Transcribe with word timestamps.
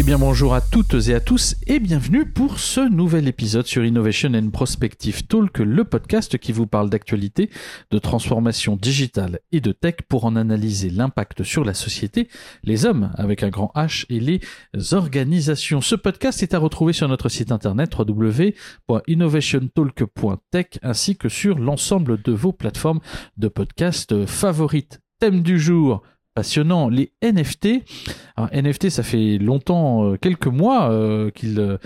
Eh 0.00 0.04
bien 0.04 0.16
bonjour 0.16 0.54
à 0.54 0.60
toutes 0.60 0.94
et 1.08 1.14
à 1.14 1.18
tous 1.18 1.56
et 1.66 1.80
bienvenue 1.80 2.24
pour 2.24 2.60
ce 2.60 2.88
nouvel 2.88 3.26
épisode 3.26 3.66
sur 3.66 3.84
Innovation 3.84 4.32
and 4.32 4.50
Prospective 4.50 5.26
Talk, 5.26 5.58
le 5.58 5.82
podcast 5.82 6.38
qui 6.38 6.52
vous 6.52 6.68
parle 6.68 6.88
d'actualité, 6.88 7.50
de 7.90 7.98
transformation 7.98 8.76
digitale 8.76 9.40
et 9.50 9.60
de 9.60 9.72
tech 9.72 9.96
pour 10.08 10.24
en 10.24 10.36
analyser 10.36 10.88
l'impact 10.88 11.42
sur 11.42 11.64
la 11.64 11.74
société, 11.74 12.28
les 12.62 12.86
hommes 12.86 13.10
avec 13.16 13.42
un 13.42 13.48
grand 13.48 13.72
H 13.74 14.04
et 14.08 14.20
les 14.20 14.40
organisations. 14.92 15.80
Ce 15.80 15.96
podcast 15.96 16.44
est 16.44 16.54
à 16.54 16.60
retrouver 16.60 16.92
sur 16.92 17.08
notre 17.08 17.28
site 17.28 17.50
internet 17.50 17.98
www.innovationtalk.tech 17.98 20.66
ainsi 20.80 21.16
que 21.16 21.28
sur 21.28 21.58
l'ensemble 21.58 22.22
de 22.22 22.30
vos 22.30 22.52
plateformes 22.52 23.00
de 23.36 23.48
podcast 23.48 24.26
favorites. 24.26 25.00
Thème 25.18 25.42
du 25.42 25.58
jour, 25.58 26.04
passionnant, 26.38 26.88
les 26.88 27.12
NFT. 27.20 27.82
NFT, 28.52 28.90
ça 28.90 29.02
fait 29.02 29.38
longtemps, 29.38 30.04
euh, 30.04 30.16
quelques 30.16 30.46
mois, 30.46 30.90
euh, 30.90 31.30
qu'ils 31.30 31.58
euh, 31.58 31.78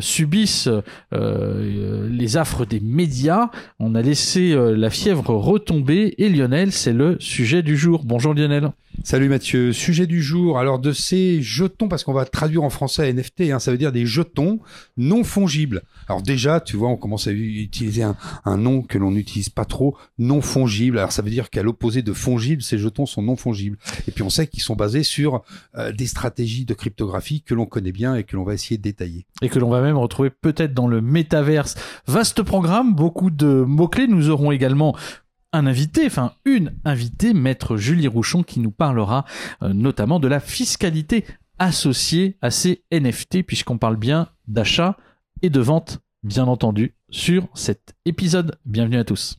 subissent 0.00 0.68
les 1.12 2.36
affres 2.36 2.66
des 2.66 2.80
médias. 2.80 3.50
On 3.78 3.94
a 3.94 4.02
laissé 4.02 4.54
la 4.54 4.90
fièvre 4.90 5.30
retomber 5.30 6.14
et 6.18 6.28
Lionel, 6.28 6.72
c'est 6.72 6.92
le 6.92 7.16
sujet 7.20 7.62
du 7.62 7.76
jour. 7.76 8.02
Bonjour 8.04 8.34
Lionel. 8.34 8.72
Salut 9.02 9.30
Mathieu, 9.30 9.72
sujet 9.72 10.06
du 10.06 10.22
jour. 10.22 10.58
Alors 10.58 10.78
de 10.78 10.92
ces 10.92 11.40
jetons, 11.40 11.88
parce 11.88 12.04
qu'on 12.04 12.12
va 12.12 12.26
traduire 12.26 12.64
en 12.64 12.70
français 12.70 13.10
NFT, 13.10 13.50
hein, 13.50 13.58
ça 13.58 13.70
veut 13.70 13.78
dire 13.78 13.92
des 13.92 14.04
jetons 14.04 14.60
non 14.98 15.24
fongibles. 15.24 15.82
Alors 16.06 16.20
déjà, 16.22 16.60
tu 16.60 16.76
vois, 16.76 16.90
on 16.90 16.98
commence 16.98 17.26
à 17.26 17.32
utiliser 17.32 18.02
un, 18.02 18.14
un 18.44 18.58
nom 18.58 18.82
que 18.82 18.98
l'on 18.98 19.12
n'utilise 19.12 19.48
pas 19.48 19.64
trop, 19.64 19.96
non 20.18 20.42
fongible. 20.42 20.98
Alors 20.98 21.12
ça 21.12 21.22
veut 21.22 21.30
dire 21.30 21.48
qu'à 21.48 21.62
l'opposé 21.62 22.02
de 22.02 22.12
fongible, 22.12 22.60
ces 22.60 22.76
jetons 22.76 23.06
sont 23.06 23.22
non 23.22 23.36
fongibles. 23.36 23.78
Et 24.06 24.10
puis 24.10 24.22
on 24.22 24.28
sait 24.28 24.46
qu'ils 24.46 24.62
sont 24.62 24.76
basés 24.76 25.02
sur 25.02 25.44
euh, 25.76 25.92
des 26.00 26.06
stratégies 26.06 26.64
de 26.64 26.72
cryptographie 26.72 27.42
que 27.42 27.52
l'on 27.54 27.66
connaît 27.66 27.92
bien 27.92 28.14
et 28.14 28.24
que 28.24 28.34
l'on 28.34 28.42
va 28.42 28.54
essayer 28.54 28.78
de 28.78 28.82
détailler. 28.82 29.26
Et 29.42 29.50
que 29.50 29.58
l'on 29.58 29.68
va 29.68 29.82
même 29.82 29.98
retrouver 29.98 30.30
peut-être 30.30 30.72
dans 30.72 30.88
le 30.88 31.02
métaverse. 31.02 31.74
Vaste 32.06 32.42
programme, 32.42 32.94
beaucoup 32.94 33.28
de 33.28 33.64
mots-clés. 33.66 34.06
Nous 34.06 34.30
aurons 34.30 34.50
également 34.50 34.96
un 35.52 35.66
invité, 35.66 36.06
enfin 36.06 36.32
une 36.46 36.72
invitée, 36.86 37.34
maître 37.34 37.76
Julie 37.76 38.08
Rouchon, 38.08 38.42
qui 38.42 38.60
nous 38.60 38.70
parlera 38.70 39.26
euh, 39.62 39.74
notamment 39.74 40.20
de 40.20 40.28
la 40.28 40.40
fiscalité 40.40 41.26
associée 41.58 42.38
à 42.40 42.50
ces 42.50 42.82
NFT, 42.90 43.42
puisqu'on 43.42 43.76
parle 43.76 43.96
bien 43.96 44.28
d'achat 44.48 44.96
et 45.42 45.50
de 45.50 45.60
vente, 45.60 46.00
bien 46.22 46.44
entendu, 46.44 46.94
sur 47.10 47.46
cet 47.52 47.94
épisode. 48.06 48.58
Bienvenue 48.64 48.98
à 48.98 49.04
tous. 49.04 49.38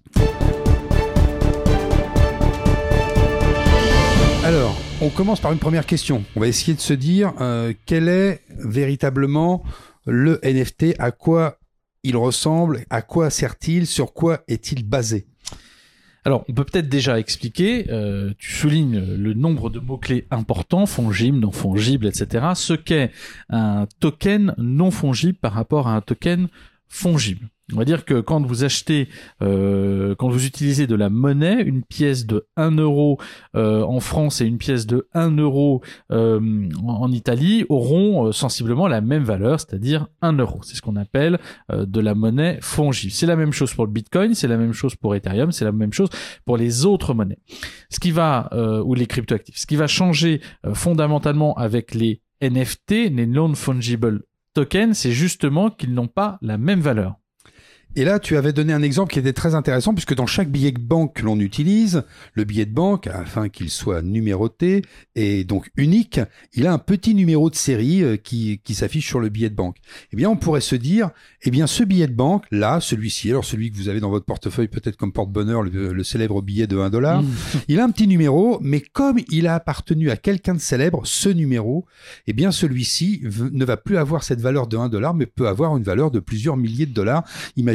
Alors, 4.43 4.75
on 5.03 5.09
commence 5.09 5.39
par 5.39 5.51
une 5.51 5.59
première 5.59 5.85
question. 5.85 6.23
On 6.35 6.39
va 6.39 6.47
essayer 6.47 6.73
de 6.73 6.79
se 6.79 6.93
dire 6.93 7.33
euh, 7.41 7.73
quel 7.85 8.09
est 8.09 8.41
véritablement 8.49 9.63
le 10.07 10.39
NFT, 10.43 10.95
à 10.97 11.11
quoi 11.11 11.59
il 12.01 12.17
ressemble, 12.17 12.83
à 12.89 13.03
quoi 13.03 13.29
sert-il, 13.29 13.85
sur 13.85 14.13
quoi 14.13 14.41
est-il 14.47 14.83
basé? 14.83 15.27
Alors, 16.25 16.43
on 16.49 16.53
peut 16.53 16.63
peut-être 16.63 16.89
déjà 16.89 17.19
expliquer, 17.19 17.85
euh, 17.91 18.33
tu 18.39 18.51
soulignes 18.51 18.99
le 19.15 19.33
nombre 19.35 19.69
de 19.69 19.79
mots-clés 19.79 20.25
importants, 20.31 20.87
fongible, 20.87 21.37
non 21.37 21.51
fongible, 21.51 22.07
etc., 22.07 22.47
ce 22.55 22.73
qu'est 22.73 23.11
un 23.49 23.85
token 23.99 24.55
non 24.57 24.89
fongible 24.89 25.37
par 25.37 25.53
rapport 25.53 25.87
à 25.87 25.95
un 25.95 26.01
token 26.01 26.47
fongible. 26.87 27.47
On 27.73 27.77
va 27.77 27.85
dire 27.85 28.03
que 28.03 28.19
quand 28.19 28.45
vous 28.45 28.63
achetez, 28.63 29.07
euh, 29.41 30.13
quand 30.15 30.29
vous 30.29 30.45
utilisez 30.45 30.87
de 30.87 30.95
la 30.95 31.09
monnaie, 31.09 31.61
une 31.61 31.83
pièce 31.83 32.25
de 32.25 32.45
1 32.57 32.71
euro 32.71 33.17
euh, 33.55 33.83
en 33.83 33.99
France 33.99 34.41
et 34.41 34.45
une 34.45 34.57
pièce 34.57 34.85
de 34.85 35.07
1 35.13 35.37
euro 35.37 35.81
euh, 36.11 36.69
en 36.85 37.11
Italie 37.11 37.65
auront 37.69 38.27
euh, 38.27 38.31
sensiblement 38.31 38.87
la 38.87 38.99
même 38.99 39.23
valeur, 39.23 39.59
c'est-à-dire 39.59 40.07
1 40.21 40.33
euro. 40.33 40.59
C'est 40.63 40.75
ce 40.75 40.81
qu'on 40.81 40.97
appelle 40.97 41.39
euh, 41.71 41.85
de 41.85 42.01
la 42.01 42.13
monnaie 42.13 42.59
fongible. 42.61 43.13
C'est 43.13 43.25
la 43.25 43.37
même 43.37 43.53
chose 43.53 43.73
pour 43.73 43.85
le 43.85 43.91
Bitcoin, 43.91 44.33
c'est 44.33 44.47
la 44.47 44.57
même 44.57 44.73
chose 44.73 44.95
pour 44.95 45.15
Ethereum, 45.15 45.51
c'est 45.51 45.65
la 45.65 45.71
même 45.71 45.93
chose 45.93 46.09
pour 46.45 46.57
les 46.57 46.85
autres 46.85 47.13
monnaies. 47.13 47.39
Ce 47.89 47.99
qui 47.99 48.11
va, 48.11 48.49
euh, 48.51 48.83
ou 48.83 48.95
les 48.95 49.05
cryptoactifs, 49.05 49.57
ce 49.57 49.65
qui 49.65 49.77
va 49.77 49.87
changer 49.87 50.41
fondamentalement 50.73 51.53
avec 51.55 51.93
les 51.93 52.21
NFT, 52.41 53.11
les 53.11 53.27
non-fungible 53.27 54.23
tokens, 54.53 54.97
c'est 54.97 55.11
justement 55.11 55.69
qu'ils 55.69 55.93
n'ont 55.93 56.07
pas 56.07 56.37
la 56.41 56.57
même 56.57 56.81
valeur. 56.81 57.20
Et 57.97 58.05
là, 58.05 58.19
tu 58.19 58.37
avais 58.37 58.53
donné 58.53 58.71
un 58.71 58.83
exemple 58.83 59.11
qui 59.11 59.19
était 59.19 59.33
très 59.33 59.53
intéressant 59.53 59.93
puisque 59.93 60.15
dans 60.15 60.25
chaque 60.25 60.49
billet 60.49 60.71
de 60.71 60.79
banque 60.79 61.15
que 61.15 61.23
l'on 61.23 61.37
utilise, 61.41 62.03
le 62.33 62.45
billet 62.45 62.65
de 62.65 62.73
banque, 62.73 63.07
afin 63.07 63.49
qu'il 63.49 63.69
soit 63.69 64.01
numéroté 64.01 64.81
et 65.15 65.43
donc 65.43 65.69
unique, 65.75 66.21
il 66.53 66.67
a 66.67 66.73
un 66.73 66.77
petit 66.77 67.13
numéro 67.13 67.49
de 67.49 67.55
série 67.55 68.01
euh, 68.01 68.15
qui, 68.15 68.61
qui 68.63 68.75
s'affiche 68.75 69.05
sur 69.05 69.19
le 69.19 69.27
billet 69.27 69.49
de 69.49 69.55
banque. 69.55 69.75
Eh 70.13 70.15
bien, 70.15 70.29
on 70.29 70.37
pourrait 70.37 70.61
se 70.61 70.75
dire, 70.75 71.09
eh 71.41 71.51
bien, 71.51 71.67
ce 71.67 71.83
billet 71.83 72.07
de 72.07 72.13
banque, 72.13 72.45
là, 72.49 72.79
celui-ci, 72.79 73.29
alors 73.29 73.43
celui 73.43 73.71
que 73.71 73.75
vous 73.75 73.89
avez 73.89 73.99
dans 73.99 74.09
votre 74.09 74.25
portefeuille 74.25 74.69
peut-être 74.69 74.95
comme 74.95 75.11
porte-bonheur, 75.11 75.61
le, 75.61 76.03
célèbre 76.03 76.41
billet 76.41 76.67
de 76.67 76.77
1 76.77 76.91
dollar, 76.91 77.21
mmh. 77.21 77.27
il 77.67 77.79
a 77.81 77.83
un 77.83 77.91
petit 77.91 78.07
numéro, 78.07 78.57
mais 78.61 78.79
comme 78.79 79.19
il 79.29 79.47
a 79.47 79.55
appartenu 79.55 80.09
à 80.11 80.15
quelqu'un 80.15 80.53
de 80.53 80.59
célèbre, 80.59 81.01
ce 81.03 81.27
numéro, 81.27 81.85
eh 82.25 82.31
bien, 82.31 82.51
celui-ci 82.51 83.21
ne 83.51 83.65
va 83.65 83.75
plus 83.75 83.97
avoir 83.97 84.23
cette 84.23 84.39
valeur 84.39 84.67
de 84.67 84.77
1 84.77 84.87
dollar, 84.87 85.13
mais 85.13 85.25
peut 85.25 85.49
avoir 85.49 85.75
une 85.75 85.83
valeur 85.83 86.09
de 86.09 86.19
plusieurs 86.19 86.55
milliers 86.55 86.85
de 86.85 86.93
dollars. 86.93 87.25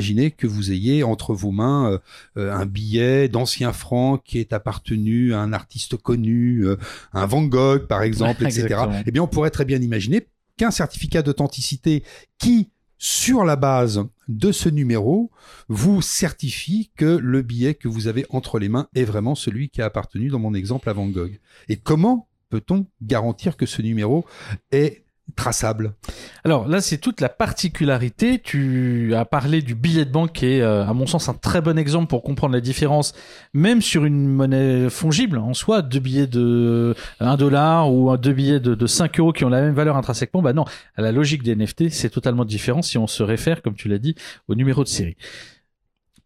Imaginez 0.06 0.30
que 0.30 0.46
vous 0.46 0.70
ayez 0.70 1.02
entre 1.02 1.34
vos 1.34 1.50
mains 1.50 1.90
euh, 1.90 1.98
euh, 2.36 2.52
un 2.52 2.66
billet 2.66 3.28
d'ancien 3.28 3.72
franc 3.72 4.18
qui 4.18 4.38
est 4.38 4.52
appartenu 4.52 5.34
à 5.34 5.40
un 5.40 5.52
artiste 5.52 5.96
connu, 5.96 6.64
euh, 6.64 6.76
un 7.12 7.26
Van 7.26 7.42
Gogh 7.42 7.86
par 7.86 8.02
exemple, 8.02 8.44
etc. 8.44 8.84
Eh 9.04 9.10
bien, 9.10 9.22
on 9.22 9.26
pourrait 9.26 9.50
très 9.50 9.64
bien 9.64 9.80
imaginer 9.80 10.28
qu'un 10.56 10.70
certificat 10.70 11.22
d'authenticité 11.22 12.04
qui 12.38 12.70
sur 12.98 13.44
la 13.44 13.56
base 13.56 14.04
de 14.26 14.52
ce 14.52 14.70
numéro, 14.70 15.30
vous 15.68 16.00
certifie 16.00 16.90
que 16.96 17.18
le 17.22 17.42
billet 17.42 17.74
que 17.74 17.88
vous 17.88 18.06
avez 18.06 18.24
entre 18.30 18.58
les 18.58 18.70
mains 18.70 18.88
est 18.94 19.04
vraiment 19.04 19.34
celui 19.34 19.68
qui 19.68 19.82
a 19.82 19.84
appartenu 19.84 20.28
dans 20.28 20.38
mon 20.38 20.54
exemple 20.54 20.88
à 20.88 20.94
Van 20.94 21.06
Gogh. 21.06 21.38
Et 21.68 21.76
comment 21.76 22.26
peut-on 22.48 22.86
garantir 23.02 23.58
que 23.58 23.66
ce 23.66 23.82
numéro 23.82 24.24
est 24.72 25.04
traçable 25.34 25.92
Alors 26.44 26.68
là, 26.68 26.80
c'est 26.80 26.98
toute 26.98 27.20
la 27.20 27.28
particularité. 27.28 28.38
Tu 28.38 29.14
as 29.14 29.24
parlé 29.24 29.60
du 29.60 29.74
billet 29.74 30.04
de 30.04 30.10
banque 30.10 30.32
qui 30.32 30.46
est, 30.46 30.60
euh, 30.60 30.86
à 30.86 30.94
mon 30.94 31.06
sens, 31.06 31.28
un 31.28 31.34
très 31.34 31.60
bon 31.60 31.78
exemple 31.78 32.06
pour 32.06 32.22
comprendre 32.22 32.54
la 32.54 32.60
différence, 32.60 33.12
même 33.52 33.82
sur 33.82 34.04
une 34.04 34.28
monnaie 34.28 34.88
fongible 34.88 35.38
en 35.38 35.54
soi, 35.54 35.82
deux 35.82 35.98
billets 35.98 36.26
de 36.26 36.94
1 37.20 37.36
dollar 37.36 37.92
ou 37.92 38.16
deux 38.16 38.32
billets 38.32 38.60
de, 38.60 38.74
de 38.74 38.86
5 38.86 39.18
euros 39.18 39.32
qui 39.32 39.44
ont 39.44 39.48
la 39.48 39.60
même 39.60 39.74
valeur 39.74 39.96
intrinsèquement. 39.96 40.42
Bah 40.42 40.52
non, 40.52 40.64
à 40.96 41.02
la 41.02 41.12
logique 41.12 41.42
des 41.42 41.56
NFT, 41.56 41.90
c'est 41.90 42.10
totalement 42.10 42.44
différent 42.44 42.82
si 42.82 42.96
on 42.98 43.06
se 43.06 43.22
réfère, 43.22 43.62
comme 43.62 43.74
tu 43.74 43.88
l'as 43.88 43.98
dit, 43.98 44.14
au 44.48 44.54
numéro 44.54 44.84
de 44.84 44.88
série 44.88 45.16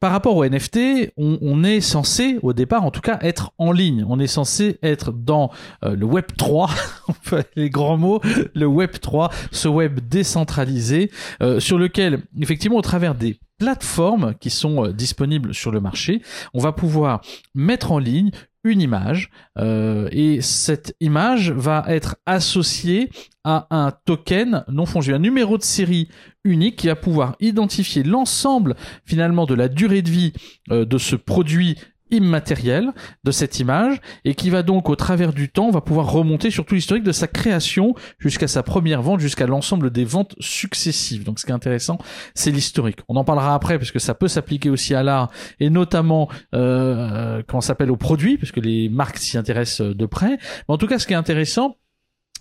par 0.00 0.12
rapport 0.12 0.36
au 0.36 0.44
NFT, 0.44 1.12
on, 1.18 1.62
est 1.62 1.82
censé, 1.82 2.38
au 2.42 2.54
départ 2.54 2.84
en 2.84 2.90
tout 2.90 3.02
cas, 3.02 3.18
être 3.20 3.52
en 3.58 3.70
ligne. 3.70 4.04
On 4.08 4.18
est 4.18 4.26
censé 4.26 4.78
être 4.82 5.12
dans 5.12 5.50
euh, 5.84 5.94
le 5.94 6.06
Web 6.06 6.24
3, 6.38 6.70
les 7.56 7.68
grands 7.68 7.98
mots, 7.98 8.20
le 8.54 8.66
Web 8.66 8.92
3, 8.98 9.30
ce 9.52 9.68
web 9.68 10.00
décentralisé, 10.08 11.10
euh, 11.42 11.60
sur 11.60 11.78
lequel, 11.78 12.22
effectivement, 12.40 12.78
au 12.78 12.82
travers 12.82 13.14
des 13.14 13.38
plateformes 13.60 14.34
qui 14.40 14.50
sont 14.50 14.86
euh, 14.86 14.92
disponibles 14.92 15.54
sur 15.54 15.70
le 15.70 15.80
marché, 15.80 16.22
on 16.54 16.58
va 16.58 16.72
pouvoir 16.72 17.20
mettre 17.54 17.92
en 17.92 17.98
ligne 17.98 18.30
une 18.64 18.80
image 18.80 19.30
euh, 19.58 20.08
et 20.12 20.42
cette 20.42 20.94
image 21.00 21.50
va 21.50 21.84
être 21.88 22.16
associée 22.26 23.10
à 23.44 23.66
un 23.70 23.90
token 24.04 24.64
non 24.68 24.84
fongible, 24.84 25.16
un 25.16 25.20
numéro 25.20 25.56
de 25.56 25.62
série 25.62 26.08
unique 26.44 26.76
qui 26.76 26.88
va 26.88 26.96
pouvoir 26.96 27.36
identifier 27.40 28.02
l'ensemble 28.02 28.76
finalement 29.04 29.46
de 29.46 29.54
la 29.54 29.68
durée 29.68 30.02
de 30.02 30.10
vie 30.10 30.32
euh, 30.70 30.84
de 30.84 30.98
ce 30.98 31.16
produit 31.16 31.78
immatériel 32.10 32.92
de 33.24 33.30
cette 33.30 33.60
image 33.60 34.00
et 34.24 34.34
qui 34.34 34.50
va 34.50 34.62
donc 34.62 34.88
au 34.88 34.96
travers 34.96 35.32
du 35.32 35.48
temps 35.48 35.70
va 35.70 35.80
pouvoir 35.80 36.10
remonter 36.10 36.50
sur 36.50 36.64
tout 36.64 36.74
l'historique 36.74 37.04
de 37.04 37.12
sa 37.12 37.26
création 37.26 37.94
jusqu'à 38.18 38.48
sa 38.48 38.62
première 38.62 39.02
vente 39.02 39.20
jusqu'à 39.20 39.46
l'ensemble 39.46 39.90
des 39.90 40.04
ventes 40.04 40.34
successives. 40.40 41.24
Donc 41.24 41.38
ce 41.38 41.44
qui 41.44 41.50
est 41.50 41.54
intéressant, 41.54 41.98
c'est 42.34 42.50
l'historique. 42.50 43.00
On 43.08 43.16
en 43.16 43.24
parlera 43.24 43.54
après 43.54 43.78
parce 43.78 43.90
que 43.90 43.98
ça 43.98 44.14
peut 44.14 44.28
s'appliquer 44.28 44.70
aussi 44.70 44.94
à 44.94 45.02
l'art 45.02 45.30
et 45.58 45.70
notamment 45.70 46.28
euh, 46.54 47.42
quand 47.46 47.60
s'appelle 47.60 47.90
au 47.90 47.96
produit 47.96 48.38
parce 48.38 48.52
que 48.52 48.60
les 48.60 48.88
marques 48.88 49.18
s'y 49.18 49.38
intéressent 49.38 49.94
de 49.94 50.06
près. 50.06 50.38
Mais 50.68 50.74
en 50.74 50.78
tout 50.78 50.86
cas, 50.86 50.98
ce 50.98 51.06
qui 51.06 51.12
est 51.12 51.16
intéressant, 51.16 51.76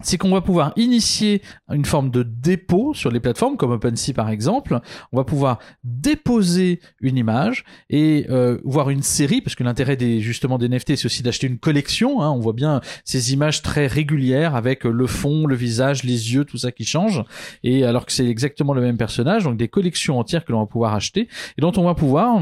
c'est 0.01 0.17
qu'on 0.17 0.31
va 0.31 0.41
pouvoir 0.41 0.73
initier 0.75 1.41
une 1.69 1.85
forme 1.85 2.09
de 2.09 2.23
dépôt 2.23 2.93
sur 2.93 3.11
les 3.11 3.19
plateformes 3.19 3.57
comme 3.57 3.71
OpenSea 3.71 4.13
par 4.13 4.29
exemple. 4.29 4.79
On 5.11 5.17
va 5.17 5.23
pouvoir 5.23 5.59
déposer 5.83 6.79
une 7.01 7.17
image 7.17 7.65
et 7.89 8.25
euh, 8.29 8.59
voir 8.63 8.89
une 8.89 9.03
série 9.03 9.41
parce 9.41 9.55
que 9.55 9.63
l'intérêt 9.63 9.97
des 9.97 10.21
justement 10.21 10.57
des 10.57 10.69
NFT 10.69 10.95
c'est 10.95 11.05
aussi 11.05 11.23
d'acheter 11.23 11.47
une 11.47 11.59
collection. 11.59 12.21
Hein. 12.21 12.31
On 12.31 12.39
voit 12.39 12.53
bien 12.53 12.81
ces 13.03 13.33
images 13.33 13.61
très 13.61 13.87
régulières 13.87 14.55
avec 14.55 14.83
le 14.83 15.07
fond, 15.07 15.45
le 15.45 15.55
visage, 15.55 16.03
les 16.03 16.33
yeux, 16.33 16.45
tout 16.45 16.57
ça 16.57 16.71
qui 16.71 16.85
change. 16.85 17.23
Et 17.63 17.83
alors 17.83 18.05
que 18.05 18.11
c'est 18.11 18.27
exactement 18.27 18.73
le 18.73 18.81
même 18.81 18.97
personnage, 18.97 19.43
donc 19.43 19.57
des 19.57 19.67
collections 19.67 20.19
entières 20.19 20.45
que 20.45 20.51
l'on 20.51 20.59
va 20.59 20.65
pouvoir 20.65 20.93
acheter 20.93 21.27
et 21.57 21.61
dont 21.61 21.73
on 21.77 21.83
va 21.83 21.95
pouvoir 21.95 22.39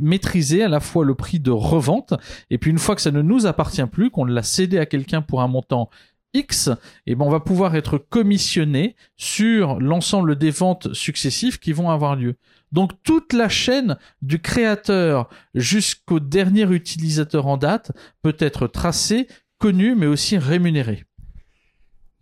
maîtriser 0.00 0.62
à 0.62 0.68
la 0.68 0.80
fois 0.80 1.04
le 1.04 1.14
prix 1.14 1.40
de 1.40 1.50
revente 1.50 2.14
et 2.50 2.58
puis 2.58 2.70
une 2.70 2.78
fois 2.78 2.94
que 2.94 3.00
ça 3.00 3.10
ne 3.10 3.22
nous 3.22 3.46
appartient 3.46 3.84
plus, 3.86 4.10
qu'on 4.10 4.24
l'a 4.24 4.42
cédé 4.42 4.78
à 4.78 4.86
quelqu'un 4.86 5.22
pour 5.22 5.42
un 5.42 5.48
montant 5.48 5.90
X, 6.34 6.70
et 7.06 7.14
ben 7.14 7.24
on 7.24 7.30
va 7.30 7.40
pouvoir 7.40 7.76
être 7.76 7.98
commissionné 7.98 8.96
sur 9.16 9.78
l'ensemble 9.80 10.36
des 10.36 10.50
ventes 10.50 10.92
successives 10.94 11.58
qui 11.58 11.72
vont 11.72 11.90
avoir 11.90 12.16
lieu. 12.16 12.36
Donc 12.72 12.92
toute 13.02 13.32
la 13.32 13.48
chaîne 13.48 13.98
du 14.22 14.40
créateur 14.40 15.28
jusqu'au 15.54 16.20
dernier 16.20 16.62
utilisateur 16.62 17.46
en 17.46 17.56
date 17.56 17.92
peut 18.22 18.36
être 18.38 18.66
tracée, 18.66 19.28
connue, 19.58 19.94
mais 19.94 20.06
aussi 20.06 20.38
rémunérée. 20.38 21.04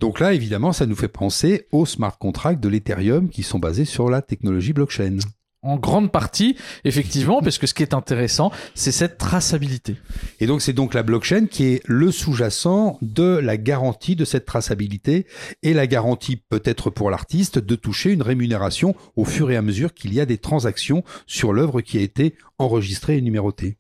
Donc 0.01 0.19
là, 0.19 0.33
évidemment, 0.33 0.73
ça 0.73 0.87
nous 0.87 0.97
fait 0.97 1.09
penser 1.09 1.67
aux 1.73 1.87
smart 1.87 2.19
contracts 2.19 2.63
de 2.63 2.69
l'Ethereum 2.69 3.29
qui 3.29 3.43
sont 3.43 3.59
basés 3.59 3.85
sur 3.85 4.09
la 4.09 4.23
technologie 4.23 4.73
blockchain 4.73 5.19
en 5.63 5.77
grande 5.77 6.11
partie, 6.11 6.57
effectivement, 6.85 7.41
parce 7.43 7.59
que 7.59 7.67
ce 7.67 7.75
qui 7.75 7.83
est 7.83 7.95
intéressant, 7.95 8.51
c'est 8.75 8.93
cette 8.93 9.19
traçabilité. 9.19 9.97
Et 10.41 10.47
donc, 10.47 10.63
c'est 10.63 10.73
donc 10.73 10.95
la 10.95 11.03
blockchain 11.03 11.47
qui 11.47 11.65
est 11.65 11.83
le 11.87 12.11
sous-jacent 12.11 12.99
de 13.03 13.37
la 13.37 13.57
garantie 13.57 14.17
de 14.17 14.25
cette 14.25 14.47
traçabilité 14.47 15.27
et 15.63 15.75
la 15.75 15.87
garantie 15.87 16.37
peut-être 16.37 16.91
pour 16.91 17.11
l'artiste 17.11 17.59
de 17.59 17.75
toucher 17.75 18.11
une 18.11 18.23
rémunération 18.23 18.95
au 19.17 19.25
fur 19.25 19.51
et 19.51 19.57
à 19.57 19.63
mesure 19.63 19.95
qu'il 19.95 20.15
y 20.15 20.21
a 20.21 20.27
des 20.27 20.39
transactions 20.39 21.05
sur 21.27 21.53
l'œuvre 21.53 21.81
qui 21.81 21.99
a 21.99 22.01
été 22.01 22.35
enregistrée 22.59 23.17
et 23.17 23.21
numérotée. 23.21 23.77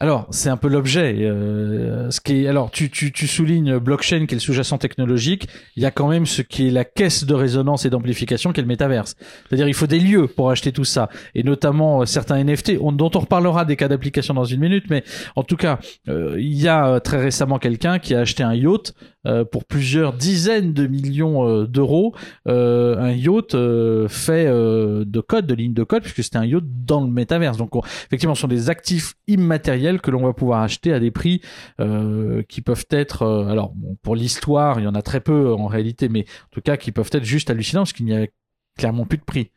Alors, 0.00 0.26
c'est 0.30 0.48
un 0.48 0.56
peu 0.56 0.66
l'objet. 0.66 1.18
Euh, 1.20 2.10
alors, 2.48 2.72
tu, 2.72 2.90
tu, 2.90 3.12
tu 3.12 3.28
soulignes 3.28 3.78
blockchain 3.78 4.26
qui 4.26 4.34
est 4.34 4.38
le 4.38 4.40
sous-jacent 4.40 4.76
technologique. 4.76 5.46
Il 5.76 5.84
y 5.84 5.86
a 5.86 5.92
quand 5.92 6.08
même 6.08 6.26
ce 6.26 6.42
qui 6.42 6.66
est 6.66 6.70
la 6.72 6.84
caisse 6.84 7.22
de 7.24 7.32
résonance 7.32 7.84
et 7.84 7.90
d'amplification 7.90 8.52
qui 8.52 8.58
est 8.58 8.64
le 8.64 8.68
métaverse. 8.68 9.14
C'est-à-dire, 9.48 9.68
il 9.68 9.74
faut 9.74 9.86
des 9.86 10.00
lieux 10.00 10.26
pour 10.26 10.50
acheter 10.50 10.72
tout 10.72 10.84
ça, 10.84 11.10
et 11.36 11.44
notamment 11.44 12.02
euh, 12.02 12.06
certains 12.06 12.42
NFT, 12.42 12.72
dont 12.92 13.10
on 13.14 13.20
reparlera 13.20 13.64
des 13.64 13.76
cas 13.76 13.86
d'application 13.86 14.34
dans 14.34 14.44
une 14.44 14.60
minute. 14.60 14.86
Mais 14.90 15.04
en 15.36 15.44
tout 15.44 15.56
cas, 15.56 15.78
euh, 16.08 16.34
il 16.40 16.60
y 16.60 16.66
a 16.66 16.98
très 16.98 17.18
récemment 17.18 17.60
quelqu'un 17.60 18.00
qui 18.00 18.16
a 18.16 18.20
acheté 18.20 18.42
un 18.42 18.54
yacht 18.54 18.94
euh, 18.96 19.13
pour 19.50 19.64
plusieurs 19.64 20.12
dizaines 20.12 20.72
de 20.72 20.86
millions 20.86 21.48
euh, 21.48 21.66
d'euros 21.66 22.14
euh, 22.46 22.98
un 22.98 23.12
yacht 23.12 23.52
fait 24.08 24.46
de 24.46 25.20
code, 25.20 25.46
de 25.46 25.54
lignes 25.54 25.74
de 25.74 25.84
code, 25.84 26.02
puisque 26.02 26.22
c'était 26.22 26.38
un 26.38 26.44
yacht 26.44 26.64
dans 26.64 27.00
le 27.00 27.10
métaverse. 27.10 27.56
Donc 27.56 27.70
effectivement, 28.06 28.34
ce 28.34 28.42
sont 28.42 28.48
des 28.48 28.70
actifs 28.70 29.14
immatériels 29.26 30.00
que 30.00 30.10
l'on 30.10 30.22
va 30.22 30.32
pouvoir 30.32 30.62
acheter 30.62 30.92
à 30.92 31.00
des 31.00 31.10
prix 31.10 31.40
qui 32.48 32.60
peuvent 32.60 32.86
être, 32.90 33.26
alors 33.48 33.74
pour 34.02 34.16
l'histoire, 34.16 34.80
il 34.80 34.84
y 34.84 34.88
en 34.88 34.94
a 34.94 35.02
très 35.02 35.20
peu 35.20 35.52
en 35.54 35.66
réalité, 35.66 36.08
mais 36.08 36.24
en 36.46 36.50
tout 36.50 36.60
cas 36.60 36.76
qui 36.76 36.92
peuvent 36.92 37.10
être 37.12 37.24
juste 37.24 37.50
hallucinants, 37.50 37.82
parce 37.82 37.92
qu'il 37.92 38.06
n'y 38.06 38.16
a 38.16 38.26
clairement 38.76 39.06
plus 39.06 39.18
de 39.18 39.24
prix. 39.24 39.50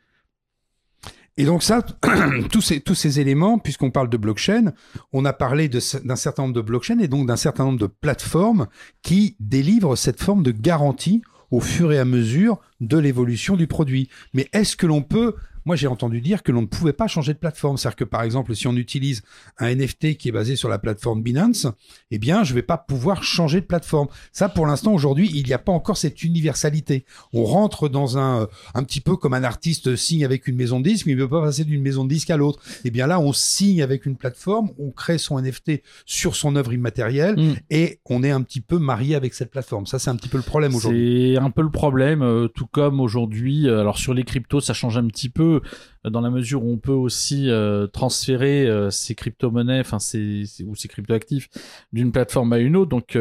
Et 1.38 1.44
donc 1.44 1.62
ça, 1.62 1.82
tous 2.52 2.60
ces, 2.60 2.80
tous 2.80 2.96
ces 2.96 3.20
éléments, 3.20 3.58
puisqu'on 3.58 3.92
parle 3.92 4.10
de 4.10 4.16
blockchain, 4.16 4.72
on 5.12 5.24
a 5.24 5.32
parlé 5.32 5.68
d'un 5.68 6.16
certain 6.16 6.42
nombre 6.42 6.54
de 6.56 6.60
blockchains 6.60 6.98
et 6.98 7.06
donc 7.06 7.28
d'un 7.28 7.36
certain 7.36 7.64
nombre 7.64 7.78
de 7.78 7.86
plateformes 7.86 8.66
qui 9.02 9.36
délivrent 9.38 9.96
cette 9.96 10.20
forme 10.20 10.42
de 10.42 10.50
garantie 10.50 11.22
au 11.52 11.60
fur 11.60 11.92
et 11.92 11.98
à 11.98 12.04
mesure 12.04 12.58
de 12.80 12.98
l'évolution 12.98 13.56
du 13.56 13.68
produit. 13.68 14.10
Mais 14.34 14.48
est-ce 14.52 14.76
que 14.76 14.86
l'on 14.86 15.02
peut 15.02 15.36
moi, 15.68 15.76
j'ai 15.76 15.86
entendu 15.86 16.22
dire 16.22 16.42
que 16.42 16.50
l'on 16.50 16.62
ne 16.62 16.66
pouvait 16.66 16.94
pas 16.94 17.08
changer 17.08 17.34
de 17.34 17.38
plateforme. 17.38 17.76
C'est-à-dire 17.76 17.96
que, 17.96 18.04
par 18.04 18.22
exemple, 18.22 18.56
si 18.56 18.66
on 18.66 18.74
utilise 18.74 19.20
un 19.58 19.74
NFT 19.74 20.16
qui 20.16 20.30
est 20.30 20.32
basé 20.32 20.56
sur 20.56 20.70
la 20.70 20.78
plateforme 20.78 21.22
Binance, 21.22 21.66
eh 22.10 22.16
bien, 22.16 22.42
je 22.42 22.54
vais 22.54 22.62
pas 22.62 22.78
pouvoir 22.78 23.22
changer 23.22 23.60
de 23.60 23.66
plateforme. 23.66 24.08
Ça, 24.32 24.48
pour 24.48 24.66
l'instant, 24.66 24.94
aujourd'hui, 24.94 25.30
il 25.34 25.44
n'y 25.44 25.52
a 25.52 25.58
pas 25.58 25.70
encore 25.70 25.98
cette 25.98 26.22
universalité. 26.22 27.04
On 27.34 27.44
rentre 27.44 27.90
dans 27.90 28.16
un, 28.16 28.48
un 28.72 28.82
petit 28.82 29.02
peu 29.02 29.16
comme 29.16 29.34
un 29.34 29.44
artiste 29.44 29.94
signe 29.94 30.24
avec 30.24 30.48
une 30.48 30.56
maison 30.56 30.80
de 30.80 30.88
disques, 30.88 31.04
mais 31.04 31.12
il 31.12 31.18
ne 31.18 31.24
peut 31.24 31.28
pas 31.28 31.42
passer 31.42 31.64
d'une 31.64 31.82
maison 31.82 32.04
de 32.04 32.08
disques 32.08 32.30
à 32.30 32.38
l'autre. 32.38 32.60
Eh 32.84 32.90
bien, 32.90 33.06
là, 33.06 33.20
on 33.20 33.34
signe 33.34 33.82
avec 33.82 34.06
une 34.06 34.16
plateforme, 34.16 34.70
on 34.78 34.90
crée 34.90 35.18
son 35.18 35.38
NFT 35.38 35.82
sur 36.06 36.34
son 36.34 36.56
œuvre 36.56 36.72
immatérielle 36.72 37.36
mm. 37.36 37.56
et 37.68 38.00
on 38.08 38.22
est 38.22 38.30
un 38.30 38.40
petit 38.40 38.62
peu 38.62 38.78
marié 38.78 39.16
avec 39.16 39.34
cette 39.34 39.50
plateforme. 39.50 39.84
Ça, 39.84 39.98
c'est 39.98 40.08
un 40.08 40.16
petit 40.16 40.30
peu 40.30 40.38
le 40.38 40.44
problème 40.44 40.74
aujourd'hui. 40.74 41.34
C'est 41.34 41.42
un 41.42 41.50
peu 41.50 41.60
le 41.60 41.70
problème, 41.70 42.22
euh, 42.22 42.48
tout 42.48 42.66
comme 42.66 43.00
aujourd'hui. 43.00 43.68
Euh, 43.68 43.80
alors, 43.80 43.98
sur 43.98 44.14
les 44.14 44.24
cryptos, 44.24 44.60
ça 44.60 44.72
change 44.72 44.96
un 44.96 45.06
petit 45.08 45.28
peu 45.28 45.57
euh, 46.06 46.10
dans 46.10 46.20
la 46.20 46.30
mesure 46.30 46.64
où 46.64 46.72
on 46.72 46.78
peut 46.78 46.92
aussi 46.92 47.50
euh, 47.50 47.86
transférer 47.86 48.66
euh, 48.66 48.90
ces 48.90 49.14
crypto-monnaies, 49.14 49.80
enfin 49.80 49.98
ou 49.98 50.74
ces 50.74 50.88
crypto-actifs 50.88 51.48
d'une 51.92 52.12
plateforme 52.12 52.52
à 52.52 52.58
une 52.58 52.76
autre. 52.76 52.90
Donc 52.90 53.16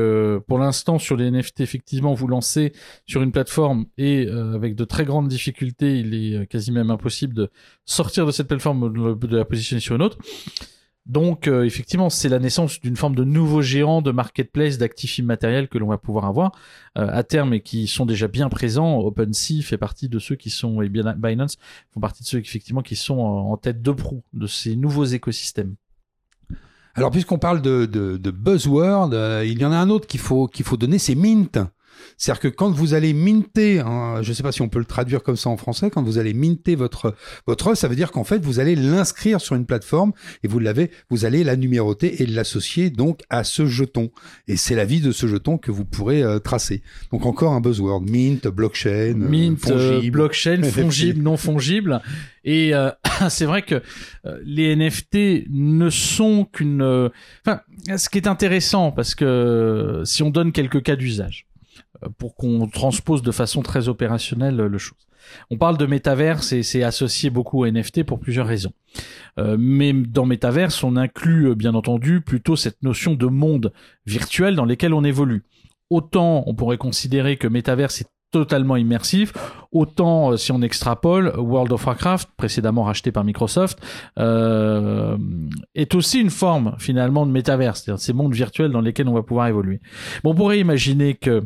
pour 0.47 0.59
l'instant 0.59 0.99
sur 0.99 1.15
les 1.15 1.29
NFT, 1.31 1.61
effectivement, 1.61 2.13
vous 2.13 2.27
lancez 2.27 2.73
sur 3.05 3.21
une 3.21 3.31
plateforme 3.31 3.85
et 3.97 4.27
avec 4.27 4.75
de 4.75 4.85
très 4.85 5.05
grandes 5.05 5.27
difficultés, 5.27 5.99
il 5.99 6.13
est 6.13 6.47
quasi 6.47 6.71
même 6.71 6.91
impossible 6.91 7.33
de 7.33 7.49
sortir 7.85 8.25
de 8.25 8.31
cette 8.31 8.47
plateforme 8.47 9.17
de 9.17 9.37
la 9.37 9.45
positionner 9.45 9.79
sur 9.79 9.95
une 9.95 10.01
autre. 10.01 10.17
Donc 11.07 11.47
euh, 11.47 11.63
effectivement, 11.63 12.09
c'est 12.09 12.27
la 12.27 12.39
naissance 12.39 12.81
d'une 12.81 12.97
forme 12.97 13.15
de 13.15 13.23
nouveau 13.23 13.61
géant 13.61 14.01
de 14.01 14.11
marketplace 14.11 14.77
d'actifs 14.77 15.17
immatériels 15.17 15.69
que 15.69 15.77
l'on 15.77 15.87
va 15.87 15.97
pouvoir 15.97 16.25
avoir 16.25 16.51
euh, 16.97 17.07
à 17.09 17.23
terme 17.23 17.53
et 17.53 17.61
qui 17.61 17.87
sont 17.87 18.05
déjà 18.05 18.27
bien 18.27 18.49
présents. 18.49 18.99
OpenSea 18.99 19.61
fait 19.63 19.77
partie 19.77 20.09
de 20.09 20.19
ceux 20.19 20.35
qui 20.35 20.49
sont 20.49 20.81
et 20.81 20.89
Binance 20.89 21.57
font 21.93 22.01
partie 22.01 22.23
de 22.23 22.27
ceux 22.27 22.39
effectivement 22.39 22.81
qui 22.81 22.97
sont 22.97 23.19
en 23.19 23.55
tête 23.55 23.81
de 23.81 23.91
proue 23.91 24.23
de 24.33 24.47
ces 24.47 24.75
nouveaux 24.75 25.05
écosystèmes. 25.05 25.75
Alors 26.93 27.11
puisqu'on 27.11 27.37
parle 27.39 27.61
de, 27.61 27.85
de, 27.85 28.31
buzzword, 28.31 29.11
euh, 29.13 29.45
il 29.45 29.59
y 29.59 29.65
en 29.65 29.71
a 29.71 29.77
un 29.77 29.89
autre 29.89 30.07
qu'il 30.07 30.19
faut 30.19 30.47
qu'il 30.47 30.65
faut 30.65 30.77
donner, 30.77 30.97
c'est 30.97 31.15
Mint. 31.15 31.59
C'est-à-dire 32.17 32.41
que 32.41 32.47
quand 32.47 32.71
vous 32.71 32.93
allez 32.93 33.13
minter, 33.13 33.79
hein, 33.79 34.21
je 34.21 34.29
ne 34.29 34.33
sais 34.33 34.43
pas 34.43 34.51
si 34.51 34.61
on 34.61 34.69
peut 34.69 34.79
le 34.79 34.85
traduire 34.85 35.23
comme 35.23 35.37
ça 35.37 35.49
en 35.49 35.57
français, 35.57 35.89
quand 35.89 36.03
vous 36.03 36.17
allez 36.17 36.33
minter 36.33 36.75
votre 36.75 37.15
votre 37.45 37.67
ça 37.75 37.87
veut 37.87 37.95
dire 37.95 38.11
qu'en 38.11 38.23
fait 38.23 38.43
vous 38.43 38.59
allez 38.59 38.75
l'inscrire 38.75 39.41
sur 39.41 39.55
une 39.55 39.65
plateforme 39.65 40.13
et 40.43 40.47
vous 40.47 40.59
l'avez, 40.59 40.91
vous 41.09 41.25
allez 41.25 41.43
la 41.43 41.55
numéroter 41.55 42.21
et 42.21 42.25
l'associer 42.25 42.89
donc 42.89 43.21
à 43.29 43.43
ce 43.43 43.65
jeton. 43.65 44.09
Et 44.47 44.57
c'est 44.57 44.75
la 44.75 44.85
vie 44.85 45.01
de 45.01 45.11
ce 45.11 45.27
jeton 45.27 45.57
que 45.57 45.71
vous 45.71 45.85
pourrez 45.85 46.23
euh, 46.23 46.39
tracer. 46.39 46.81
Donc 47.11 47.25
encore 47.25 47.53
un 47.53 47.61
buzzword 47.61 48.01
mint, 48.01 48.47
blockchain, 48.47 48.89
euh, 48.89 49.29
mint, 49.29 49.69
euh, 49.69 49.95
fongible, 49.95 50.11
blockchain, 50.11 50.63
fongible, 50.71 51.21
non 51.21 51.37
fongible. 51.37 52.01
Et 52.43 52.71
c'est 53.29 53.45
vrai 53.45 53.61
que 53.63 53.81
les 54.43 54.75
NFT 54.75 55.49
ne 55.49 55.89
sont 55.89 56.45
qu'une. 56.45 57.11
Enfin, 57.45 57.61
ce 57.97 58.09
qui 58.09 58.17
est 58.17 58.27
intéressant 58.27 58.91
parce 58.91 59.15
que 59.15 60.01
si 60.05 60.23
on 60.23 60.29
donne 60.29 60.51
quelques 60.51 60.83
cas 60.83 60.95
d'usage 60.95 61.46
pour 62.17 62.35
qu'on 62.35 62.67
transpose 62.67 63.21
de 63.21 63.31
façon 63.31 63.61
très 63.61 63.87
opérationnelle 63.87 64.55
le 64.55 64.77
chose. 64.77 64.97
On 65.49 65.57
parle 65.57 65.77
de 65.77 65.85
métaverse 65.85 66.53
et 66.53 66.63
c'est 66.63 66.83
associé 66.83 67.29
beaucoup 67.29 67.63
au 67.63 67.67
NFT 67.69 68.03
pour 68.03 68.19
plusieurs 68.19 68.47
raisons. 68.47 68.71
Euh, 69.39 69.57
mais 69.59 69.93
dans 69.93 70.25
métaverse, 70.25 70.83
on 70.83 70.95
inclut 70.95 71.49
euh, 71.49 71.55
bien 71.55 71.75
entendu 71.75 72.21
plutôt 72.21 72.55
cette 72.55 72.81
notion 72.83 73.13
de 73.13 73.25
monde 73.25 73.73
virtuel 74.05 74.55
dans 74.55 74.65
lequel 74.65 74.93
on 74.93 75.03
évolue. 75.03 75.43
Autant 75.89 76.43
on 76.47 76.55
pourrait 76.55 76.77
considérer 76.77 77.37
que 77.37 77.47
métaverse 77.47 78.01
est 78.01 78.09
totalement 78.31 78.75
immersif. 78.75 79.33
Autant 79.71 80.31
euh, 80.31 80.37
si 80.37 80.51
on 80.51 80.61
extrapole, 80.61 81.33
World 81.37 81.71
of 81.71 81.85
Warcraft, 81.85 82.29
précédemment 82.37 82.83
racheté 82.83 83.11
par 83.11 83.23
Microsoft, 83.23 83.79
euh, 84.19 85.17
est 85.75 85.95
aussi 85.95 86.19
une 86.19 86.29
forme 86.29 86.75
finalement 86.77 87.25
de 87.25 87.31
métaverse, 87.31 87.83
c'est-à-dire 87.83 88.01
ces 88.01 88.13
mondes 88.13 88.33
virtuels 88.33 88.71
dans 88.71 88.81
lesquels 88.81 89.07
on 89.07 89.13
va 89.13 89.23
pouvoir 89.23 89.47
évoluer. 89.47 89.79
Bon, 90.23 90.31
on 90.31 90.35
pourrait 90.35 90.59
imaginer 90.59 91.13
que 91.13 91.43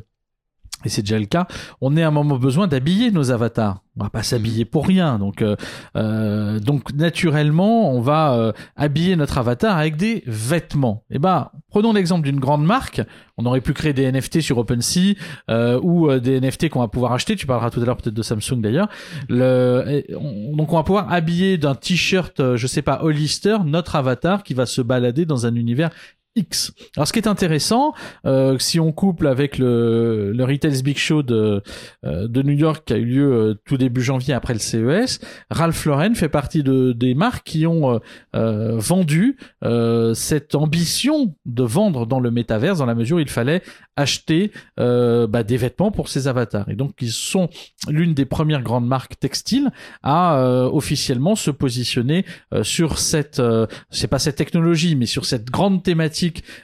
et 0.85 0.89
c'est 0.89 1.01
déjà 1.01 1.19
le 1.19 1.25
cas, 1.25 1.47
on 1.81 1.95
est 1.97 2.03
à 2.03 2.07
un 2.07 2.11
moment 2.11 2.37
besoin 2.37 2.67
d'habiller 2.67 3.11
nos 3.11 3.31
avatars. 3.31 3.81
On 3.97 4.03
va 4.03 4.09
pas 4.09 4.23
s'habiller 4.23 4.63
pour 4.63 4.87
rien, 4.87 5.19
donc 5.19 5.41
euh, 5.41 5.57
euh 5.97 6.59
donc 6.59 6.93
naturellement 6.93 7.93
on 7.93 7.99
va 7.99 8.35
euh, 8.35 8.53
habiller 8.77 9.17
notre 9.17 9.37
avatar 9.37 9.77
avec 9.77 9.97
des 9.97 10.23
vêtements. 10.25 11.03
Eh 11.11 11.19
ben 11.19 11.49
prenons 11.69 11.91
l'exemple 11.91 12.23
d'une 12.23 12.39
grande 12.39 12.63
marque. 12.63 13.01
On 13.37 13.45
aurait 13.45 13.59
pu 13.59 13.73
créer 13.73 13.91
des 13.91 14.09
NFT 14.09 14.39
sur 14.39 14.57
OpenSea 14.59 15.15
euh, 15.49 15.79
ou 15.83 16.09
des 16.19 16.39
NFT 16.39 16.69
qu'on 16.69 16.79
va 16.79 16.87
pouvoir 16.87 17.11
acheter. 17.11 17.35
Tu 17.35 17.45
parleras 17.45 17.69
tout 17.69 17.81
à 17.81 17.85
l'heure 17.85 17.97
peut-être 17.97 18.15
de 18.15 18.21
Samsung 18.21 18.61
d'ailleurs. 18.61 18.87
Le, 19.27 20.03
donc 20.55 20.71
on 20.71 20.77
va 20.77 20.83
pouvoir 20.83 21.11
habiller 21.11 21.57
d'un 21.57 21.75
t-shirt, 21.75 22.55
je 22.55 22.67
sais 22.67 22.81
pas, 22.81 23.03
Hollister, 23.03 23.57
notre 23.65 23.97
avatar 23.97 24.43
qui 24.43 24.53
va 24.53 24.65
se 24.65 24.81
balader 24.81 25.25
dans 25.25 25.45
un 25.45 25.55
univers 25.55 25.89
Alors 26.95 27.07
ce 27.07 27.11
qui 27.11 27.19
est 27.19 27.27
intéressant, 27.27 27.93
euh, 28.25 28.57
si 28.57 28.79
on 28.79 28.93
couple 28.93 29.27
avec 29.27 29.57
le, 29.57 30.31
le 30.31 30.43
Retail's 30.45 30.81
Big 30.81 30.97
Show 30.97 31.23
de, 31.23 31.61
euh, 32.05 32.29
de 32.29 32.41
New 32.41 32.53
York 32.53 32.83
qui 32.85 32.93
a 32.93 32.97
eu 32.97 33.05
lieu 33.05 33.33
euh, 33.33 33.53
tout 33.65 33.75
début 33.75 34.01
janvier 34.01 34.33
après 34.33 34.53
le 34.53 34.59
CES, 34.59 35.19
Ralph 35.49 35.83
Lauren 35.83 36.15
fait 36.15 36.29
partie 36.29 36.63
de, 36.63 36.93
des 36.93 37.15
marques 37.15 37.45
qui 37.45 37.67
ont 37.67 37.99
vendu 38.33 39.37
cette 40.13 40.55
ambition 40.55 41.35
de 41.45 41.63
vendre 41.63 42.05
dans 42.05 42.19
le 42.19 42.31
métaverse 42.31 42.79
dans 42.79 42.85
la 42.85 42.95
mesure 42.95 43.17
où 43.17 43.19
il 43.19 43.29
fallait 43.29 43.61
acheter 43.95 44.51
bah, 44.77 45.43
des 45.43 45.57
vêtements 45.57 45.91
pour 45.91 46.07
ses 46.07 46.27
avatars. 46.27 46.69
Et 46.69 46.75
donc 46.75 46.93
ils 47.01 47.11
sont 47.11 47.49
l'une 47.87 48.13
des 48.13 48.25
premières 48.25 48.61
grandes 48.61 48.87
marques 48.87 49.19
textiles 49.19 49.71
à 50.03 50.67
officiellement 50.71 51.35
se 51.35 51.51
positionner 51.51 52.25
sur 52.61 52.99
cette, 52.99 53.41
c'est 53.89 54.07
pas 54.07 54.19
cette 54.19 54.35
technologie, 54.35 54.95
mais 54.95 55.05
sur 55.05 55.25
cette 55.25 55.49
grande 55.49 55.83
thématique 55.83 56.20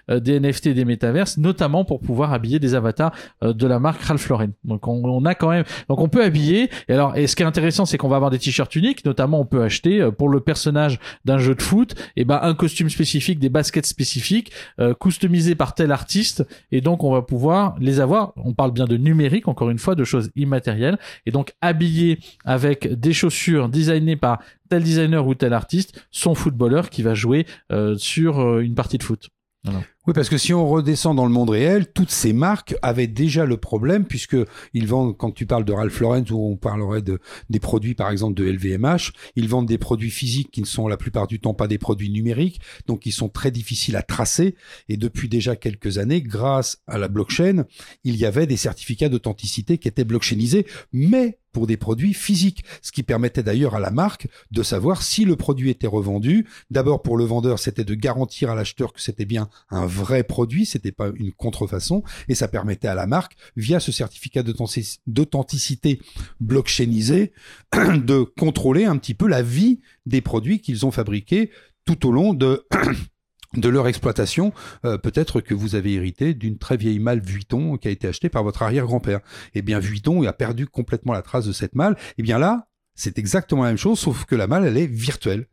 euh, 0.10 0.20
des 0.20 0.40
NFT 0.40 0.70
des 0.70 0.86
métaverses, 0.86 1.38
notamment 1.38 1.86
pour 1.86 2.00
pouvoir 2.00 2.34
habiller 2.34 2.60
des 2.60 2.76
avatars 2.76 3.12
euh, 3.44 3.54
de 3.54 3.68
la 3.68 3.80
marque 3.80 4.02
Ralph 4.02 4.28
Lauren. 4.30 4.50
Donc 4.64 4.88
on, 4.88 5.04
on, 5.04 5.26
a 5.26 5.36
quand 5.36 5.50
même, 5.50 5.64
donc 5.90 6.00
on 6.00 6.10
peut 6.10 6.24
habiller. 6.24 6.70
Et 6.88 6.94
alors, 6.94 7.16
et 7.18 7.28
ce 7.28 7.36
qui 7.36 7.44
est 7.44 7.46
intéressant, 7.46 7.86
c'est 7.86 7.98
qu'on 7.98 8.08
va 8.08 8.16
avoir 8.16 8.32
des 8.32 8.40
t-shirts 8.40 8.76
uniques, 8.76 9.06
notamment 9.06 9.40
on 9.40 9.46
peut 9.46 9.64
acheter 9.64 10.02
euh, 10.02 10.12
pour 10.12 10.30
le 10.30 10.40
personnage 10.40 11.00
d'un 11.26 11.38
jeu 11.38 11.56
de 11.56 11.62
foot, 11.62 11.96
et 12.16 12.26
ben 12.26 12.40
un 12.42 12.54
costume 12.54 12.90
spécifique, 12.90 13.40
des 13.40 13.50
baskets 13.50 13.86
spécifiques, 13.86 14.52
euh, 14.80 14.94
customisés 14.94 15.56
par 15.56 15.76
tel 15.76 15.92
artiste, 15.92 16.46
et 16.72 16.82
donc 16.82 17.04
on 17.04 17.12
va 17.12 17.22
pouvoir 17.22 17.76
les 17.80 18.00
avoir. 18.00 18.34
On 18.38 18.54
parle 18.54 18.72
bien 18.72 18.86
de 18.86 18.98
numérique, 18.98 19.48
encore 19.48 19.70
une 19.70 19.80
fois, 19.80 19.96
de 19.96 20.04
choses 20.04 20.32
immatérielles, 20.36 20.98
et 21.26 21.32
donc 21.32 21.54
habillé 21.62 22.20
avec 22.46 22.88
des 23.00 23.14
chaussures 23.14 23.70
designées 23.70 24.16
par 24.16 24.40
tel 24.70 24.84
designer 24.84 25.26
ou 25.26 25.36
tel 25.36 25.54
artiste, 25.54 26.06
son 26.12 26.36
footballeur 26.36 26.90
qui 26.90 27.02
va 27.02 27.14
jouer 27.14 27.46
euh, 27.72 27.96
sur 27.98 28.60
une 28.60 28.76
partie 28.76 28.98
de 28.98 29.04
foot. 29.04 29.30
Voilà. 29.68 29.84
Oui, 30.08 30.14
parce 30.14 30.30
que 30.30 30.38
si 30.38 30.54
on 30.54 30.66
redescend 30.66 31.18
dans 31.18 31.26
le 31.26 31.34
monde 31.34 31.50
réel, 31.50 31.92
toutes 31.92 32.12
ces 32.12 32.32
marques 32.32 32.76
avaient 32.82 33.08
déjà 33.08 33.46
le 33.46 33.58
problème 33.58 34.06
puisque 34.06 34.38
ils 34.74 34.88
vendent, 34.88 35.18
quand 35.18 35.32
tu 35.32 35.46
parles 35.46 35.66
de 35.66 35.74
Ralph 35.74 36.00
Lauren 36.00 36.24
ou 36.32 36.54
on 36.54 36.56
parlerait 36.56 37.02
de 37.02 37.20
des 37.50 37.60
produits 37.60 37.94
par 37.94 38.10
exemple 38.10 38.34
de 38.36 38.46
LVMH, 38.46 39.12
ils 39.36 39.50
vendent 39.50 39.68
des 39.68 39.78
produits 39.78 40.10
physiques 40.10 40.50
qui 40.50 40.62
ne 40.62 40.66
sont 40.66 40.88
la 40.88 40.96
plupart 40.96 41.28
du 41.28 41.42
temps 41.42 41.54
pas 41.54 41.68
des 41.68 41.78
produits 41.78 42.10
numériques, 42.10 42.62
donc 42.88 43.06
ils 43.06 43.12
sont 43.12 43.28
très 43.28 43.52
difficiles 43.52 43.98
à 43.98 44.02
tracer. 44.02 44.56
Et 44.88 44.96
depuis 44.96 45.28
déjà 45.28 45.58
quelques 45.58 45.98
années, 45.98 46.22
grâce 46.22 46.78
à 46.88 46.98
la 46.98 47.10
blockchain, 47.10 47.66
il 48.06 48.16
y 48.16 48.26
avait 48.26 48.48
des 48.48 48.56
certificats 48.56 49.10
d'authenticité 49.10 49.78
qui 49.78 49.90
étaient 49.90 50.06
blockchainisés, 50.06 50.66
mais 50.94 51.38
pour 51.58 51.66
des 51.66 51.78
produits 51.78 52.14
physiques, 52.14 52.64
ce 52.84 52.92
qui 52.92 53.02
permettait 53.02 53.42
d'ailleurs 53.42 53.74
à 53.74 53.80
la 53.80 53.90
marque 53.90 54.28
de 54.52 54.62
savoir 54.62 55.02
si 55.02 55.26
le 55.26 55.36
produit 55.36 55.72
était 55.72 55.88
revendu. 55.88 56.46
D'abord 56.70 57.02
pour 57.02 57.18
le 57.18 57.24
vendeur, 57.24 57.58
c'était 57.58 57.84
de 57.84 57.96
garantir 57.96 58.52
à 58.52 58.56
l'acheteur 58.56 58.94
que 58.94 59.02
c'était 59.02 59.26
bien 59.26 59.50
un 59.72 59.88
vrai 59.98 60.24
produit, 60.24 60.66
c'était 60.66 60.92
pas 60.92 61.10
une 61.16 61.32
contrefaçon, 61.32 62.04
et 62.28 62.36
ça 62.36 62.48
permettait 62.48 62.88
à 62.88 62.96
la 62.96 63.08
marque, 63.08 63.36
via 63.56 63.80
ce 63.80 63.92
certificat 63.92 64.44
d'authenticité 64.44 66.00
blockchainisé, 66.40 67.34
de 67.74 68.22
contrôler 68.38 68.86
un 68.86 68.98
petit 68.98 69.14
peu 69.14 69.28
la 69.28 69.42
vie 69.42 69.82
des 70.06 70.22
produits 70.22 70.62
qu'ils 70.62 70.86
ont 70.86 70.92
fabriqués 70.92 71.52
tout 71.86 72.08
au 72.08 72.12
long 72.12 72.34
de 73.54 73.70
leur 73.70 73.88
exploitation, 73.88 74.54
euh, 74.86 74.98
peut-être 74.98 75.42
que 75.42 75.54
vous 75.54 75.76
avez 75.76 75.94
hérité 75.94 76.34
d'une 76.34 76.58
très 76.58 76.78
vieille 76.78 77.00
malle 77.00 77.22
Vuitton 77.22 77.78
qui 77.78 77.88
a 77.88 77.92
été 77.92 78.08
achetée 78.08 78.30
par 78.30 78.44
votre 78.44 78.62
arrière-grand-père. 78.62 79.22
Eh 79.56 79.62
bien, 79.62 79.80
Vuitton 79.80 80.24
a 80.24 80.34
perdu 80.34 80.68
complètement 80.68 81.14
la 81.14 81.22
trace 81.22 81.46
de 81.46 81.54
cette 81.54 81.76
malle. 81.76 81.98
Eh 82.18 82.24
bien 82.24 82.38
là, 82.38 82.68
c'est 82.96 83.18
exactement 83.18 83.64
la 83.64 83.70
même 83.70 83.78
chose, 83.78 84.00
sauf 84.00 84.26
que 84.26 84.36
la 84.36 84.48
malle, 84.48 84.66
elle 84.66 84.78
est 84.78 84.88
virtuelle. 84.88 85.48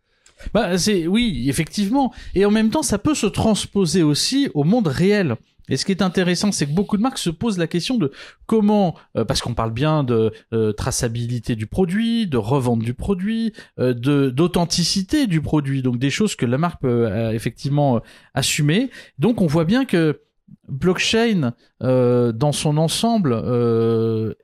Bah, 0.53 0.76
c'est 0.79 1.07
oui, 1.07 1.47
effectivement. 1.49 2.12
Et 2.35 2.45
en 2.45 2.50
même 2.50 2.71
temps, 2.71 2.83
ça 2.83 2.99
peut 2.99 3.14
se 3.14 3.26
transposer 3.26 4.03
aussi 4.03 4.49
au 4.55 4.64
monde 4.64 4.87
réel. 4.87 5.37
Et 5.69 5.76
ce 5.76 5.85
qui 5.85 5.93
est 5.93 6.03
intéressant, 6.03 6.53
c'est 6.53 6.67
que 6.67 6.73
beaucoup 6.73 6.97
de 6.97 7.03
marques 7.03 7.19
se 7.19 7.31
posent 7.31 7.59
la 7.59 7.67
question 7.67 7.97
de 7.97 8.11
comment, 8.47 8.95
euh, 9.17 9.25
parce 9.25 9.41
qu'on 9.41 9.55
parle 9.55 9.73
bien 9.73 10.05
de 10.05 10.33
euh, 10.53 10.73
traçabilité 10.73 11.57
du 11.57 11.67
produit, 11.67 12.26
de 12.26 12.37
revente 12.37 12.81
du 12.81 12.95
produit, 12.95 13.55
euh, 13.79 13.95
de 13.95 14.29
d'authenticité 14.29 15.26
du 15.26 15.41
produit, 15.41 15.83
donc 15.83 15.99
des 15.99 16.11
choses 16.11 16.37
que 16.37 16.45
la 16.45 16.59
marque 16.59 16.83
peut 16.83 17.07
euh, 17.07 17.33
effectivement 17.33 18.03
assumer. 18.35 18.91
Donc 19.19 19.41
on 19.41 19.47
voit 19.47 19.64
bien 19.64 19.85
que 19.85 20.21
blockchain 20.69 21.53
dans 21.81 22.53
son 22.53 22.76
ensemble 22.76 23.33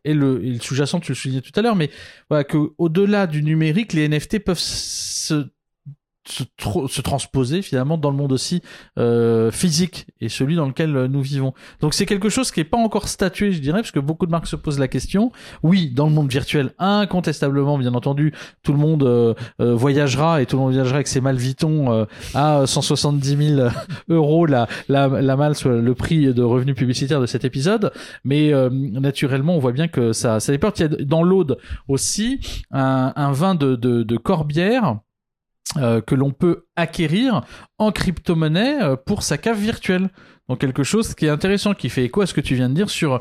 et 0.04 0.14
le, 0.14 0.38
le 0.38 0.58
sous-jacent, 0.58 1.00
tu 1.00 1.12
le 1.12 1.16
soulignais 1.16 1.40
tout 1.42 1.52
à 1.54 1.62
l'heure, 1.62 1.76
mais 1.76 1.90
voilà 2.28 2.44
que 2.44 2.56
au-delà 2.78 3.26
du 3.26 3.42
numérique, 3.42 3.92
les 3.92 4.08
NFT 4.08 4.38
peuvent 4.40 4.58
se 4.58 5.50
se, 6.30 6.44
se, 6.88 7.00
transposer 7.00 7.62
finalement 7.62 7.98
dans 7.98 8.10
le 8.10 8.16
monde 8.16 8.32
aussi 8.32 8.62
euh, 8.98 9.50
physique 9.50 10.06
et 10.20 10.28
celui 10.28 10.56
dans 10.56 10.66
lequel 10.66 10.96
euh, 10.96 11.08
nous 11.08 11.22
vivons. 11.22 11.54
Donc 11.80 11.94
c'est 11.94 12.06
quelque 12.06 12.28
chose 12.28 12.50
qui 12.50 12.60
est 12.60 12.64
pas 12.64 12.76
encore 12.76 13.08
statué, 13.08 13.52
je 13.52 13.60
dirais, 13.60 13.80
parce 13.80 13.90
que 13.90 14.00
beaucoup 14.00 14.26
de 14.26 14.30
marques 14.30 14.46
se 14.46 14.56
posent 14.56 14.78
la 14.78 14.88
question. 14.88 15.32
Oui, 15.62 15.90
dans 15.90 16.06
le 16.06 16.12
monde 16.12 16.30
virtuel, 16.30 16.72
incontestablement, 16.78 17.78
bien 17.78 17.94
entendu, 17.94 18.32
tout 18.62 18.72
le 18.72 18.78
monde 18.78 19.02
euh, 19.02 19.34
euh 19.60 19.74
voyagera 19.74 20.42
et 20.42 20.46
tout 20.46 20.56
le 20.56 20.62
monde 20.62 20.72
voyagera 20.72 20.96
avec 20.96 21.08
ses 21.08 21.20
mal 21.20 21.36
Vuitton 21.36 21.92
euh, 21.92 22.04
à 22.34 22.66
170 22.66 23.56
000 23.56 23.68
euros 24.08 24.46
la 24.46 24.68
la, 24.88 25.08
la 25.08 25.36
malle, 25.36 25.54
le 25.64 25.94
prix 25.94 26.32
de 26.32 26.42
revenus 26.42 26.74
publicitaires 26.74 27.20
de 27.20 27.26
cet 27.26 27.44
épisode. 27.44 27.92
Mais 28.24 28.52
euh, 28.52 28.68
naturellement, 28.70 29.56
on 29.56 29.58
voit 29.58 29.72
bien 29.72 29.88
que 29.88 30.12
ça 30.12 30.40
ça 30.40 30.52
dépend. 30.52 30.70
Il 30.76 30.80
y 30.80 30.84
a 30.84 30.88
dans 30.88 31.22
l'Aude 31.22 31.58
aussi 31.88 32.40
un, 32.70 33.12
un 33.16 33.32
vin 33.32 33.54
de, 33.54 33.76
de, 33.76 34.02
de 34.02 34.16
Corbière 34.16 34.98
euh, 35.76 36.00
que 36.00 36.16
l'on 36.16 36.32
peut 36.32 36.64
acquérir 36.74 37.42
en 37.78 37.92
crypto-monnaie 37.92 38.82
euh, 38.82 38.96
pour 38.96 39.22
sa 39.22 39.38
cave 39.38 39.56
virtuelle. 39.56 40.10
Donc 40.48 40.58
quelque 40.58 40.82
chose 40.82 41.14
qui 41.14 41.26
est 41.26 41.28
intéressant, 41.28 41.74
qui 41.74 41.88
fait 41.88 42.04
écho 42.04 42.22
à 42.22 42.26
ce 42.26 42.34
que 42.34 42.40
tu 42.40 42.56
viens 42.56 42.68
de 42.68 42.74
dire 42.74 42.90
sur 42.90 43.20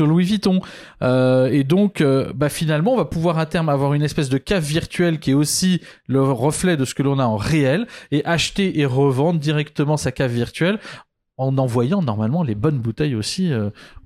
Louis 0.00 0.24
Vuitton. 0.24 0.60
Euh, 1.00 1.46
et 1.46 1.64
donc, 1.64 2.04
bah 2.34 2.50
finalement, 2.50 2.92
on 2.92 2.98
va 2.98 3.06
pouvoir 3.06 3.38
à 3.38 3.46
terme 3.46 3.70
avoir 3.70 3.94
une 3.94 4.02
espèce 4.02 4.28
de 4.28 4.36
cave 4.36 4.62
virtuelle 4.62 5.18
qui 5.18 5.30
est 5.30 5.34
aussi 5.34 5.80
le 6.06 6.22
reflet 6.22 6.76
de 6.76 6.84
ce 6.84 6.94
que 6.94 7.02
l'on 7.02 7.18
a 7.18 7.24
en 7.24 7.36
réel 7.36 7.86
et 8.10 8.22
acheter 8.26 8.78
et 8.78 8.84
revendre 8.84 9.40
directement 9.40 9.96
sa 9.96 10.12
cave 10.12 10.32
virtuelle 10.32 10.78
en 11.38 11.56
envoyant 11.56 12.02
normalement 12.02 12.42
les 12.42 12.54
bonnes 12.54 12.78
bouteilles 12.78 13.14
aussi 13.14 13.52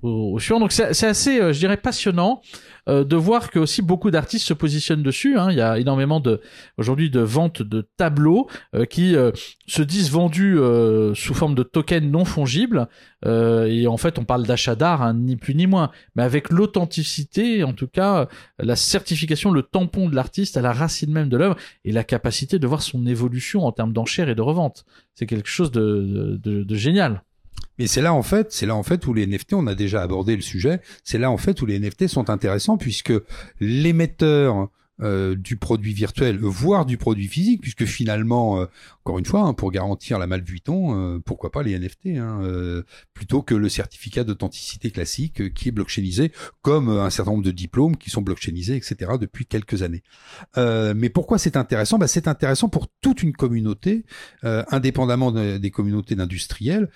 au, 0.03 0.35
au 0.35 0.39
suivant. 0.39 0.61
Donc 0.61 0.73
c'est 0.73 1.07
assez, 1.07 1.41
euh, 1.41 1.53
je 1.53 1.59
dirais, 1.59 1.77
passionnant 1.77 2.43
euh, 2.89 3.05
de 3.05 3.17
voir 3.17 3.51
que 3.51 3.59
aussi 3.59 3.83
beaucoup 3.83 4.11
d'artistes 4.11 4.47
se 4.47 4.55
positionnent 4.55 5.03
dessus. 5.03 5.39
Hein. 5.39 5.49
Il 5.51 5.57
y 5.57 5.61
a 5.61 5.79
énormément 5.79 6.21
de 6.21 6.41
aujourd'hui 6.79 7.11
de 7.11 7.21
ventes 7.21 7.63
de 7.63 7.87
tableaux 7.97 8.49
euh, 8.75 8.85
qui 8.85 9.15
euh, 9.15 9.31
se 9.67 9.83
disent 9.83 10.11
vendus 10.11 10.59
sous 11.15 11.35
forme 11.35 11.55
de 11.55 11.63
tokens 11.63 12.11
non 12.11 12.25
fongibles. 12.25 12.89
et 13.25 13.87
en 13.87 13.97
fait, 13.97 14.19
on 14.19 14.25
parle 14.25 14.47
d'achat 14.47 14.75
d'art, 14.75 15.03
hein, 15.03 15.15
ni 15.15 15.37
plus 15.37 15.55
ni 15.55 15.67
moins, 15.67 15.91
mais 16.17 16.23
avec 16.23 16.51
l'authenticité, 16.51 17.63
en 17.65 17.73
tout 17.73 17.87
cas, 17.87 18.29
la 18.59 18.77
certification, 18.77 19.51
le 19.53 19.63
tampon 19.63 20.09
de 20.09 20.17
l'artiste 20.17 20.57
à 20.57 20.63
la 20.63 20.73
racine 20.73 21.13
même 21.13 21.29
de 21.29 21.37
l'œuvre 21.37 21.57
et 21.85 21.93
la 21.93 22.05
capacité 22.05 22.59
de 22.59 22.67
voir 22.67 22.83
son 22.83 23.07
évolution 23.07 23.65
en 23.65 23.73
termes 23.73 23.93
d'enchères 23.93 24.29
et 24.29 24.35
de 24.35 24.43
revente. 24.43 24.85
C'est 25.15 25.27
quelque 25.27 25.49
chose 25.49 25.71
de, 25.71 26.39
de, 26.43 26.65
de 26.65 26.75
génial. 26.75 27.23
Et 27.79 27.87
c'est 27.87 28.03
là 28.03 28.13
en 28.13 28.23
fait, 28.23 28.53
c'est 28.53 28.67
là 28.67 28.77
en 28.77 28.83
fait 28.83 29.07
où 29.07 29.15
les 29.15 29.27
NFT, 29.27 29.55
on 29.55 29.67
a 29.67 29.75
déjà 29.75 30.03
abordé 30.03 30.37
le 30.37 30.43
sujet, 30.43 30.81
c'est 31.05 31.19
là 31.19 31.31
en 31.31 31.37
fait 31.37 31.61
où 31.63 31.67
les 31.67 31.79
NFT 31.79 32.09
sont 32.09 32.31
intéressants 32.31 32.77
puisque 32.77 33.13
l'émetteur 33.59 34.69
euh, 35.03 35.35
du 35.35 35.57
produit 35.57 35.93
virtuel, 35.93 36.39
voire 36.41 36.87
du 36.87 36.97
produit 36.97 37.29
physique, 37.29 37.61
puisque 37.63 37.85
finalement, 37.85 38.61
euh, 38.61 38.67
encore 39.05 39.19
une 39.19 39.25
fois, 39.25 39.43
hein, 39.43 39.55
pour 39.55 39.71
garantir 39.73 40.19
la 40.19 40.27
mal 40.27 40.43
Vuitton, 40.43 40.95
euh, 40.95 41.19
pourquoi 41.19 41.51
pas 41.51 41.63
les 41.63 41.79
NFT, 41.79 42.19
hein, 42.19 42.41
euh, 42.43 42.83
plutôt 43.15 43.43
que 43.43 43.55
le 43.55 43.69
certificat 43.69 44.25
d'authenticité 44.25 44.91
classique 44.91 45.41
euh, 45.41 45.49
qui 45.49 45.69
est 45.69 45.73
blockchainisé, 45.73 46.33
comme 46.63 46.89
un 46.89 47.11
certain 47.11 47.33
nombre 47.33 47.45
de 47.45 47.51
diplômes 47.51 47.97
qui 47.97 48.11
sont 48.11 48.23
blockchainisés, 48.23 48.77
etc. 48.77 49.13
depuis 49.21 49.47
quelques 49.47 49.83
années. 49.83 50.03
mais 50.57 51.09
pourquoi 51.09 51.39
c'est 51.39 51.57
intéressant? 51.57 51.99
Bah, 51.99 52.09
C'est 52.09 52.29
intéressant 52.29 52.69
pour 52.69 52.89
toute 53.01 53.23
une 53.23 53.33
communauté, 53.33 54.05
indépendamment 54.43 55.33
de, 55.33 55.59
des 55.59 55.71
communautés 55.71 56.15
d'industriels, 56.15 56.91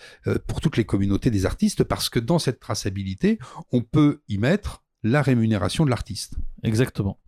pour 0.46 0.60
toutes 0.60 0.76
les 0.76 0.84
communautés 0.84 1.30
des 1.30 1.46
artistes, 1.46 1.84
parce 1.84 2.08
que 2.08 2.18
dans 2.18 2.38
cette 2.38 2.60
traçabilité, 2.60 3.38
on 3.72 3.82
peut 3.82 4.20
y 4.28 4.38
mettre 4.38 4.82
la 5.02 5.22
rémunération 5.22 5.84
de 5.84 5.90
l'artiste. 5.90 6.34
Exactement. 6.62 7.18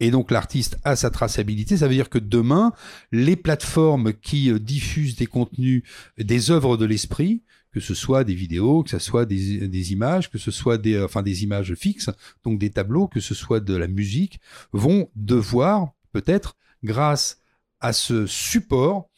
Et 0.00 0.10
donc 0.10 0.30
l'artiste 0.30 0.78
a 0.84 0.96
sa 0.96 1.10
traçabilité. 1.10 1.76
Ça 1.76 1.88
veut 1.88 1.94
dire 1.94 2.10
que 2.10 2.18
demain, 2.18 2.72
les 3.12 3.36
plateformes 3.36 4.12
qui 4.12 4.50
euh, 4.50 4.58
diffusent 4.58 5.16
des 5.16 5.26
contenus, 5.26 5.82
des 6.18 6.50
œuvres 6.50 6.76
de 6.76 6.84
l'esprit, 6.84 7.42
que 7.72 7.80
ce 7.80 7.94
soit 7.94 8.22
des 8.24 8.34
vidéos, 8.34 8.84
que 8.84 8.90
ce 8.90 8.98
soit 8.98 9.26
des, 9.26 9.66
des, 9.66 9.92
images, 9.92 10.30
que 10.30 10.38
ce 10.38 10.50
soit 10.50 10.78
des, 10.78 11.02
enfin 11.02 11.22
des 11.22 11.42
images 11.42 11.74
fixes, 11.74 12.10
donc 12.44 12.58
des 12.58 12.70
tableaux, 12.70 13.08
que 13.08 13.20
ce 13.20 13.34
soit 13.34 13.60
de 13.60 13.74
la 13.74 13.88
musique, 13.88 14.40
vont 14.72 15.10
devoir 15.16 15.92
peut-être, 16.12 16.56
grâce 16.84 17.40
à 17.80 17.92
ce 17.92 18.26
support, 18.26 19.10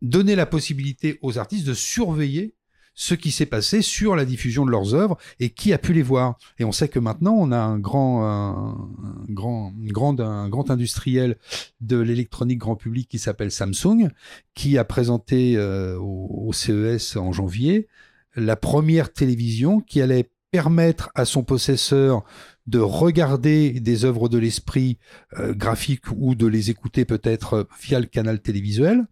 donner 0.00 0.36
la 0.36 0.46
possibilité 0.46 1.18
aux 1.22 1.38
artistes 1.38 1.66
de 1.66 1.74
surveiller 1.74 2.54
ce 2.94 3.14
qui 3.14 3.30
s'est 3.30 3.46
passé 3.46 3.82
sur 3.82 4.16
la 4.16 4.24
diffusion 4.24 4.66
de 4.66 4.70
leurs 4.70 4.94
œuvres 4.94 5.16
et 5.38 5.50
qui 5.50 5.72
a 5.72 5.78
pu 5.78 5.92
les 5.92 6.02
voir. 6.02 6.36
Et 6.58 6.64
on 6.64 6.72
sait 6.72 6.88
que 6.88 6.98
maintenant, 6.98 7.34
on 7.34 7.52
a 7.52 7.58
un 7.58 7.78
grand, 7.78 8.24
un, 8.24 8.88
grand, 9.28 9.72
une 9.80 9.92
grande, 9.92 10.20
un 10.20 10.48
grand 10.48 10.70
industriel 10.70 11.38
de 11.80 11.98
l'électronique 11.98 12.58
grand 12.58 12.76
public 12.76 13.08
qui 13.08 13.18
s'appelle 13.18 13.50
Samsung, 13.50 14.10
qui 14.54 14.76
a 14.76 14.84
présenté 14.84 15.56
euh, 15.56 15.98
au, 15.98 16.52
CES 16.52 17.16
en 17.16 17.32
janvier 17.32 17.88
la 18.36 18.56
première 18.56 19.12
télévision 19.12 19.80
qui 19.80 20.02
allait 20.02 20.30
permettre 20.50 21.10
à 21.14 21.24
son 21.24 21.42
possesseur 21.42 22.24
de 22.66 22.78
regarder 22.78 23.80
des 23.80 24.04
œuvres 24.04 24.28
de 24.28 24.38
l'esprit 24.38 24.98
euh, 25.38 25.54
graphique 25.54 26.04
ou 26.16 26.34
de 26.34 26.46
les 26.46 26.70
écouter 26.70 27.04
peut-être 27.04 27.68
via 27.80 27.98
le 27.98 28.06
canal 28.06 28.40
télévisuel 28.40 29.06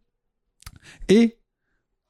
et 1.08 1.37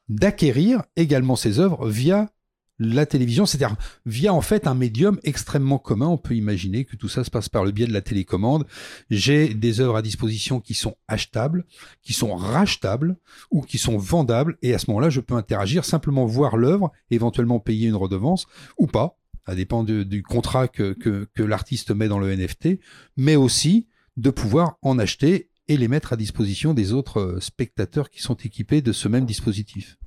d'acquérir 0.09 0.83
également 0.97 1.37
ses 1.37 1.61
œuvres 1.61 1.89
via 1.89 2.31
la 2.79 3.07
télévision, 3.07 3.45
c'est-à-dire 3.45 3.77
via 4.07 4.33
en 4.33 4.41
fait 4.41 4.67
un 4.67 4.75
médium 4.75 5.19
extrêmement 5.25 5.79
commun. 5.79 6.07
On 6.07 6.19
peut 6.19 6.37
imaginer 6.37 6.85
que 6.85 6.97
tout 6.97 7.09
ça 7.09 7.25
se 7.25 7.31
passe 7.31 7.49
par 7.49 7.65
le 7.65 7.73
biais 7.73 7.87
de 7.87 7.93
la 7.93 8.03
télécommande. 8.03 8.67
J'ai 9.11 9.53
des 9.53 9.81
œuvres 9.81 9.97
à 9.97 10.03
disposition 10.03 10.61
qui 10.61 10.75
sont 10.75 10.97
achetables, 11.09 11.65
qui 12.03 12.13
sont 12.13 12.35
rachetables 12.37 13.17
ou 13.51 13.63
qui 13.63 13.79
sont 13.79 13.99
vendables, 13.99 14.59
et 14.63 14.75
à 14.75 14.79
ce 14.79 14.91
moment-là, 14.91 15.11
je 15.11 15.21
peux 15.21 15.35
interagir, 15.35 15.85
simplement 15.85 16.25
voir 16.25 16.57
l'œuvre, 16.57 16.93
éventuellement 17.11 17.59
payer 17.59 17.89
une 17.89 17.97
redevance 17.97 18.47
ou 18.79 18.87
pas. 18.87 19.19
Ça 19.47 19.55
dépend 19.55 19.83
du 19.83 20.23
contrat 20.23 20.69
que, 20.69 20.93
que, 20.93 21.27
que 21.35 21.43
l'artiste 21.43 21.91
met 21.91 22.07
dans 22.07 22.19
le 22.19 22.35
NFT, 22.37 22.81
mais 23.17 23.35
aussi 23.35 23.89
de 24.19 24.31
pouvoir 24.31 24.77
en 24.83 24.99
acheter 24.99 25.49
et 25.69 25.77
les 25.77 25.89
mettre 25.89 26.13
à 26.13 26.17
disposition 26.17 26.75
des 26.75 26.93
autres 26.93 27.21
euh, 27.21 27.41
spectateurs 27.41 28.11
qui 28.11 28.23
sont 28.23 28.37
équipés 28.37 28.83
de 28.83 28.93
ce 28.93 29.09
même 29.09 29.27
dispositif. 29.27 29.99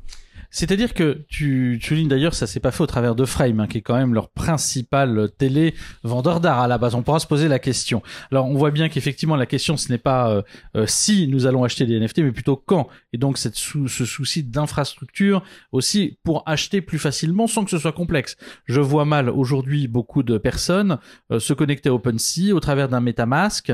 C'est-à-dire 0.51 0.93
que 0.93 1.21
tu, 1.29 1.79
tu 1.81 1.87
soulignes 1.87 2.09
d'ailleurs, 2.09 2.33
ça 2.33 2.45
s'est 2.45 2.59
pas 2.59 2.71
fait 2.71 2.83
au 2.83 2.87
travers 2.87 3.15
de 3.15 3.25
Frame, 3.25 3.61
hein, 3.61 3.67
qui 3.67 3.77
est 3.77 3.81
quand 3.81 3.95
même 3.95 4.13
leur 4.13 4.29
principal 4.29 5.29
télé 5.37 5.73
vendeur 6.03 6.41
d'art 6.41 6.59
à 6.59 6.67
la 6.67 6.77
base. 6.77 6.93
On 6.93 7.03
pourra 7.03 7.19
se 7.19 7.27
poser 7.27 7.47
la 7.47 7.59
question. 7.59 8.03
Alors 8.31 8.47
on 8.47 8.55
voit 8.55 8.71
bien 8.71 8.89
qu'effectivement 8.89 9.35
la 9.35 9.45
question 9.45 9.77
ce 9.77 9.89
n'est 9.89 9.97
pas 9.97 10.29
euh, 10.29 10.41
euh, 10.75 10.85
si 10.87 11.27
nous 11.27 11.45
allons 11.45 11.63
acheter 11.63 11.85
des 11.85 11.99
NFT, 11.99 12.19
mais 12.19 12.31
plutôt 12.31 12.57
quand. 12.57 12.89
Et 13.13 13.17
donc 13.17 13.37
ce 13.37 14.05
souci 14.05 14.43
d'infrastructure 14.43 15.41
aussi 15.71 16.17
pour 16.23 16.43
acheter 16.45 16.81
plus 16.81 16.99
facilement 16.99 17.47
sans 17.47 17.63
que 17.63 17.71
ce 17.71 17.77
soit 17.77 17.93
complexe. 17.93 18.35
Je 18.65 18.81
vois 18.81 19.05
mal 19.05 19.29
aujourd'hui 19.29 19.87
beaucoup 19.87 20.21
de 20.21 20.37
personnes 20.37 20.97
euh, 21.31 21.39
se 21.39 21.53
connecter 21.53 21.89
à 21.89 21.93
OpenSea 21.93 22.53
au 22.53 22.59
travers 22.59 22.89
d'un 22.89 22.99
MetaMask 22.99 23.71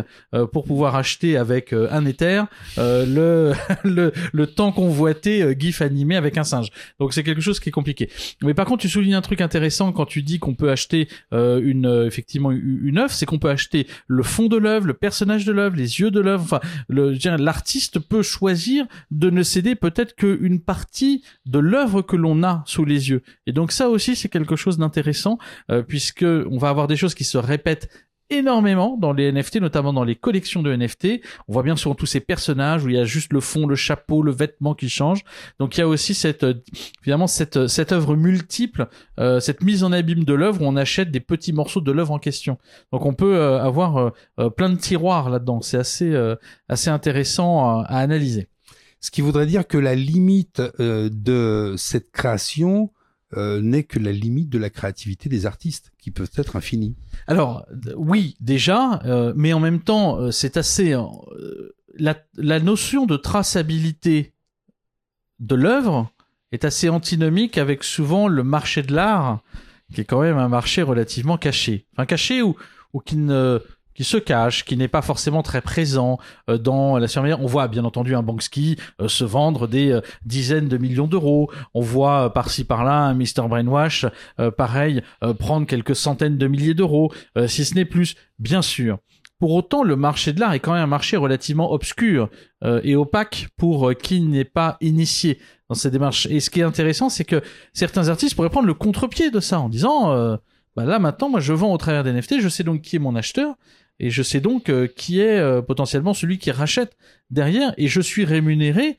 pour 0.52 0.66
pouvoir 0.66 0.96
acheter 0.96 1.38
avec 1.38 1.74
un 1.74 2.06
Ether 2.06 2.44
le, 2.78 3.54
le, 3.84 4.12
le 4.32 4.48
temps 4.48 4.72
convoité 4.72 5.56
GIF 5.58 5.82
animé 5.82 6.16
avec 6.16 6.38
un 6.38 6.44
singe. 6.44 6.67
Donc 7.00 7.14
c'est 7.14 7.24
quelque 7.24 7.42
chose 7.42 7.60
qui 7.60 7.70
est 7.70 7.72
compliqué. 7.72 8.10
Mais 8.42 8.54
par 8.54 8.66
contre, 8.66 8.82
tu 8.82 8.90
soulignes 8.90 9.16
un 9.16 9.22
truc 9.22 9.42
intéressant 9.42 9.92
quand 9.92 10.06
tu 10.06 10.22
dis 10.22 10.40
qu'on 10.40 10.56
peut 10.56 10.72
acheter 10.72 11.08
euh, 11.34 11.62
une 11.64 11.86
euh, 11.86 12.08
effectivement 12.08 12.52
une 12.52 12.98
œuvre, 12.98 13.12
c'est 13.12 13.26
qu'on 13.26 13.40
peut 13.40 13.50
acheter 13.50 13.88
le 14.08 14.24
fond 14.24 14.48
de 14.48 14.58
l'œuvre, 14.58 14.88
le 14.88 14.94
personnage 14.94 15.46
de 15.46 15.52
l'œuvre, 15.52 15.76
les 15.76 16.00
yeux 16.00 16.12
de 16.12 16.20
l'œuvre. 16.20 16.44
Enfin, 16.44 16.60
l'artiste 16.90 18.00
peut 18.00 18.22
choisir 18.22 18.86
de 19.12 19.30
ne 19.30 19.44
céder 19.44 19.76
peut-être 19.76 20.16
qu'une 20.16 20.60
partie 20.60 21.24
de 21.46 21.60
l'œuvre 21.60 22.02
que 22.02 22.16
l'on 22.16 22.44
a 22.44 22.64
sous 22.66 22.86
les 22.86 23.10
yeux. 23.10 23.22
Et 23.46 23.52
donc 23.52 23.72
ça 23.72 23.90
aussi, 23.90 24.16
c'est 24.16 24.30
quelque 24.30 24.56
chose 24.56 24.78
d'intéressant 24.78 25.38
euh, 25.72 25.82
puisque 25.82 26.24
on 26.24 26.58
va 26.58 26.70
avoir 26.70 26.88
des 26.88 26.96
choses 26.96 27.16
qui 27.16 27.24
se 27.24 27.38
répètent 27.38 27.90
énormément 28.30 28.98
dans 28.98 29.14
les 29.14 29.32
NFT, 29.32 29.58
notamment 29.58 29.94
dans 29.94 30.04
les 30.04 30.16
collections 30.16 30.62
de 30.62 30.76
NFT. 30.76 31.22
On 31.48 31.54
voit 31.54 31.64
bien 31.64 31.76
souvent 31.76 31.96
tous 31.96 32.06
ces 32.06 32.20
personnages 32.20 32.84
où 32.84 32.90
il 32.90 32.96
y 32.96 33.00
a 33.00 33.06
juste 33.06 33.32
le 33.34 33.40
fond, 33.40 33.66
le 33.66 33.76
chapeau, 33.76 34.22
le 34.22 34.32
vêtement 34.32 34.76
qui 34.76 34.90
change. 34.90 35.24
Donc 35.60 35.78
il 35.78 35.82
y 35.82 35.84
a 35.84 35.88
aussi 35.88 36.14
cette 36.14 36.44
euh, 36.44 36.54
finalement 37.02 37.28
cette 37.28 37.58
euh, 37.58 37.68
cette 37.68 37.92
œuvre 37.92 38.16
multiple, 38.16 38.88
euh, 39.20 39.40
cette 39.40 39.64
mise 39.64 39.84
en 39.84 39.92
abîme 39.92 40.24
de 40.24 40.34
l'œuvre 40.34 40.62
où 40.62 40.66
on 40.66 40.76
achète 40.76 41.12
des 41.12 41.20
petits 41.20 41.54
morceaux 41.54 41.82
de 41.82 41.92
l'œuvre 41.92 42.12
en 42.12 42.20
question. 42.20 42.58
Donc 42.92 43.06
on 43.06 43.14
peut 43.14 43.38
avoir 43.38 44.12
plein 44.56 44.70
de 44.70 44.76
tiroirs 44.76 45.30
là-dedans. 45.30 45.62
C'est 45.62 45.78
assez 45.78 46.16
assez 46.68 46.90
intéressant 46.90 47.82
à, 47.82 47.84
analyser. 47.84 48.48
Ce 49.00 49.12
qui 49.12 49.22
voudrait 49.22 49.46
dire 49.46 49.68
que 49.68 49.78
la 49.78 49.96
limite 49.96 50.62
de 50.80 51.76
cette 51.78 52.12
création 52.12 52.92
n'est 53.36 53.84
que 53.84 54.00
la 54.00 54.12
limite 54.12 54.50
de 54.50 54.58
la 54.58 54.70
créativité 54.70 55.28
des 55.28 55.46
artistes, 55.46 55.92
qui 56.08 56.12
peuvent 56.12 56.32
être 56.38 56.56
infinis. 56.56 56.96
Alors 57.28 57.66
oui, 57.98 58.38
déjà, 58.40 59.02
euh, 59.04 59.34
mais 59.36 59.52
en 59.52 59.60
même 59.60 59.82
temps, 59.82 60.22
euh, 60.22 60.32
c'est 60.32 60.56
assez 60.56 60.94
euh, 60.94 61.06
la, 61.96 62.16
la, 62.38 62.62
notion 62.62 63.06
de 63.06 63.18
traçabilité 63.18 64.32
de 65.40 65.56
l'œuvre 65.56 66.10
est 66.54 66.64
assez 66.64 66.88
antinomique 66.88 67.58
avec 67.58 67.84
souvent 67.84 68.30
le 68.30 68.42
marché 68.42 68.84
de 68.84 68.96
l'art, 68.96 69.42
qui 69.94 70.00
est 70.00 70.06
quand 70.06 70.22
même 70.22 70.38
un 70.38 70.48
marché 70.48 70.82
relativement 70.82 71.38
caché, 71.38 71.86
enfin 71.92 72.06
caché 72.06 72.42
ou 72.42 72.56
ou 72.94 73.02
qui 73.02 73.18
ne 73.18 73.60
qui 73.98 74.04
se 74.04 74.18
cache, 74.18 74.64
qui 74.64 74.78
n'est 74.78 74.88
pas 74.88 75.02
forcément 75.02 75.42
très 75.42 75.60
présent 75.60 76.20
euh, 76.50 76.60
dans 76.60 77.00
la 77.00 77.08
surveillance. 77.08 77.40
On 77.42 77.48
voit 77.48 77.68
bien 77.68 77.84
entendu 77.84 78.16
un 78.16 78.22
Banksy 78.22 78.78
euh, 79.02 79.08
se 79.08 79.24
vendre 79.24 79.68
des 79.68 79.92
euh, 79.92 80.02
dizaines 80.24 80.68
de 80.68 80.78
millions 80.78 81.08
d'euros. 81.08 81.50
On 81.74 81.82
voit 81.82 82.32
par-ci 82.32 82.64
par-là 82.64 83.06
un 83.06 83.16
Mr 83.16 83.48
Brainwash, 83.50 84.06
pareil, 84.58 85.02
prendre 85.40 85.66
quelques 85.66 85.96
centaines 85.96 86.38
de 86.38 86.48
milliers 86.48 86.76
d'euros, 86.76 87.12
si 87.48 87.66
ce 87.66 87.74
n'est 87.74 87.86
plus, 87.86 88.16
bien 88.38 88.62
sûr. 88.62 89.00
Pour 89.40 89.54
autant, 89.54 89.84
le 89.84 89.96
marché 89.96 90.34
de 90.34 90.40
l'art 90.40 90.54
est 90.54 90.60
quand 90.60 90.74
même 90.74 90.84
un 90.84 90.88
marché 90.88 91.18
relativement 91.18 91.72
obscur 91.72 92.30
et 92.84 92.96
opaque 92.96 93.48
pour 93.58 93.94
qui 93.96 94.22
n'est 94.22 94.46
pas 94.46 94.78
initié 94.82 95.40
dans 95.70 95.76
ces 95.76 95.90
démarches. 95.90 96.28
Et 96.28 96.40
ce 96.40 96.50
qui 96.50 96.60
est 96.60 96.64
intéressant, 96.64 97.10
c'est 97.10 97.26
que 97.26 97.42
certains 97.74 98.10
artistes 98.10 98.36
pourraient 98.36 98.50
prendre 98.50 98.68
le 98.68 98.74
contre-pied 98.74 99.32
de 99.32 99.40
ça 99.40 99.60
en 99.60 99.70
disant, 99.70 100.38
bah 100.76 100.86
là 100.86 101.00
maintenant, 101.00 101.30
moi 101.30 101.40
je 101.40 101.54
vends 101.54 101.74
au 101.74 101.78
travers 101.78 102.04
des 102.04 102.12
NFT, 102.14 102.40
je 102.40 102.50
sais 102.50 102.64
donc 102.64 102.82
qui 102.82 102.98
est 102.98 103.00
mon 103.00 103.16
acheteur, 103.16 103.56
et 104.00 104.10
je 104.10 104.24
sais 104.24 104.40
donc 104.40 104.70
euh, 104.70 104.88
qui 104.88 105.20
est 105.20 105.40
euh, 105.40 105.62
potentiellement 105.62 106.14
celui 106.14 106.38
qui 106.38 106.52
rachète 106.52 106.98
derrière. 107.30 107.74
Et 107.78 107.88
je 107.88 108.02
suis 108.02 108.26
rémunéré 108.26 108.98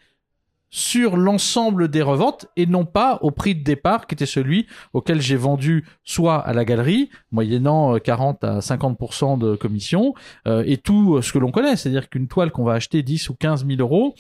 sur 0.70 1.16
l'ensemble 1.16 1.88
des 1.88 2.02
reventes 2.02 2.46
et 2.56 2.66
non 2.66 2.84
pas 2.84 3.18
au 3.22 3.30
prix 3.30 3.54
de 3.54 3.64
départ 3.64 4.06
qui 4.06 4.14
était 4.14 4.26
celui 4.26 4.66
auquel 4.92 5.22
j'ai 5.22 5.37
vendu 5.37 5.87
soit 6.04 6.37
à 6.37 6.52
la 6.52 6.66
galerie 6.66 7.08
moyennant 7.32 7.98
40 7.98 8.44
euh, 8.44 8.56
à 8.56 8.58
50% 8.58 9.38
de 9.38 9.56
commission 9.56 10.12
et 10.46 10.76
tout 10.76 11.22
ce 11.22 11.32
que 11.32 11.38
l'on 11.38 11.52
connaît. 11.52 11.76
C'est-à-dire 11.76 12.11
qu'une 12.11 12.28
toile 12.28 12.50
qu'on 12.50 12.64
va 12.64 12.74
acheter 12.74 13.02
10 13.02 13.30
ou 13.30 13.34
15 13.34 13.66
000 13.66 13.80
euros 13.80 14.14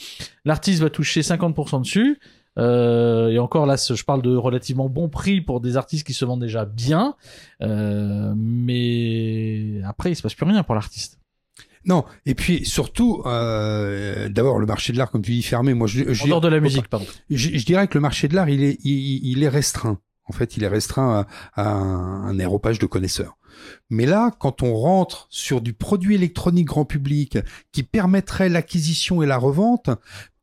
l'artiste 0.46 0.80
va 0.80 0.88
toucher 0.88 1.20
50% 1.20 1.82
dessus 1.82 2.18
euh, 2.58 3.28
et 3.28 3.38
encore 3.38 3.66
là, 3.66 3.76
je 3.76 4.02
parle 4.04 4.22
de 4.22 4.34
relativement 4.34 4.88
bon 4.88 5.08
prix 5.08 5.40
pour 5.40 5.60
des 5.60 5.76
artistes 5.76 6.06
qui 6.06 6.14
se 6.14 6.24
vendent 6.24 6.40
déjà 6.40 6.64
bien, 6.64 7.14
euh, 7.62 8.32
mais 8.36 9.80
après, 9.84 10.12
il 10.12 10.16
se 10.16 10.22
passe 10.22 10.34
plus 10.34 10.46
rien 10.46 10.62
pour 10.62 10.74
l'artiste. 10.74 11.18
Non, 11.84 12.04
et 12.26 12.34
puis 12.34 12.66
surtout, 12.66 13.22
euh, 13.24 14.28
d'abord 14.28 14.58
le 14.58 14.66
marché 14.66 14.92
de 14.92 14.98
l'art, 14.98 15.10
comme 15.10 15.22
tu 15.22 15.30
dis, 15.30 15.42
fermé. 15.42 15.74
Moi, 15.74 15.86
je, 15.86 16.12
je 16.12 16.24
en 16.24 16.26
dehors 16.26 16.40
de 16.40 16.48
la 16.48 16.60
musique, 16.60 16.88
pardon. 16.88 17.06
Je, 17.30 17.56
je, 17.56 17.64
dirais 17.64 17.86
que 17.88 17.94
le 17.94 18.00
marché 18.00 18.28
de 18.28 18.34
l'art, 18.34 18.48
il 18.48 18.62
est, 18.62 18.78
il, 18.84 19.26
il, 19.26 19.42
est 19.42 19.48
restreint. 19.48 19.98
En 20.24 20.32
fait, 20.32 20.56
il 20.56 20.64
est 20.64 20.68
restreint 20.68 21.26
à, 21.56 21.62
à 21.62 21.68
un, 21.68 22.24
un 22.26 22.38
aéropage 22.38 22.78
de 22.78 22.86
connaisseurs. 22.86 23.38
Mais 23.90 24.06
là, 24.06 24.32
quand 24.38 24.62
on 24.62 24.74
rentre 24.74 25.28
sur 25.30 25.60
du 25.60 25.72
produit 25.72 26.14
électronique 26.14 26.66
grand 26.66 26.84
public 26.84 27.38
qui 27.72 27.82
permettrait 27.84 28.48
l'acquisition 28.48 29.22
et 29.22 29.26
la 29.26 29.38
revente, 29.38 29.90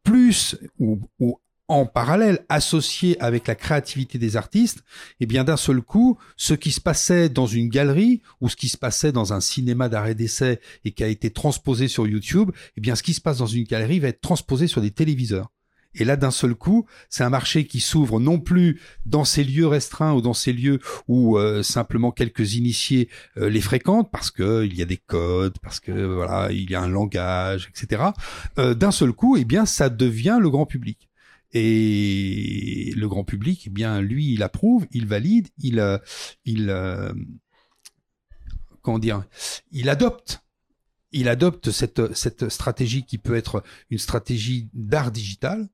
plus 0.04 0.58
ou, 0.80 1.01
ou 1.19 1.38
en 1.67 1.86
parallèle, 1.86 2.45
associé 2.49 3.19
avec 3.21 3.47
la 3.47 3.56
créativité 3.56 4.17
des 4.17 4.38
artistes, 4.38 4.80
et 4.80 5.21
eh 5.21 5.25
bien 5.25 5.43
d'un 5.43 5.58
seul 5.58 5.82
coup, 5.82 6.17
ce 6.38 6.54
qui 6.54 6.71
se 6.71 6.82
passait 6.82 7.30
dans 7.30 7.47
une 7.47 7.69
galerie 7.69 8.21
ou 8.41 8.49
ce 8.49 8.56
qui 8.56 8.69
se 8.69 8.78
passait 8.78 9.12
dans 9.12 9.34
un 9.34 9.39
cinéma 9.39 9.89
d'arrêt 9.89 10.15
d'essai 10.15 10.60
et 10.84 10.91
qui 10.91 11.04
a 11.04 11.08
été 11.08 11.32
transposé 11.32 11.88
sur 11.88 12.08
YouTube, 12.08 12.51
et 12.54 12.73
eh 12.78 12.82
bien 12.82 12.95
ce 12.95 13.04
qui 13.04 13.13
se 13.13 13.21
passe 13.21 13.39
dans 13.39 13.47
une 13.47 13.63
galerie 13.63 13.99
va 13.99 14.10
être 14.10 14.21
transposé 14.21 14.67
sur 14.67 14.82
des 14.82 14.91
téléviseurs. 14.91 15.49
Et 15.95 16.04
là, 16.04 16.17
d'un 16.17 16.32
seul 16.32 16.56
coup, 16.56 16.86
c'est 17.10 17.23
un 17.23 17.30
marché 17.30 17.65
qui 17.65 17.80
s'ouvre 17.80 18.19
non 18.19 18.39
plus 18.39 18.82
dans 19.06 19.23
ces 19.23 19.43
lieux 19.43 19.67
restreints 19.67 20.13
ou 20.13 20.21
dans 20.21 20.34
ces 20.34 20.51
lieux 20.51 20.80
où 21.08 21.38
euh, 21.38 21.63
simplement 21.63 22.12
quelques 22.12 22.56
initiés 22.56 23.10
euh, 23.38 23.49
les 23.49 23.62
fréquentent 23.62 24.12
parce 24.12 24.30
que 24.30 24.65
il 24.65 24.75
y 24.78 24.82
a 24.82 24.86
des 24.86 24.97
codes, 24.97 25.58
parce 25.62 25.80
que 25.80 25.91
voilà, 25.91 26.51
il 26.51 26.69
y 26.69 26.75
a 26.75 26.82
un 26.82 26.89
langage, 26.89 27.69
etc. 27.69 28.04
Euh, 28.60 28.73
d'un 28.73 28.91
seul 28.91 29.13
coup, 29.13 29.38
eh 29.38 29.45
bien, 29.45 29.65
ça 29.65 29.89
devient 29.89 30.38
le 30.39 30.49
grand 30.49 30.65
public. 30.65 31.10
Et 31.58 32.91
le 32.98 33.08
grand 33.08 33.24
public, 33.24 33.63
eh 33.68 33.70
bien, 33.70 34.02
lui, 34.02 34.34
il 34.34 34.44
approuve, 34.44 34.86
il 34.91 35.08
valide, 35.08 35.48
il, 35.58 35.80
euh, 35.80 35.98
il, 36.44 36.70
euh, 36.70 37.13
comment 38.82 39.00
dire, 39.00 39.24
il 39.72 39.88
adopte. 39.88 40.44
Il 41.13 41.30
adopte 41.30 41.72
cette, 41.72 42.13
cette 42.13 42.50
stratégie 42.50 43.06
qui 43.06 43.18
peut 43.18 43.36
être 43.36 43.63
une 43.89 44.00
stratégie 44.00 44.68
d'art 44.74 45.13
digital. 45.13 45.70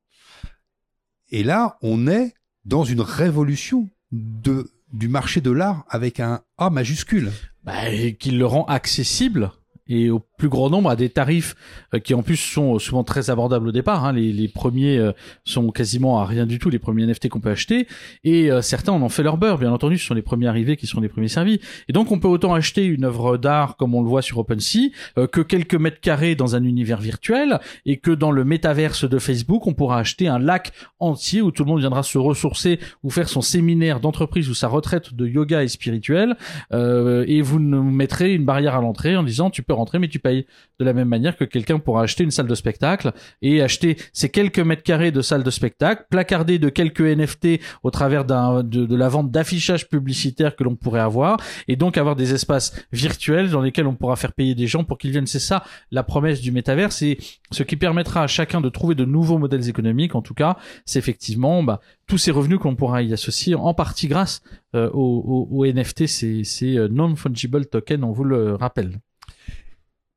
Et 1.30 1.44
là, 1.44 1.80
on 1.82 2.08
est 2.08 2.36
dans 2.63 2.84
une 2.84 3.02
révolution 3.02 3.89
de, 4.12 4.70
du 4.94 5.08
marché 5.08 5.41
de 5.41 5.50
l'art 5.50 5.84
avec 5.89 6.20
un 6.20 6.44
A 6.60 6.70
majuscule. 6.70 7.32
Bah, 7.63 7.89
qui 8.20 8.30
le 8.30 8.46
rend 8.46 8.65
accessible 8.65 9.52
et 9.91 10.10
au 10.10 10.19
plus 10.19 10.49
grand 10.49 10.69
nombre 10.69 10.89
à 10.89 10.95
des 10.95 11.10
tarifs 11.10 11.56
euh, 11.93 11.99
qui 11.99 12.13
en 12.13 12.23
plus 12.23 12.38
sont 12.38 12.80
souvent 12.80 13.04
très 13.04 13.30
abordables 13.30 13.67
au 13.67 13.71
départ. 13.71 14.06
Hein. 14.06 14.13
Les, 14.13 14.32
les, 14.32 14.47
premiers 14.47 14.97
euh, 14.97 15.12
sont 15.43 15.69
quasiment 15.69 16.19
à 16.19 16.25
rien 16.25 16.45
du 16.45 16.60
tout, 16.60 16.69
les 16.69 16.80
premiers 16.80 17.06
NFT 17.06 17.30
qu'on 17.30 17.39
peut 17.39 17.51
acheter, 17.51 17.88
et 18.23 18.51
euh, 18.51 18.62
certains 18.62 18.93
en 18.93 19.01
ont 19.01 19.10
fait 19.10 19.23
leur 19.23 19.38
beurre, 19.38 19.58
bien 19.58 19.71
entendu, 19.71 19.97
ce 19.97 20.06
sont 20.08 20.13
les 20.13 20.21
premiers 20.21 20.47
arrivés 20.47 20.77
qui 20.77 20.88
sont 20.88 21.01
les 21.01 21.10
premiers 21.10 21.27
servis. 21.27 21.60
Et 21.89 21.93
donc 21.93 22.12
on 22.12 22.19
peut 22.19 22.27
autant 22.27 22.54
acheter 22.54 22.86
une 22.86 23.04
œuvre 23.04 23.38
d'art 23.38 23.75
comme 23.75 23.93
on 23.93 24.01
le 24.01 24.08
voit 24.08 24.21
sur 24.21 24.38
OpenSea, 24.39 24.91
que 25.32 25.41
quelques 25.41 25.75
mètres 25.75 25.99
carrés 25.99 26.36
dans 26.36 26.56
un 26.56 26.63
univers 26.63 26.99
virtuel, 26.99 27.60
et 27.86 27.97
que 27.97 28.12
dans 28.12 28.32
le 28.32 28.43
métaverse 28.45 29.08
de 29.08 29.19
Facebook, 29.19 29.67
on 29.67 29.73
pourra 29.73 29.99
acheter 29.99 30.27
un 30.27 30.39
lac 30.39 30.71
entier 30.99 31.41
où 31.41 31.51
tout 31.51 31.63
le 31.63 31.69
monde 31.69 31.80
viendra 31.80 32.04
se 32.04 32.17
ressourcer 32.17 32.80
ou 33.04 33.10
faire 33.10 33.30
son 33.30 33.41
séminaire 33.41 33.99
d'entreprise 33.99 34.49
ou 34.49 34.54
sa 34.54 34.67
retraite 34.67 35.13
de 35.13 35.27
yoga 35.27 35.63
et 35.63 35.67
spirituel, 35.67 36.36
et 36.71 37.41
vous 37.41 37.60
nous 37.60 37.84
mettrez 37.84 38.34
une 38.34 38.45
barrière 38.45 38.75
à 38.75 38.82
l'entrée 38.82 39.15
en 39.15 39.23
disant 39.23 39.49
tu 39.49 39.63
peux 39.63 39.73
mais 40.00 40.08
tu 40.08 40.20
payes 40.20 40.46
de 40.80 40.86
la 40.86 40.94
même 40.94 41.08
manière 41.08 41.38
que 41.38 41.44
quelqu'un 41.44 41.80
pourra 41.80 42.04
acheter 42.04 42.24
une 42.24 42.32
salle 42.32 42.48
de 42.48 42.56
spectacle 42.56 43.12
et 43.41 43.62
acheter 43.62 43.98
ces 44.13 44.30
quelques 44.30 44.60
mètres 44.60 44.84
carrés 44.84 45.12
de 45.12 45.22
salle 45.22 45.44
de 45.44 45.52
spectacle, 45.52 46.06
placarder 46.10 46.60
de 46.60 46.70
quelques 46.70 47.02
NFT 47.02 47.60
au 47.84 47.91
travers 47.91 48.26
d'un, 48.26 48.63
de, 48.63 48.86
de 48.86 48.96
la 48.96 49.10
vente 49.10 49.32
d'affichage 49.32 49.89
publicitaire 49.89 50.56
que 50.56 50.63
l'on 50.63 50.76
pourrait 50.76 51.02
avoir, 51.02 51.38
et 51.67 51.76
donc 51.76 51.98
avoir 51.98 52.15
des 52.15 52.34
espaces 52.34 52.74
virtuels 52.91 53.50
dans 53.50 53.62
lesquels 53.62 53.88
on 53.88 53.96
pourra 53.96 54.15
faire 54.15 54.34
payer 54.34 54.56
des 54.56 54.67
gens 54.67 54.84
pour 54.84 54.98
qu'ils 54.98 55.12
viennent. 55.12 55.28
C'est 55.28 55.39
ça 55.39 55.63
la 55.91 56.04
promesse 56.04 56.41
du 56.41 56.52
métavers, 56.52 56.91
c'est 56.91 57.17
ce 57.52 57.63
qui 57.63 57.76
permettra 57.76 58.24
à 58.24 58.28
chacun 58.28 58.62
de 58.62 58.70
trouver 58.70 58.96
de 58.96 59.06
nouveaux 59.06 59.38
modèles 59.38 59.70
économiques. 59.70 60.15
En 60.15 60.22
tout 60.22 60.34
cas, 60.34 60.58
c'est 60.86 61.00
effectivement 61.00 61.63
bah, 61.63 61.80
tous 62.08 62.17
ces 62.17 62.32
revenus 62.32 62.60
qu'on 62.60 62.76
pourra 62.76 63.02
y 63.02 63.13
associer, 63.13 63.56
en 63.56 63.74
partie 63.74 64.08
grâce 64.08 64.41
euh, 64.76 64.89
au, 64.94 65.65
NFT, 65.65 66.08
c'est, 66.08 66.44
c'est 66.44 66.78
euh, 66.78 66.88
non-fungible 66.88 67.65
token, 67.65 68.04
on 68.04 68.12
vous 68.12 68.24
le 68.24 68.56
rappelle. 68.56 69.00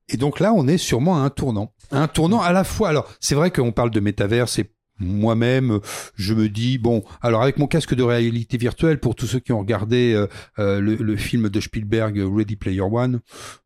Et 0.08 0.16
donc 0.16 0.40
là, 0.40 0.52
on 0.52 0.66
est 0.68 0.78
sûrement 0.78 1.16
à 1.16 1.20
un 1.20 1.30
tournant. 1.30 1.72
Un 1.90 2.08
tournant 2.08 2.40
à 2.40 2.52
la 2.52 2.64
fois. 2.64 2.88
Alors, 2.88 3.12
c'est 3.20 3.34
vrai 3.34 3.50
qu'on 3.50 3.72
parle 3.72 3.90
de 3.90 4.00
métavers, 4.00 4.48
c'est 4.48 4.70
moi-même, 4.98 5.80
je 6.14 6.34
me 6.34 6.48
dis 6.48 6.78
bon, 6.78 7.02
alors 7.20 7.42
avec 7.42 7.58
mon 7.58 7.66
casque 7.66 7.94
de 7.94 8.02
réalité 8.02 8.56
virtuelle, 8.56 9.00
pour 9.00 9.14
tous 9.14 9.26
ceux 9.26 9.40
qui 9.40 9.52
ont 9.52 9.58
regardé 9.58 10.12
euh, 10.14 10.28
euh, 10.58 10.80
le, 10.80 11.16
film 11.16 11.48
de 11.48 11.60
Spielberg 11.60 12.22
Ready 12.24 12.56
Player 12.56 12.80
One, 12.80 13.20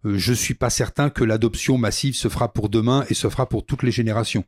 euh, 0.05 0.17
je 0.17 0.33
suis 0.33 0.55
pas 0.55 0.71
certain 0.71 1.11
que 1.11 1.25
l'adoption 1.25 1.77
massive 1.77 2.15
se 2.15 2.29
fera 2.29 2.53
pour 2.53 2.69
demain 2.69 3.05
et 3.11 3.15
se 3.15 3.29
fera 3.29 3.47
pour 3.47 3.67
toutes 3.67 3.83
les 3.83 3.91
générations. 3.91 4.45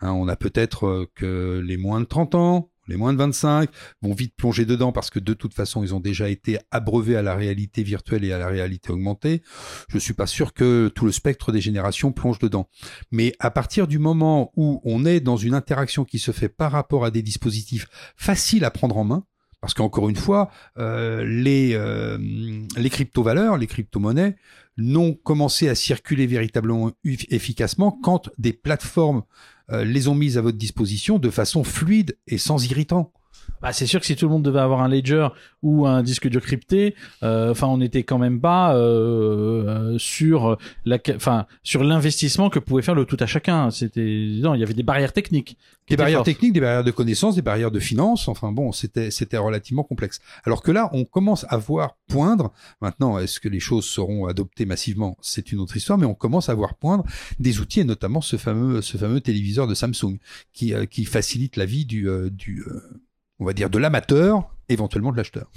Hein, 0.00 0.12
on 0.12 0.28
a 0.28 0.36
peut-être 0.36 1.06
que 1.14 1.62
les 1.64 1.76
moins 1.76 2.00
de 2.00 2.06
30 2.06 2.34
ans, 2.34 2.70
les 2.88 2.96
moins 2.96 3.12
de 3.12 3.18
25 3.18 3.70
vont 4.02 4.12
vite 4.12 4.34
plonger 4.36 4.64
dedans 4.64 4.92
parce 4.92 5.10
que 5.10 5.18
de 5.18 5.34
toute 5.34 5.54
façon, 5.54 5.82
ils 5.82 5.94
ont 5.94 6.00
déjà 6.00 6.28
été 6.28 6.58
abreuvés 6.70 7.16
à 7.16 7.22
la 7.22 7.34
réalité 7.34 7.82
virtuelle 7.82 8.24
et 8.24 8.32
à 8.32 8.38
la 8.38 8.48
réalité 8.48 8.90
augmentée. 8.90 9.42
Je 9.88 9.98
suis 9.98 10.14
pas 10.14 10.26
sûr 10.26 10.52
que 10.52 10.88
tout 10.94 11.06
le 11.06 11.12
spectre 11.12 11.52
des 11.52 11.60
générations 11.60 12.12
plonge 12.12 12.38
dedans. 12.38 12.68
Mais 13.10 13.34
à 13.38 13.50
partir 13.50 13.86
du 13.86 13.98
moment 13.98 14.52
où 14.56 14.80
on 14.84 15.04
est 15.04 15.20
dans 15.20 15.36
une 15.36 15.54
interaction 15.54 16.04
qui 16.04 16.18
se 16.18 16.32
fait 16.32 16.48
par 16.48 16.72
rapport 16.72 17.04
à 17.04 17.10
des 17.10 17.22
dispositifs 17.22 17.86
faciles 18.16 18.64
à 18.64 18.70
prendre 18.70 18.96
en 18.96 19.04
main, 19.04 19.24
parce 19.62 19.74
qu'encore 19.74 20.08
une 20.08 20.16
fois, 20.16 20.50
euh, 20.76 21.24
les, 21.24 21.74
euh, 21.74 22.18
les 22.76 22.90
crypto-valeurs, 22.90 23.56
les 23.56 23.68
crypto-monnaies 23.68 24.34
n'ont 24.76 25.14
commencé 25.14 25.68
à 25.68 25.76
circuler 25.76 26.26
véritablement 26.26 26.90
efficacement 27.04 27.96
quand 28.02 28.28
des 28.38 28.52
plateformes 28.52 29.22
les 29.72 30.08
ont 30.08 30.14
mises 30.14 30.38
à 30.38 30.42
votre 30.42 30.58
disposition 30.58 31.18
de 31.18 31.30
façon 31.30 31.64
fluide 31.64 32.18
et 32.26 32.38
sans 32.38 32.64
irritant. 32.70 33.12
Bah, 33.62 33.72
c'est 33.72 33.86
sûr 33.86 34.00
que 34.00 34.06
si 34.06 34.16
tout 34.16 34.26
le 34.26 34.32
monde 34.32 34.42
devait 34.42 34.58
avoir 34.58 34.82
un 34.82 34.88
ledger 34.88 35.28
ou 35.62 35.86
un 35.86 36.02
disque 36.02 36.28
dur 36.28 36.40
crypté, 36.40 36.96
euh, 37.22 37.52
enfin, 37.52 37.68
on 37.68 37.78
n'était 37.78 38.02
quand 38.02 38.18
même 38.18 38.40
pas 38.40 38.74
euh, 38.74 39.96
sur 39.98 40.58
la, 40.84 40.98
enfin, 41.14 41.46
sur 41.62 41.84
l'investissement 41.84 42.50
que 42.50 42.58
pouvait 42.58 42.82
faire 42.82 42.96
le 42.96 43.04
tout 43.04 43.16
à 43.20 43.26
chacun. 43.26 43.70
C'était, 43.70 44.40
non, 44.40 44.54
il 44.54 44.60
y 44.60 44.64
avait 44.64 44.74
des 44.74 44.82
barrières 44.82 45.12
techniques. 45.12 45.56
Des 45.88 45.96
barrières 45.96 46.24
techniques, 46.24 46.52
des 46.52 46.60
barrières 46.60 46.82
de 46.82 46.90
connaissances, 46.90 47.36
des 47.36 47.42
barrières 47.42 47.70
de 47.70 47.78
finances. 47.78 48.26
Enfin 48.26 48.50
bon, 48.50 48.72
c'était, 48.72 49.12
c'était 49.12 49.36
relativement 49.36 49.84
complexe. 49.84 50.20
Alors 50.44 50.62
que 50.62 50.72
là, 50.72 50.90
on 50.92 51.04
commence 51.04 51.46
à 51.48 51.56
voir 51.56 51.96
poindre. 52.08 52.52
Maintenant, 52.80 53.18
est-ce 53.18 53.38
que 53.38 53.48
les 53.48 53.60
choses 53.60 53.84
seront 53.84 54.26
adoptées 54.26 54.66
massivement? 54.66 55.16
C'est 55.20 55.52
une 55.52 55.60
autre 55.60 55.76
histoire, 55.76 55.98
mais 55.98 56.06
on 56.06 56.14
commence 56.14 56.48
à 56.48 56.54
voir 56.54 56.74
poindre 56.74 57.04
des 57.38 57.60
outils 57.60 57.80
et 57.80 57.84
notamment 57.84 58.22
ce 58.22 58.36
fameux, 58.36 58.82
ce 58.82 58.96
fameux 58.96 59.20
téléviseur 59.20 59.68
de 59.68 59.74
Samsung 59.74 60.18
qui, 60.52 60.72
qui 60.90 61.04
facilite 61.04 61.56
la 61.56 61.64
vie 61.64 61.84
du, 61.84 62.08
du 62.32 62.64
on 63.38 63.44
va 63.44 63.52
dire, 63.52 63.70
de 63.70 63.78
l'amateur, 63.78 64.54
éventuellement 64.68 65.12
de 65.12 65.16
l'acheteur. 65.16 65.50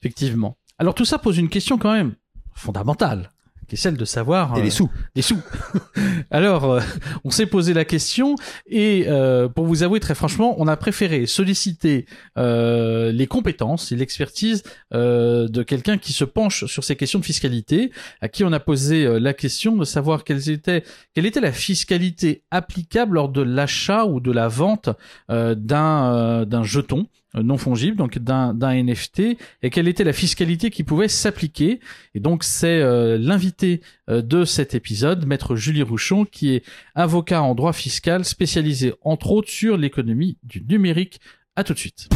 Effectivement. 0.00 0.56
Alors 0.78 0.94
tout 0.94 1.04
ça 1.04 1.18
pose 1.18 1.38
une 1.38 1.48
question 1.48 1.78
quand 1.78 1.92
même 1.92 2.14
fondamentale 2.54 3.30
qui 3.68 3.74
est 3.74 3.78
celle 3.78 3.96
de 3.96 4.04
savoir 4.04 4.56
et 4.56 4.62
les 4.62 4.68
euh, 4.68 4.70
sous. 4.70 4.90
les 5.14 5.22
sous. 5.22 5.40
Alors 6.30 6.64
euh, 6.64 6.80
on 7.24 7.30
s'est 7.30 7.46
posé 7.46 7.74
la 7.74 7.84
question 7.84 8.34
et 8.66 9.04
euh, 9.08 9.48
pour 9.48 9.66
vous 9.66 9.82
avouer 9.82 10.00
très 10.00 10.14
franchement 10.14 10.54
on 10.58 10.68
a 10.68 10.76
préféré 10.76 11.26
solliciter 11.26 12.06
les 12.36 13.26
compétences 13.28 13.92
et 13.92 13.96
l'expertise 13.96 14.62
de 14.92 15.62
quelqu'un 15.62 15.98
qui 15.98 16.12
se 16.12 16.24
penche 16.24 16.66
sur 16.66 16.84
ces 16.84 16.96
questions 16.96 17.18
de 17.18 17.24
fiscalité 17.24 17.90
à 18.20 18.28
qui 18.28 18.44
on 18.44 18.52
a 18.52 18.60
posé 18.60 19.18
la 19.20 19.34
question 19.34 19.76
de 19.76 19.84
savoir 19.84 20.24
quelles 20.24 20.50
étaient 20.50 20.84
quelle 21.14 21.26
était 21.26 21.40
la 21.40 21.52
fiscalité 21.52 22.42
applicable 22.50 23.14
lors 23.14 23.28
de 23.28 23.42
l'achat 23.42 24.06
ou 24.06 24.20
de 24.20 24.32
la 24.32 24.48
vente 24.48 24.90
d'un 25.28 26.44
d'un 26.44 26.62
jeton 26.62 27.06
non 27.34 27.56
fongible, 27.56 27.96
donc 27.96 28.18
d'un 28.18 28.54
NFT, 28.54 29.36
et 29.62 29.70
quelle 29.70 29.88
était 29.88 30.04
la 30.04 30.12
fiscalité 30.12 30.70
qui 30.70 30.84
pouvait 30.84 31.08
s'appliquer. 31.08 31.80
Et 32.14 32.20
donc 32.20 32.44
c'est 32.44 32.80
euh, 32.80 33.18
l'invité 33.18 33.80
euh, 34.10 34.22
de 34.22 34.44
cet 34.44 34.74
épisode, 34.74 35.26
maître 35.26 35.56
Julie 35.56 35.82
Rouchon, 35.82 36.24
qui 36.24 36.54
est 36.54 36.64
avocat 36.94 37.42
en 37.42 37.54
droit 37.54 37.72
fiscal 37.72 38.24
spécialisé 38.24 38.94
entre 39.02 39.30
autres 39.32 39.50
sur 39.50 39.76
l'économie 39.76 40.36
du 40.42 40.62
numérique. 40.68 41.20
À 41.56 41.64
tout 41.64 41.74
de 41.74 41.78
suite. 41.78 42.08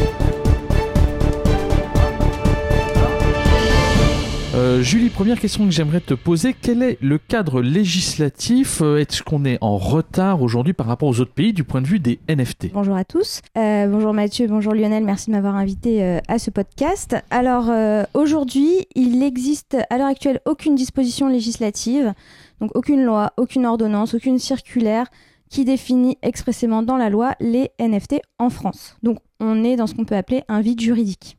Euh, 4.56 4.80
Julie, 4.80 5.10
première 5.10 5.38
question 5.38 5.66
que 5.66 5.70
j'aimerais 5.70 6.00
te 6.00 6.14
poser, 6.14 6.54
quel 6.54 6.82
est 6.82 6.96
le 7.02 7.18
cadre 7.18 7.60
législatif 7.60 8.80
euh, 8.80 8.96
Est-ce 8.96 9.22
qu'on 9.22 9.44
est 9.44 9.58
en 9.60 9.76
retard 9.76 10.40
aujourd'hui 10.40 10.72
par 10.72 10.86
rapport 10.86 11.10
aux 11.10 11.20
autres 11.20 11.34
pays 11.34 11.52
du 11.52 11.62
point 11.62 11.82
de 11.82 11.86
vue 11.86 11.98
des 11.98 12.20
NFT 12.26 12.72
Bonjour 12.72 12.96
à 12.96 13.04
tous. 13.04 13.42
Euh, 13.58 13.86
bonjour 13.86 14.14
Mathieu, 14.14 14.46
bonjour 14.46 14.72
Lionel, 14.72 15.04
merci 15.04 15.26
de 15.26 15.32
m'avoir 15.32 15.56
invité 15.56 16.20
à 16.26 16.38
ce 16.38 16.50
podcast. 16.50 17.16
Alors 17.28 17.70
aujourd'hui, 18.14 18.86
il 18.94 19.18
n'existe 19.18 19.76
à 19.90 19.98
l'heure 19.98 20.06
actuelle 20.06 20.40
aucune 20.46 20.74
disposition 20.74 21.28
législative, 21.28 22.14
donc 22.62 22.70
aucune 22.74 23.04
loi, 23.04 23.34
aucune 23.36 23.66
ordonnance, 23.66 24.14
aucune 24.14 24.38
circulaire 24.38 25.06
qui 25.50 25.66
définit 25.66 26.16
expressément 26.22 26.82
dans 26.82 26.96
la 26.96 27.10
loi 27.10 27.34
les 27.40 27.72
NFT 27.78 28.22
en 28.38 28.48
France. 28.48 28.96
Donc 29.02 29.18
on 29.38 29.64
est 29.64 29.76
dans 29.76 29.86
ce 29.86 29.94
qu'on 29.94 30.06
peut 30.06 30.16
appeler 30.16 30.44
un 30.48 30.62
vide 30.62 30.80
juridique. 30.80 31.36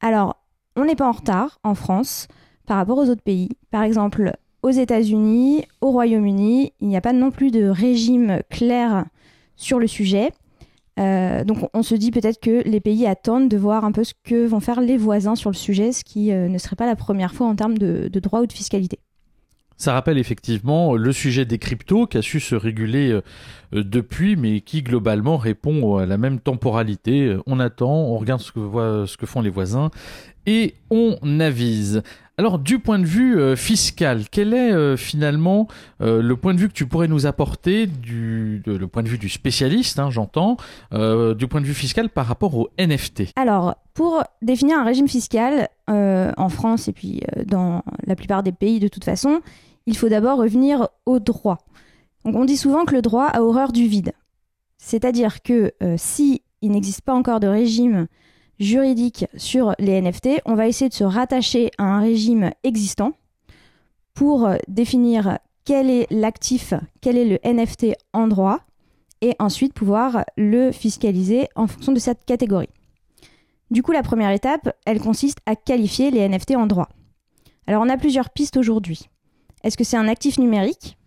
Alors, 0.00 0.43
on 0.76 0.84
n'est 0.84 0.96
pas 0.96 1.08
en 1.08 1.12
retard 1.12 1.58
en 1.62 1.74
France 1.74 2.28
par 2.66 2.76
rapport 2.76 2.98
aux 2.98 3.08
autres 3.08 3.22
pays. 3.22 3.50
Par 3.70 3.82
exemple, 3.82 4.32
aux 4.62 4.70
États-Unis, 4.70 5.64
au 5.80 5.90
Royaume-Uni, 5.90 6.72
il 6.80 6.88
n'y 6.88 6.96
a 6.96 7.00
pas 7.00 7.12
non 7.12 7.30
plus 7.30 7.50
de 7.50 7.68
régime 7.68 8.40
clair 8.48 9.04
sur 9.56 9.78
le 9.78 9.86
sujet. 9.86 10.32
Euh, 10.98 11.42
donc 11.44 11.68
on 11.74 11.82
se 11.82 11.94
dit 11.94 12.10
peut-être 12.10 12.40
que 12.40 12.62
les 12.66 12.80
pays 12.80 13.06
attendent 13.06 13.48
de 13.48 13.56
voir 13.56 13.84
un 13.84 13.92
peu 13.92 14.04
ce 14.04 14.14
que 14.22 14.46
vont 14.46 14.60
faire 14.60 14.80
les 14.80 14.96
voisins 14.96 15.34
sur 15.34 15.50
le 15.50 15.56
sujet, 15.56 15.92
ce 15.92 16.04
qui 16.04 16.32
euh, 16.32 16.48
ne 16.48 16.58
serait 16.58 16.76
pas 16.76 16.86
la 16.86 16.96
première 16.96 17.34
fois 17.34 17.46
en 17.48 17.56
termes 17.56 17.76
de, 17.76 18.08
droit 18.20 18.40
ou 18.40 18.46
de 18.46 18.52
fiscalité. 18.52 18.98
Ça 19.76 19.92
rappelle 19.92 20.18
effectivement 20.18 20.94
le 20.94 21.12
sujet 21.12 21.44
des 21.44 21.58
cryptos 21.58 22.06
qui 22.06 22.16
a 22.16 22.22
su 22.22 22.38
se 22.38 22.54
réguler 22.54 23.10
euh, 23.10 23.22
depuis, 23.74 24.36
mais 24.36 24.60
qui 24.60 24.82
globalement 24.82 25.36
répond 25.36 25.96
à 25.98 26.06
la 26.06 26.16
même 26.16 26.40
temporalité. 26.40 27.36
On 27.46 27.60
attend, 27.60 27.92
on 27.92 28.16
regarde 28.18 28.40
ce 28.40 28.52
que, 29.16 29.26
font 29.26 29.40
les 29.40 29.50
voisins 29.50 29.90
et 30.46 30.74
on 30.90 31.16
avise. 31.40 32.02
Alors 32.36 32.58
du 32.58 32.80
point 32.80 32.98
de 32.98 33.04
vue 33.04 33.38
euh, 33.38 33.54
fiscal, 33.54 34.24
quel 34.28 34.54
est 34.54 34.72
euh, 34.72 34.96
finalement 34.96 35.68
euh, 36.00 36.20
le 36.20 36.36
point 36.36 36.52
de 36.52 36.58
vue 36.58 36.68
que 36.68 36.74
tu 36.74 36.86
pourrais 36.86 37.06
nous 37.06 37.26
apporter 37.26 37.86
du 37.86 38.60
point 38.90 39.04
de 39.04 39.08
vue 39.08 39.18
du 39.18 39.28
spécialiste, 39.28 40.00
hein, 40.00 40.10
j'entends, 40.10 40.56
du 40.90 41.46
point 41.46 41.60
de 41.60 41.66
vue 41.66 41.74
fiscal 41.74 42.08
par 42.08 42.26
rapport 42.26 42.56
au 42.56 42.70
NFT 42.78 43.32
Alors 43.36 43.76
pour 43.94 44.24
définir 44.42 44.78
un 44.78 44.84
régime 44.84 45.08
fiscal 45.08 45.68
en 45.86 46.48
France 46.48 46.88
et 46.88 46.92
puis 46.92 47.22
dans 47.46 47.82
la 48.04 48.16
plupart 48.16 48.42
des 48.42 48.52
pays 48.52 48.80
de 48.80 48.88
toute 48.88 49.04
façon, 49.04 49.40
il 49.86 49.96
faut 49.96 50.08
d'abord 50.08 50.38
revenir 50.38 50.88
au 51.06 51.20
droit. 51.20 51.58
Donc 52.24 52.36
on 52.36 52.44
dit 52.44 52.56
souvent 52.56 52.84
que 52.84 52.94
le 52.94 53.02
droit 53.02 53.26
a 53.26 53.42
horreur 53.42 53.72
du 53.72 53.86
vide, 53.86 54.12
c'est-à-dire 54.78 55.42
que 55.42 55.72
si 55.96 56.42
il 56.62 56.70
n'existe 56.70 57.02
pas 57.02 57.14
encore 57.14 57.40
de 57.40 57.46
régime 57.46 58.06
juridique 58.58 59.26
sur 59.36 59.74
les 59.78 60.00
NFT, 60.00 60.40
on 60.46 60.54
va 60.54 60.68
essayer 60.68 60.88
de 60.88 60.94
se 60.94 61.04
rattacher 61.04 61.70
à 61.76 61.84
un 61.84 62.00
régime 62.00 62.50
existant 62.62 63.12
pour 64.14 64.48
définir 64.68 65.38
quel 65.64 65.90
est 65.90 66.06
l'actif, 66.10 66.72
quel 67.00 67.16
est 67.16 67.24
le 67.24 67.38
NFT 67.44 67.96
en 68.12 68.28
droit, 68.28 68.60
et 69.20 69.34
ensuite 69.38 69.72
pouvoir 69.72 70.24
le 70.36 70.70
fiscaliser 70.70 71.48
en 71.56 71.66
fonction 71.66 71.92
de 71.92 71.98
cette 71.98 72.24
catégorie. 72.24 72.68
Du 73.70 73.82
coup, 73.82 73.92
la 73.92 74.02
première 74.02 74.30
étape, 74.30 74.76
elle 74.84 75.00
consiste 75.00 75.38
à 75.46 75.56
qualifier 75.56 76.10
les 76.10 76.28
NFT 76.28 76.56
en 76.56 76.66
droit. 76.66 76.88
Alors, 77.66 77.82
on 77.82 77.88
a 77.88 77.96
plusieurs 77.96 78.30
pistes 78.30 78.58
aujourd'hui. 78.58 79.08
Est-ce 79.62 79.78
que 79.78 79.84
c'est 79.84 79.96
un 79.96 80.08
actif 80.08 80.38
numérique? 80.38 80.98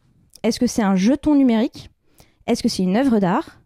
Est-ce 0.47 0.61
que 0.61 0.67
c'est 0.67 0.81
un 0.81 0.95
jeton 0.95 1.35
numérique? 1.35 1.89
Est-ce 2.47 2.63
que 2.63 2.69
c'est 2.69 2.83
une 2.83 2.95
œuvre 2.95 3.19
d'art? 3.19 3.59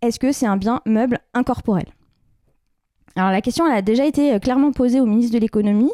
Est-ce 0.00 0.18
que 0.18 0.32
c'est 0.32 0.46
un 0.46 0.56
bien 0.56 0.80
meuble 0.84 1.20
incorporel? 1.32 1.86
Alors 3.14 3.30
la 3.30 3.40
question 3.40 3.64
elle 3.68 3.76
a 3.76 3.82
déjà 3.82 4.04
été 4.04 4.34
euh, 4.34 4.40
clairement 4.40 4.72
posée 4.72 4.98
au 4.98 5.06
ministre 5.06 5.32
de 5.32 5.38
l'économie 5.38 5.92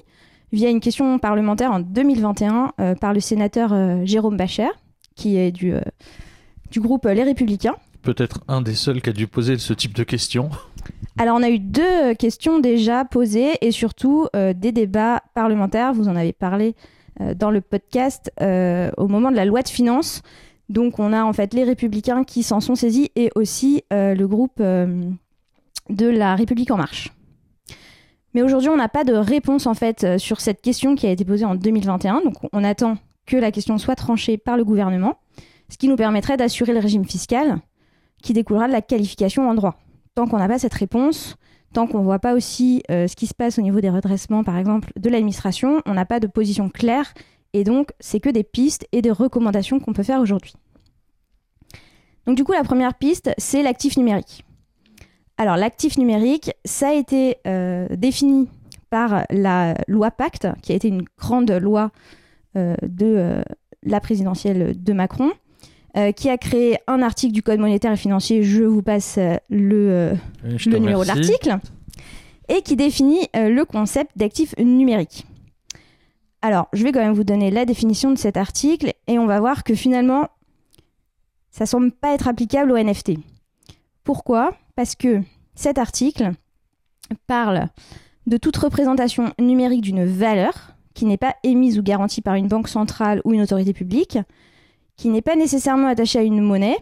via 0.50 0.70
une 0.70 0.80
question 0.80 1.18
parlementaire 1.18 1.72
en 1.72 1.80
2021 1.80 2.72
euh, 2.80 2.94
par 2.94 3.12
le 3.12 3.20
sénateur 3.20 3.74
euh, 3.74 4.00
Jérôme 4.06 4.38
Bacher, 4.38 4.70
qui 5.14 5.36
est 5.36 5.52
du, 5.52 5.74
du 6.70 6.80
groupe 6.80 7.04
Les 7.04 7.24
Républicains. 7.24 7.76
Peut-être 8.00 8.40
un 8.48 8.62
des 8.62 8.76
seuls 8.76 9.02
qui 9.02 9.10
a 9.10 9.12
dû 9.12 9.26
poser 9.26 9.58
ce 9.58 9.74
type 9.74 9.94
de 9.94 10.04
questions. 10.04 10.48
Alors 11.18 11.36
on 11.36 11.42
a 11.42 11.50
eu 11.50 11.58
deux 11.58 12.14
questions 12.14 12.60
déjà 12.60 13.04
posées 13.04 13.58
et 13.60 13.72
surtout 13.72 14.26
des 14.32 14.72
débats 14.72 15.20
parlementaires, 15.34 15.92
vous 15.92 16.08
en 16.08 16.16
avez 16.16 16.32
parlé 16.32 16.74
dans 17.36 17.50
le 17.50 17.60
podcast 17.60 18.32
euh, 18.40 18.90
au 18.96 19.08
moment 19.08 19.30
de 19.30 19.36
la 19.36 19.44
loi 19.44 19.62
de 19.62 19.68
finances. 19.68 20.22
Donc 20.68 20.98
on 20.98 21.12
a 21.12 21.24
en 21.24 21.32
fait 21.32 21.54
les 21.54 21.64
républicains 21.64 22.24
qui 22.24 22.42
s'en 22.42 22.60
sont 22.60 22.74
saisis 22.74 23.10
et 23.16 23.30
aussi 23.34 23.82
euh, 23.92 24.14
le 24.14 24.28
groupe 24.28 24.60
euh, 24.60 25.02
de 25.88 26.06
la 26.06 26.34
République 26.34 26.70
en 26.70 26.76
marche. 26.76 27.12
Mais 28.34 28.42
aujourd'hui, 28.42 28.68
on 28.68 28.76
n'a 28.76 28.90
pas 28.90 29.04
de 29.04 29.14
réponse 29.14 29.66
en 29.66 29.74
fait 29.74 30.04
euh, 30.04 30.18
sur 30.18 30.40
cette 30.40 30.60
question 30.60 30.94
qui 30.94 31.06
a 31.06 31.10
été 31.10 31.24
posée 31.24 31.46
en 31.46 31.54
2021. 31.54 32.20
Donc 32.22 32.34
on 32.52 32.62
attend 32.64 32.98
que 33.26 33.36
la 33.36 33.50
question 33.50 33.78
soit 33.78 33.96
tranchée 33.96 34.36
par 34.36 34.56
le 34.56 34.64
gouvernement, 34.64 35.18
ce 35.70 35.78
qui 35.78 35.88
nous 35.88 35.96
permettrait 35.96 36.36
d'assurer 36.36 36.74
le 36.74 36.80
régime 36.80 37.06
fiscal 37.06 37.58
qui 38.22 38.32
découlera 38.32 38.66
de 38.66 38.72
la 38.72 38.82
qualification 38.82 39.48
en 39.48 39.54
droit. 39.54 39.78
Tant 40.14 40.26
qu'on 40.26 40.38
n'a 40.38 40.48
pas 40.48 40.58
cette 40.58 40.74
réponse, 40.74 41.36
tant 41.72 41.86
qu'on 41.86 41.98
ne 41.98 42.04
voit 42.04 42.18
pas 42.18 42.34
aussi 42.34 42.82
euh, 42.90 43.06
ce 43.06 43.16
qui 43.16 43.26
se 43.26 43.34
passe 43.34 43.58
au 43.58 43.62
niveau 43.62 43.80
des 43.80 43.90
redressements, 43.90 44.44
par 44.44 44.56
exemple, 44.56 44.90
de 44.98 45.10
l'administration, 45.10 45.82
on 45.86 45.94
n'a 45.94 46.06
pas 46.06 46.20
de 46.20 46.26
position 46.26 46.68
claire 46.68 47.12
et 47.52 47.64
donc 47.64 47.90
c'est 48.00 48.20
que 48.20 48.28
des 48.28 48.44
pistes 48.44 48.86
et 48.92 49.02
des 49.02 49.10
recommandations 49.10 49.80
qu'on 49.80 49.92
peut 49.92 50.02
faire 50.02 50.20
aujourd'hui. 50.20 50.54
Donc 52.26 52.36
du 52.36 52.44
coup, 52.44 52.52
la 52.52 52.64
première 52.64 52.94
piste, 52.94 53.30
c'est 53.38 53.62
l'actif 53.62 53.96
numérique. 53.96 54.44
Alors 55.36 55.56
l'actif 55.56 55.98
numérique, 55.98 56.52
ça 56.64 56.88
a 56.88 56.92
été 56.92 57.36
euh, 57.46 57.86
défini 57.96 58.48
par 58.90 59.24
la 59.30 59.74
loi 59.86 60.10
Pacte, 60.10 60.48
qui 60.62 60.72
a 60.72 60.74
été 60.74 60.88
une 60.88 61.04
grande 61.18 61.50
loi 61.50 61.90
euh, 62.56 62.74
de 62.82 63.42
la 63.82 64.00
présidentielle 64.00 64.82
de 64.82 64.92
Macron, 64.92 65.30
euh, 65.96 66.12
qui 66.12 66.28
a 66.28 66.36
créé 66.36 66.78
un 66.86 67.00
article 67.00 67.32
du 67.32 67.42
Code 67.42 67.60
monétaire 67.60 67.92
et 67.92 67.96
financier, 67.96 68.42
je 68.42 68.62
vous 68.62 68.82
passe 68.82 69.16
euh, 69.18 69.36
le, 69.48 69.90
euh, 69.90 70.14
le 70.44 70.78
numéro 70.78 71.02
de 71.02 71.08
l'article, 71.08 71.58
et 72.48 72.62
qui 72.62 72.76
définit 72.76 73.28
le 73.34 73.62
concept 73.64 74.12
d'actif 74.16 74.54
numérique. 74.58 75.26
Alors, 76.40 76.68
je 76.72 76.84
vais 76.84 76.92
quand 76.92 77.00
même 77.00 77.14
vous 77.14 77.24
donner 77.24 77.50
la 77.50 77.64
définition 77.64 78.10
de 78.10 78.18
cet 78.18 78.36
article, 78.36 78.92
et 79.06 79.18
on 79.18 79.26
va 79.26 79.40
voir 79.40 79.64
que 79.64 79.74
finalement, 79.74 80.28
ça 81.50 81.66
semble 81.66 81.90
pas 81.90 82.14
être 82.14 82.28
applicable 82.28 82.70
aux 82.70 82.78
NFT. 82.78 83.12
Pourquoi? 84.04 84.54
Parce 84.76 84.94
que 84.94 85.20
cet 85.54 85.78
article 85.78 86.32
parle 87.26 87.68
de 88.26 88.36
toute 88.36 88.56
représentation 88.56 89.32
numérique 89.38 89.80
d'une 89.80 90.04
valeur 90.04 90.74
qui 90.94 91.04
n'est 91.06 91.16
pas 91.16 91.34
émise 91.42 91.78
ou 91.78 91.82
garantie 91.82 92.20
par 92.20 92.34
une 92.34 92.48
banque 92.48 92.68
centrale 92.68 93.20
ou 93.24 93.32
une 93.32 93.40
autorité 93.40 93.72
publique, 93.72 94.18
qui 94.98 95.08
n'est 95.08 95.22
pas 95.22 95.36
nécessairement 95.36 95.86
attachée 95.86 96.18
à 96.18 96.22
une 96.22 96.42
monnaie, 96.42 96.76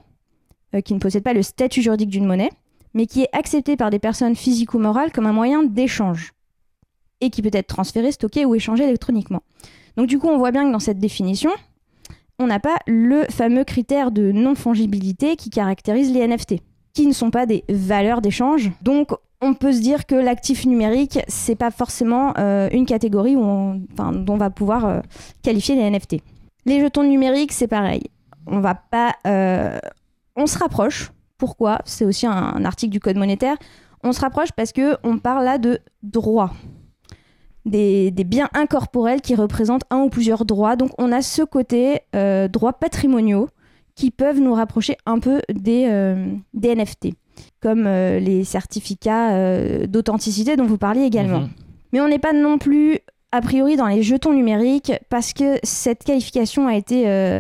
euh, 0.75 0.81
qui 0.81 0.95
ne 0.95 0.99
possède 0.99 1.23
pas 1.23 1.35
le 1.35 1.43
statut 1.43 1.83
juridique 1.83 2.09
d'une 2.09 2.27
monnaie, 2.27 2.51
mais 2.95 3.07
qui 3.07 3.23
est 3.23 3.29
acceptée 3.33 3.77
par 3.77 3.91
des 3.91 4.01
personnes 4.01 4.35
physiques 4.35 4.75
ou 4.75 4.79
morales 4.79 5.13
comme 5.13 5.27
un 5.27 5.33
moyen 5.33 5.63
d'échange, 5.63 6.33
et 7.21 7.31
qui 7.31 7.43
peut 7.43 7.51
être 7.53 7.69
transféré, 7.69 8.11
stocké 8.11 8.45
ou 8.45 8.55
échangé 8.55 8.85
électroniquement. 8.85 9.43
Donc 9.97 10.09
du 10.09 10.19
coup, 10.19 10.29
on 10.29 10.39
voit 10.39 10.51
bien 10.51 10.67
que 10.67 10.73
dans 10.73 10.81
cette 10.81 10.99
définition, 10.99 11.51
on 12.39 12.47
n'a 12.47 12.59
pas 12.59 12.79
le 12.87 13.25
fameux 13.31 13.65
critère 13.65 14.11
de 14.11 14.33
non-fongibilité 14.33 15.37
qui 15.37 15.51
caractérise 15.51 16.13
les 16.13 16.27
NFT, 16.27 16.57
qui 16.95 17.07
ne 17.07 17.13
sont 17.13 17.31
pas 17.31 17.45
des 17.45 17.65
valeurs 17.69 18.23
d'échange. 18.23 18.73
Donc 18.81 19.11
on 19.43 19.53
peut 19.53 19.73
se 19.73 19.81
dire 19.81 20.07
que 20.07 20.15
l'actif 20.15 20.65
numérique, 20.65 21.19
c'est 21.29 21.55
pas 21.55 21.71
forcément 21.71 22.33
euh, 22.39 22.69
une 22.73 22.87
catégorie 22.87 23.35
dont 23.35 23.81
on 23.99 24.37
va 24.37 24.51
pouvoir 24.51 24.87
euh, 24.87 25.01
qualifier 25.43 25.75
les 25.75 25.91
NFT. 25.91 26.23
Les 26.67 26.81
jetons 26.81 27.05
numériques, 27.05 27.53
c'est 27.53 27.69
pareil. 27.69 28.03
On 28.47 28.61
va 28.61 28.75
pas, 28.75 29.15
euh, 29.27 29.79
on 30.35 30.47
se 30.47 30.59
rapproche. 30.59 31.13
Pourquoi? 31.39 31.79
C'est 31.85 32.05
aussi 32.05 32.27
un, 32.27 32.33
un 32.33 32.65
article 32.65 32.93
du 32.93 33.01
Code 33.01 33.17
monétaire. 33.17 33.57
On 34.03 34.13
se 34.13 34.21
rapproche 34.21 34.53
parce 34.53 34.73
que 34.73 34.97
on 35.03 35.19
parle 35.19 35.45
là 35.45 35.59
de 35.59 35.81
droits, 36.03 36.53
des, 37.65 38.11
des 38.11 38.25
biens 38.25 38.49
incorporels 38.55 39.21
qui 39.21 39.35
représentent 39.35 39.85
un 39.91 39.99
ou 39.99 40.09
plusieurs 40.09 40.45
droits. 40.45 40.77
Donc 40.77 40.91
on 40.99 41.13
a 41.13 41.23
ce 41.23 41.43
côté 41.43 42.01
euh, 42.15 42.49
droits 42.49 42.73
patrimoniaux 42.73 43.49
qui 43.95 44.11
peuvent 44.11 44.41
nous 44.41 44.55
rapprocher 44.55 44.97
un 45.07 45.19
peu 45.19 45.41
des, 45.53 45.87
euh, 45.89 46.33
des 46.55 46.75
NFT, 46.75 47.15
comme 47.61 47.87
euh, 47.87 48.19
les 48.19 48.45
certificats 48.45 49.87
d'authenticité 49.87 50.57
dont 50.57 50.67
vous 50.67 50.79
parliez 50.79 51.03
également. 51.03 51.41
Mhm. 51.41 51.49
Mais 51.93 52.01
on 52.01 52.09
n'est 52.09 52.19
pas 52.19 52.33
non 52.33 52.59
plus 52.59 52.99
a 53.37 53.41
priori 53.43 53.77
dans 53.77 53.87
les 53.87 54.03
jetons 54.03 54.33
numériques 54.33 54.93
parce 55.11 55.35
que 55.35 55.59
cette 55.63 56.05
qualification 56.05 56.67
a 56.69 56.75
été 56.75 57.07
euh, 57.07 57.39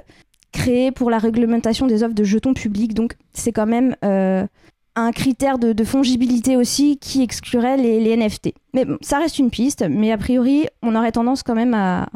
créée 0.52 0.92
pour 0.92 1.10
la 1.10 1.18
réglementation 1.18 1.86
des 1.86 2.02
offres 2.02 2.14
de 2.14 2.22
jetons 2.22 2.52
publics. 2.52 2.92
Donc 2.92 3.16
c'est 3.32 3.52
quand 3.52 3.66
même 3.66 3.96
euh, 4.04 4.46
un 4.94 5.10
critère 5.12 5.58
de, 5.58 5.84
fongibilité 5.84 6.54
aussi 6.56 6.98
qui 6.98 7.22
exclurait 7.22 7.78
les, 7.78 8.14
NFT. 8.14 8.52
Mais 8.74 8.84
ça 9.00 9.18
reste 9.18 9.38
une 9.38 9.48
piste, 9.48 9.86
mais 9.88 10.12
a 10.12 10.18
priori 10.18 10.66
on 10.82 10.94
aurait 10.94 11.12
tendance 11.12 11.42
quand 11.42 11.54
même 11.54 11.72
à, 11.72 12.06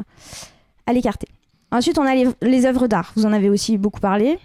l'écarter. 0.93 1.27
Ensuite 1.71 1.97
on 1.97 2.05
a 2.05 2.13
les, 2.13 2.65
œuvres 2.67 2.87
d'art. 2.87 3.13
Vous 3.15 3.25
en 3.25 3.33
avez 3.33 3.49
aussi 3.49 3.79
beaucoup 3.79 3.99
parlé. 3.99 4.37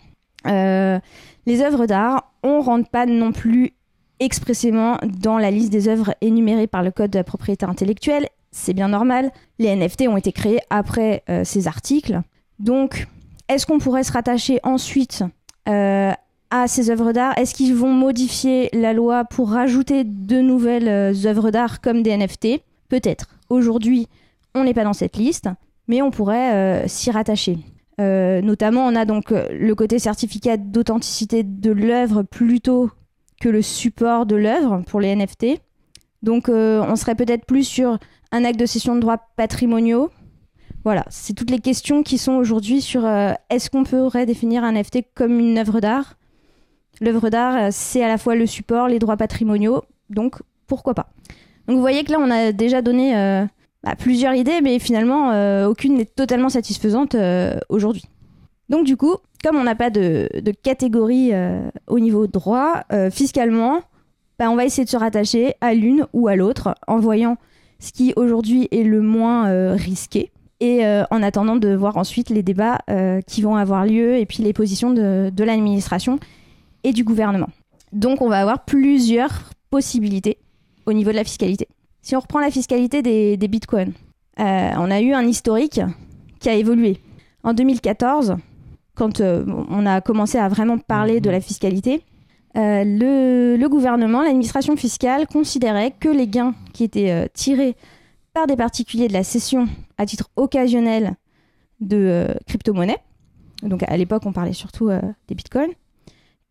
Euh, 0.46 0.98
les 1.44 1.60
œuvres 1.60 1.84
d'art, 1.84 2.32
on 2.42 2.62
rentre 2.62 2.88
pas 2.88 3.04
non 3.04 3.32
plus 3.32 3.72
expressément 4.18 4.96
dans 5.02 5.36
la 5.36 5.50
liste 5.50 5.70
des 5.70 5.88
œuvres 5.88 6.14
énumérées 6.22 6.68
par 6.68 6.82
le 6.82 6.90
Code 6.90 7.10
de 7.10 7.18
la 7.18 7.24
propriété 7.24 7.66
intellectuelle. 7.66 8.28
C'est 8.56 8.72
bien 8.72 8.88
normal. 8.88 9.32
Les 9.58 9.76
NFT 9.76 10.08
ont 10.08 10.16
été 10.16 10.32
créés 10.32 10.60
après 10.70 11.22
euh, 11.28 11.44
ces 11.44 11.68
articles. 11.68 12.22
Donc, 12.58 13.06
est-ce 13.48 13.66
qu'on 13.66 13.78
pourrait 13.78 14.02
se 14.02 14.12
rattacher 14.12 14.60
ensuite 14.62 15.22
euh, 15.68 16.10
à 16.50 16.66
ces 16.66 16.88
œuvres 16.88 17.12
d'art? 17.12 17.36
Est-ce 17.36 17.54
qu'ils 17.54 17.74
vont 17.74 17.92
modifier 17.92 18.70
la 18.72 18.94
loi 18.94 19.24
pour 19.24 19.50
rajouter 19.50 20.04
de 20.04 20.40
nouvelles 20.40 20.88
euh, 20.88 21.26
œuvres 21.26 21.50
d'art 21.50 21.82
comme 21.82 22.02
des 22.02 22.16
NFT 22.16 22.62
Peut-être. 22.88 23.26
Aujourd'hui, 23.50 24.08
on 24.54 24.64
n'est 24.64 24.74
pas 24.74 24.84
dans 24.84 24.94
cette 24.94 25.18
liste, 25.18 25.50
mais 25.86 26.00
on 26.00 26.10
pourrait 26.10 26.88
s'y 26.88 27.10
rattacher. 27.10 27.58
Notamment, 27.98 28.86
on 28.86 28.96
a 28.96 29.04
donc 29.04 29.30
le 29.30 29.74
côté 29.74 29.98
certificat 29.98 30.56
d'authenticité 30.56 31.42
de 31.42 31.72
l'œuvre 31.72 32.22
plutôt 32.22 32.90
que 33.40 33.48
le 33.48 33.60
support 33.60 34.24
de 34.24 34.36
l'œuvre 34.36 34.82
pour 34.86 35.00
les 35.00 35.14
NFT. 35.14 35.60
Donc, 36.26 36.48
euh, 36.48 36.84
on 36.88 36.96
serait 36.96 37.14
peut-être 37.14 37.46
plus 37.46 37.62
sur 37.62 37.98
un 38.32 38.44
acte 38.44 38.58
de 38.58 38.66
cession 38.66 38.96
de 38.96 39.00
droits 39.00 39.20
patrimoniaux. 39.36 40.10
Voilà, 40.82 41.04
c'est 41.08 41.34
toutes 41.34 41.50
les 41.50 41.60
questions 41.60 42.02
qui 42.02 42.18
sont 42.18 42.32
aujourd'hui 42.32 42.82
sur 42.82 43.06
euh, 43.06 43.32
est-ce 43.48 43.70
qu'on 43.70 43.84
pourrait 43.84 44.26
définir 44.26 44.64
un 44.64 44.72
NFT 44.72 45.04
comme 45.14 45.38
une 45.38 45.56
œuvre 45.56 45.78
d'art? 45.78 46.16
L'œuvre 47.00 47.30
d'art, 47.30 47.56
euh, 47.56 47.68
c'est 47.70 48.02
à 48.02 48.08
la 48.08 48.18
fois 48.18 48.34
le 48.34 48.44
support, 48.46 48.88
les 48.88 48.98
droits 48.98 49.16
patrimoniaux, 49.16 49.84
donc 50.10 50.42
pourquoi 50.66 50.94
pas? 50.94 51.10
Donc 51.68 51.76
vous 51.76 51.80
voyez 51.80 52.02
que 52.02 52.10
là, 52.10 52.18
on 52.20 52.30
a 52.30 52.50
déjà 52.50 52.82
donné 52.82 53.12
bah, 53.84 53.94
plusieurs 53.96 54.34
idées, 54.34 54.60
mais 54.62 54.80
finalement, 54.80 55.66
aucune 55.66 55.94
n'est 55.94 56.04
totalement 56.04 56.48
satisfaisante 56.48 57.16
aujourd'hui. 57.68 58.04
Donc 58.68 58.84
du 58.84 58.96
coup, 58.96 59.16
comme 59.44 59.56
on 59.56 59.64
n'a 59.64 59.74
pas 59.74 59.90
de, 59.90 60.28
de 60.34 60.50
catégorie 60.52 61.32
au 61.88 61.98
niveau 61.98 62.28
droit, 62.28 62.82
fiscalement, 63.10 63.82
bah, 64.38 64.50
on 64.50 64.56
va 64.56 64.64
essayer 64.64 64.84
de 64.84 64.90
se 64.90 64.96
rattacher 64.96 65.54
à 65.60 65.72
l'une 65.72 66.06
ou 66.12 66.28
à 66.28 66.36
l'autre 66.36 66.74
en 66.86 66.98
voyant 66.98 67.38
ce 67.78 67.92
qui 67.92 68.12
aujourd'hui 68.16 68.68
est 68.70 68.84
le 68.84 69.00
moins 69.00 69.48
euh, 69.48 69.74
risqué 69.74 70.30
et 70.60 70.86
euh, 70.86 71.04
en 71.10 71.22
attendant 71.22 71.56
de 71.56 71.74
voir 71.74 71.96
ensuite 71.96 72.30
les 72.30 72.42
débats 72.42 72.78
euh, 72.90 73.20
qui 73.22 73.42
vont 73.42 73.56
avoir 73.56 73.84
lieu 73.84 74.16
et 74.16 74.26
puis 74.26 74.42
les 74.42 74.52
positions 74.52 74.92
de, 74.92 75.30
de 75.34 75.44
l'administration 75.44 76.18
et 76.84 76.92
du 76.92 77.04
gouvernement. 77.04 77.48
Donc 77.92 78.22
on 78.22 78.28
va 78.28 78.40
avoir 78.40 78.64
plusieurs 78.64 79.50
possibilités 79.70 80.38
au 80.86 80.92
niveau 80.92 81.10
de 81.10 81.16
la 81.16 81.24
fiscalité. 81.24 81.68
Si 82.02 82.14
on 82.16 82.20
reprend 82.20 82.40
la 82.40 82.50
fiscalité 82.50 83.02
des, 83.02 83.36
des 83.36 83.48
bitcoins, 83.48 83.92
on 84.38 84.90
a 84.90 85.00
eu 85.00 85.12
un 85.12 85.26
historique 85.26 85.80
qui 86.40 86.48
a 86.48 86.54
évolué. 86.54 87.00
En 87.42 87.54
2014, 87.54 88.36
quand 88.94 89.20
on 89.20 89.86
a 89.86 90.00
commencé 90.00 90.38
à 90.38 90.48
vraiment 90.48 90.78
parler 90.78 91.20
de 91.20 91.30
la 91.30 91.40
fiscalité, 91.40 92.04
euh, 92.56 92.84
le, 92.84 93.68
gouvernement, 93.68 94.22
l'administration 94.22 94.76
fiscale 94.76 95.26
considérait 95.26 95.92
que 95.98 96.08
les 96.08 96.26
gains 96.26 96.54
qui 96.72 96.84
étaient 96.84 97.10
euh, 97.10 97.26
tirés 97.32 97.76
par 98.32 98.46
des 98.46 98.56
particuliers 98.56 99.08
de 99.08 99.12
la 99.12 99.24
cession 99.24 99.68
à 99.98 100.06
titre 100.06 100.30
occasionnel 100.36 101.16
de 101.80 101.96
euh, 101.96 102.34
crypto-monnaies, 102.46 102.98
donc 103.62 103.82
à 103.86 103.96
l'époque 103.96 104.22
on 104.24 104.32
parlait 104.32 104.52
surtout 104.52 104.90
des 105.28 105.34
bitcoins, 105.34 105.72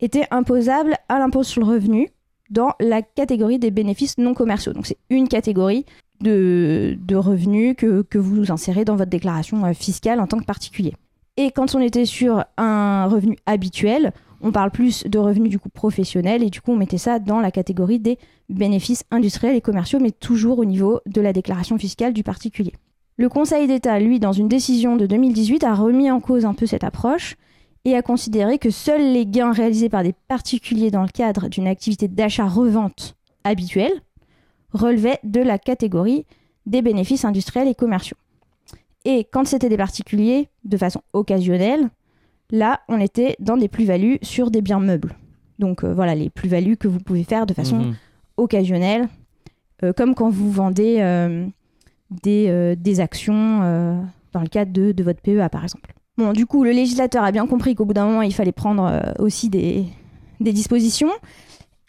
étaient 0.00 0.26
imposables 0.30 0.96
à 1.08 1.18
l'impôt 1.18 1.42
sur 1.42 1.62
le 1.62 1.66
revenu 1.66 2.08
dans 2.50 2.72
la 2.78 3.02
catégorie 3.02 3.58
des 3.58 3.70
bénéfices 3.70 4.18
non 4.18 4.34
commerciaux. 4.34 4.72
Donc 4.72 4.86
c'est 4.86 4.98
une 5.10 5.26
catégorie 5.26 5.86
de, 6.20 6.96
revenus 7.14 7.74
que, 7.76 8.02
que 8.02 8.18
vous 8.18 8.52
insérez 8.52 8.84
dans 8.84 8.96
votre 8.96 9.10
déclaration 9.10 9.72
fiscale 9.74 10.20
en 10.20 10.26
tant 10.26 10.38
que 10.38 10.44
particulier. 10.44 10.94
Et 11.36 11.50
quand 11.50 11.74
on 11.74 11.80
était 11.80 12.06
sur 12.06 12.44
un 12.56 13.06
revenu 13.06 13.36
habituel, 13.46 14.12
on 14.46 14.52
parle 14.52 14.70
plus 14.70 15.02
de 15.04 15.18
revenus 15.18 15.50
du 15.50 15.58
coup 15.58 15.68
professionnels 15.68 16.44
et 16.44 16.50
du 16.50 16.60
coup 16.60 16.70
on 16.70 16.76
mettait 16.76 16.98
ça 16.98 17.18
dans 17.18 17.40
la 17.40 17.50
catégorie 17.50 17.98
des 17.98 18.16
bénéfices 18.48 19.02
industriels 19.10 19.56
et 19.56 19.60
commerciaux, 19.60 19.98
mais 20.00 20.12
toujours 20.12 20.60
au 20.60 20.64
niveau 20.64 21.00
de 21.04 21.20
la 21.20 21.32
déclaration 21.32 21.78
fiscale 21.78 22.12
du 22.12 22.22
particulier. 22.22 22.72
Le 23.16 23.28
Conseil 23.28 23.66
d'État, 23.66 23.98
lui, 23.98 24.20
dans 24.20 24.32
une 24.32 24.46
décision 24.46 24.96
de 24.96 25.06
2018, 25.06 25.64
a 25.64 25.74
remis 25.74 26.12
en 26.12 26.20
cause 26.20 26.44
un 26.44 26.54
peu 26.54 26.66
cette 26.66 26.84
approche 26.84 27.36
et 27.84 27.96
a 27.96 28.02
considéré 28.02 28.58
que 28.58 28.70
seuls 28.70 29.12
les 29.12 29.26
gains 29.26 29.52
réalisés 29.52 29.88
par 29.88 30.04
des 30.04 30.14
particuliers 30.28 30.92
dans 30.92 31.02
le 31.02 31.08
cadre 31.08 31.48
d'une 31.48 31.66
activité 31.66 32.06
d'achat-revente 32.06 33.16
habituelle 33.42 34.02
relevaient 34.72 35.18
de 35.24 35.40
la 35.40 35.58
catégorie 35.58 36.24
des 36.66 36.82
bénéfices 36.82 37.24
industriels 37.24 37.68
et 37.68 37.74
commerciaux. 37.74 38.16
Et 39.04 39.24
quand 39.24 39.46
c'était 39.46 39.68
des 39.68 39.76
particuliers, 39.76 40.48
de 40.64 40.76
façon 40.76 41.00
occasionnelle, 41.12 41.90
là, 42.50 42.80
on 42.88 43.00
était 43.00 43.36
dans 43.40 43.56
des 43.56 43.68
plus-values 43.68 44.18
sur 44.22 44.50
des 44.50 44.62
biens 44.62 44.80
meubles. 44.80 45.14
Donc 45.58 45.84
euh, 45.84 45.92
voilà, 45.94 46.14
les 46.14 46.30
plus-values 46.30 46.76
que 46.76 46.88
vous 46.88 46.98
pouvez 47.00 47.24
faire 47.24 47.46
de 47.46 47.54
façon 47.54 47.78
Mhm. 47.78 47.94
occasionnelle, 48.36 49.08
euh, 49.82 49.92
comme 49.92 50.14
quand 50.14 50.30
vous 50.30 50.50
vendez 50.50 50.96
euh, 51.00 51.46
des, 52.22 52.76
des 52.76 53.00
actions 53.00 53.60
dans 54.32 54.40
le 54.40 54.48
cadre 54.48 54.72
de, 54.72 54.92
de 54.92 55.02
votre 55.02 55.20
PEA, 55.22 55.48
par 55.50 55.64
exemple. 55.64 55.92
Bon, 56.18 56.32
du 56.32 56.46
coup, 56.46 56.62
le 56.64 56.70
législateur 56.70 57.24
a 57.24 57.32
bien 57.32 57.46
compris 57.46 57.74
qu'au 57.74 57.84
bout 57.84 57.94
d'un 57.94 58.06
moment, 58.06 58.22
il 58.22 58.32
fallait 58.34 58.52
prendre 58.52 59.14
aussi 59.18 59.48
des, 59.48 59.84
des 60.40 60.52
dispositions. 60.52 61.10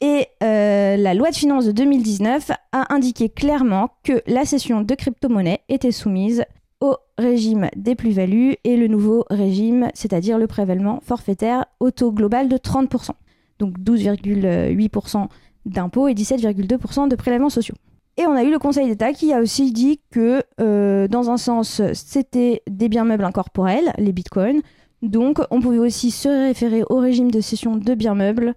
Et 0.02 0.28
la 0.42 1.14
loi 1.14 1.30
de 1.32 1.36
finances 1.36 1.66
de 1.66 1.72
2019 1.72 2.52
a 2.72 2.94
indiqué 2.94 3.30
clairement 3.30 3.90
que 4.04 4.22
la 4.28 4.46
cession 4.46 4.82
de 4.82 4.96
crypto-monnaies 4.96 5.62
était 5.70 5.92
soumise 5.92 6.44
au 6.82 6.96
régime 7.18 7.70
des 7.76 7.96
plus-values 7.96 8.56
et 8.64 8.78
le 8.78 8.88
nouveau 8.88 9.26
régime, 9.30 9.90
c'est-à-dire 9.94 10.38
le 10.38 10.48
prélèvement 10.48 11.00
forfaitaire 11.02 11.66
au 11.80 11.92
taux 11.92 12.12
global 12.12 12.50
de 12.50 12.58
30%. 12.58 13.12
Donc 13.60 13.80
12,8% 13.80 15.28
d'impôts 15.66 16.08
et 16.08 16.14
17,2% 16.14 17.08
de 17.08 17.16
prélèvements 17.16 17.50
sociaux. 17.50 17.76
Et 18.18 18.26
on 18.26 18.34
a 18.34 18.44
eu 18.44 18.52
le 18.52 18.60
Conseil 18.60 18.88
d'État 18.88 19.14
qui 19.14 19.32
a 19.32 19.40
aussi 19.40 19.72
dit 19.72 20.00
que, 20.10 20.42
euh, 20.60 21.08
dans 21.08 21.30
un 21.30 21.38
sens, 21.38 21.82
c'était 21.94 22.64
des 22.68 22.90
biens 22.90 23.06
meubles 23.06 23.24
incorporels, 23.24 23.94
les 24.00 24.12
bitcoins. 24.12 24.62
Donc, 25.04 25.40
on 25.52 25.62
pouvait 25.62 25.78
aussi 25.78 26.10
se 26.10 26.28
référer 26.28 26.84
au 26.90 26.98
régime 26.98 27.30
de 27.30 27.42
cession 27.42 27.76
de 27.76 27.94
biens 27.94 28.16
meubles 28.16 28.56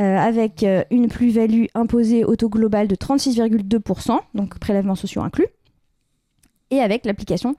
euh, 0.00 0.16
avec 0.16 0.62
euh, 0.62 0.84
une 0.90 1.08
plus-value 1.08 1.64
imposée 1.74 2.24
au 2.24 2.36
taux 2.36 2.50
global 2.50 2.86
de 2.86 2.94
36,2%, 2.94 4.18
donc 4.34 4.58
prélèvements 4.58 4.94
sociaux 4.94 5.22
inclus, 5.22 5.48
et 6.70 6.80
avec 6.80 7.04
l'application 7.06 7.54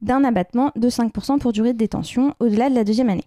d'un 0.00 0.24
abattement 0.24 0.72
de 0.76 0.88
5% 0.88 1.38
pour 1.38 1.52
durée 1.52 1.72
de 1.72 1.78
détention 1.78 2.34
au-delà 2.40 2.68
de 2.68 2.74
la 2.74 2.84
deuxième 2.84 3.08
année. 3.08 3.24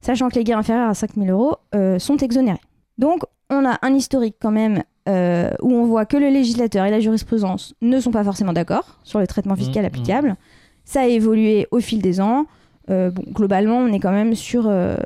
Sachant 0.00 0.28
que 0.28 0.36
les 0.36 0.44
gains 0.44 0.58
inférieurs 0.58 0.88
à 0.88 0.94
5 0.94 1.14
000 1.14 1.26
euros 1.28 1.56
euh, 1.74 1.98
sont 1.98 2.16
exonérés. 2.18 2.60
Donc, 2.98 3.22
on 3.50 3.64
a 3.66 3.78
un 3.82 3.94
historique 3.94 4.36
quand 4.40 4.50
même 4.50 4.82
euh, 5.08 5.50
où 5.62 5.72
on 5.72 5.84
voit 5.84 6.04
que 6.04 6.16
le 6.16 6.28
législateur 6.30 6.84
et 6.84 6.90
la 6.90 6.98
jurisprudence 6.98 7.74
ne 7.80 8.00
sont 8.00 8.10
pas 8.10 8.24
forcément 8.24 8.52
d'accord 8.52 8.98
sur 9.04 9.20
le 9.20 9.26
traitement 9.26 9.54
fiscal 9.54 9.84
Mmh, 9.84 9.86
applicable. 9.86 10.36
Ça 10.84 11.02
a 11.02 11.06
évolué 11.06 11.68
au 11.70 11.78
fil 11.80 12.02
des 12.02 12.20
ans. 12.20 12.46
Euh, 12.90 13.10
bon, 13.10 13.22
globalement, 13.32 13.78
on 13.78 13.92
est 13.92 14.00
quand 14.00 14.12
même 14.12 14.34
sur 14.34 14.66
euh, 14.66 14.96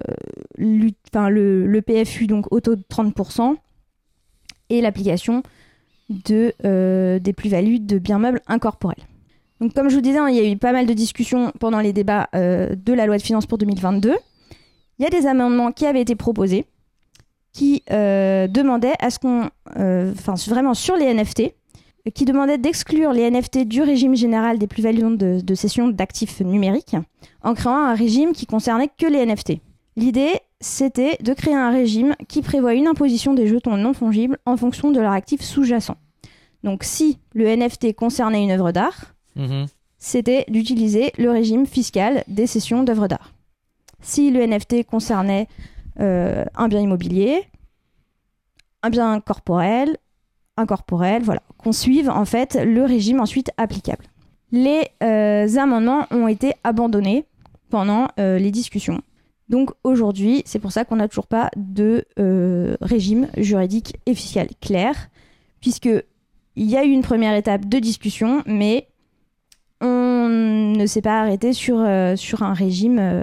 le, 0.57 1.67
le 1.67 1.83
PFU, 1.83 2.27
donc 2.27 2.47
au 2.51 2.61
taux 2.61 2.77
de 2.77 2.83
30%, 2.83 3.57
et 4.71 4.81
l'application 4.81 5.43
de, 6.09 7.19
des 7.19 7.33
plus-values 7.33 7.81
de 7.81 7.99
biens 7.99 8.19
meubles 8.19 8.41
incorporels. 8.47 9.05
Donc, 9.61 9.75
comme 9.75 9.91
je 9.91 9.95
vous 9.95 10.01
disais, 10.01 10.19
hein, 10.19 10.29
il 10.29 10.37
y 10.37 10.41
a 10.41 10.51
eu 10.51 10.57
pas 10.57 10.73
mal 10.73 10.87
de 10.87 10.95
discussions 10.95 11.53
pendant 11.61 11.81
les 11.81 11.93
débats 11.93 12.29
euh, 12.35 12.75
de 12.75 12.93
la 12.93 13.07
loi 13.07 13.19
de 13.19 13.23
finances 13.23 13.47
pour 13.47 13.59
2022. 13.59 14.17
Il 14.99 15.03
y 15.03 15.07
a 15.07 15.11
des 15.11 15.27
amendements 15.27 15.73
qui 15.73 15.87
avaient 15.87 16.01
été 16.01 16.15
proposés 16.15 16.67
qui 17.53 17.83
euh, 17.91 18.47
demandaient 18.47 18.95
à 19.01 19.11
ce 19.11 19.19
qu'on, 19.19 19.51
euh, 19.77 20.13
enfin 20.13 20.35
vraiment 20.49 20.75
sur 20.75 20.97
les 20.97 21.13
NFT, 21.13 21.53
qui 22.15 22.25
demandaient 22.25 22.59
d'exclure 22.59 23.13
les 23.13 23.31
NFT 23.31 23.67
du 23.67 23.83
régime 23.83 24.15
général 24.15 24.59
des 24.59 24.67
plus-values 24.67 25.17
de, 25.17 25.41
de 25.41 25.55
cession 25.55 25.89
d'actifs 25.89 26.41
numériques 26.41 26.97
en 27.43 27.55
créant 27.55 27.77
un 27.77 27.95
régime 27.95 28.33
qui 28.33 28.47
concernait 28.47 28.89
que 28.89 29.07
les 29.07 29.27
NFT. 29.27 29.55
L'idée, 29.97 30.33
c'était 30.61 31.19
de 31.21 31.35
créer 31.35 31.55
un 31.55 31.71
régime 31.71 32.15
qui 32.29 32.43
prévoit 32.43 32.75
une 32.75 32.87
imposition 32.87 33.35
des 33.35 33.47
jetons 33.47 33.77
non 33.77 33.93
fongibles 33.93 34.39
en 34.47 34.57
fonction 34.57 34.93
de 34.93 35.01
leur 35.01 35.13
actif 35.13 35.43
sous-jacent. 35.43 35.97
Donc 36.63 36.85
si 36.85 37.19
le 37.35 37.47
NFT 37.55 37.95
concernait 37.95 38.43
une 38.43 38.53
œuvre 38.53 38.71
d'art, 38.71 39.15
Mhm. 39.41 39.67
c'était 39.99 40.45
d'utiliser 40.49 41.13
le 41.19 41.31
régime 41.31 41.67
fiscal 41.67 42.25
des 42.29 42.47
cessions 42.47 42.83
d'œuvres 42.83 43.09
d'art. 43.09 43.33
Si 44.03 44.31
le 44.31 44.47
NFT 44.47 44.85
concernait 44.85 45.47
euh, 45.99 46.45
un 46.55 46.69
bien 46.69 46.81
immobilier, 46.81 47.45
un 48.83 48.91
bien 48.91 49.21
corporel, 49.21 49.97
incorporel, 50.57 51.23
voilà, 51.23 51.43
qu'on 51.59 51.73
suive 51.73 52.09
en 52.09 52.25
fait 52.25 52.59
le 52.63 52.85
régime 52.85 53.21
ensuite 53.21 53.51
applicable. 53.57 54.05
Les 54.53 54.89
euh, 55.03 55.57
amendements 55.57 56.07
ont 56.11 56.29
été 56.29 56.55
abandonnés 56.65 57.25
pendant 57.69 58.09
euh, 58.19 58.39
les 58.39 58.51
discussions. 58.51 59.03
Donc 59.49 59.71
aujourd'hui, 59.85 60.43
c'est 60.47 60.59
pour 60.59 60.73
ça 60.73 60.85
qu'on 60.85 60.97
n'a 60.97 61.09
toujours 61.09 61.27
pas 61.27 61.51
de 61.57 62.07
régime 62.81 63.29
juridique 63.37 63.97
et 64.07 64.15
fiscal 64.15 64.49
clair, 64.61 64.95
puisque 65.61 65.89
il 66.57 66.71
y 66.71 66.77
a 66.77 66.85
eu 66.85 66.91
une 66.91 67.03
première 67.03 67.35
étape 67.35 67.69
de 67.69 67.79
discussion, 67.79 68.43
mais 68.47 68.90
on 69.81 70.29
ne 70.29 70.87
s'est 70.87 71.03
pas 71.03 71.21
arrêté 71.21 71.53
sur, 71.53 71.79
euh, 71.79 72.17
sur 72.17 72.43
un 72.43 72.55
régime. 72.55 72.99
euh, 72.99 73.23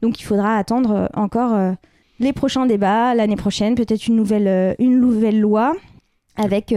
donc 0.00 0.20
il 0.20 0.24
faudra 0.24 0.56
attendre 0.56 0.92
euh, 0.92 1.06
encore 1.14 1.74
les 2.20 2.32
prochains 2.32 2.66
débats 2.66 3.14
l'année 3.14 3.36
prochaine, 3.36 3.74
peut-être 3.74 4.06
une 4.06 4.16
nouvelle, 4.16 4.74
une 4.78 5.00
nouvelle 5.00 5.40
loi 5.40 5.74
avec. 6.36 6.72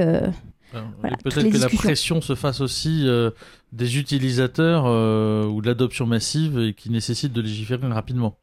Voilà, 1.02 1.18
Peut-être 1.18 1.50
que 1.50 1.58
la 1.58 1.70
pression 1.70 2.22
se 2.22 2.36
fasse 2.36 2.62
aussi 2.62 3.04
euh, 3.06 3.32
des 3.74 3.98
utilisateurs 3.98 4.86
euh, 4.88 5.46
ou 5.46 5.62
de 5.62 5.68
l'adoption 5.68 6.06
massive 6.06 6.60
et 6.60 6.74
qui 6.74 6.90
nécessite 6.90 7.34
de 7.34 7.42
légiférer 7.42 7.88
rapidement. 7.88 8.38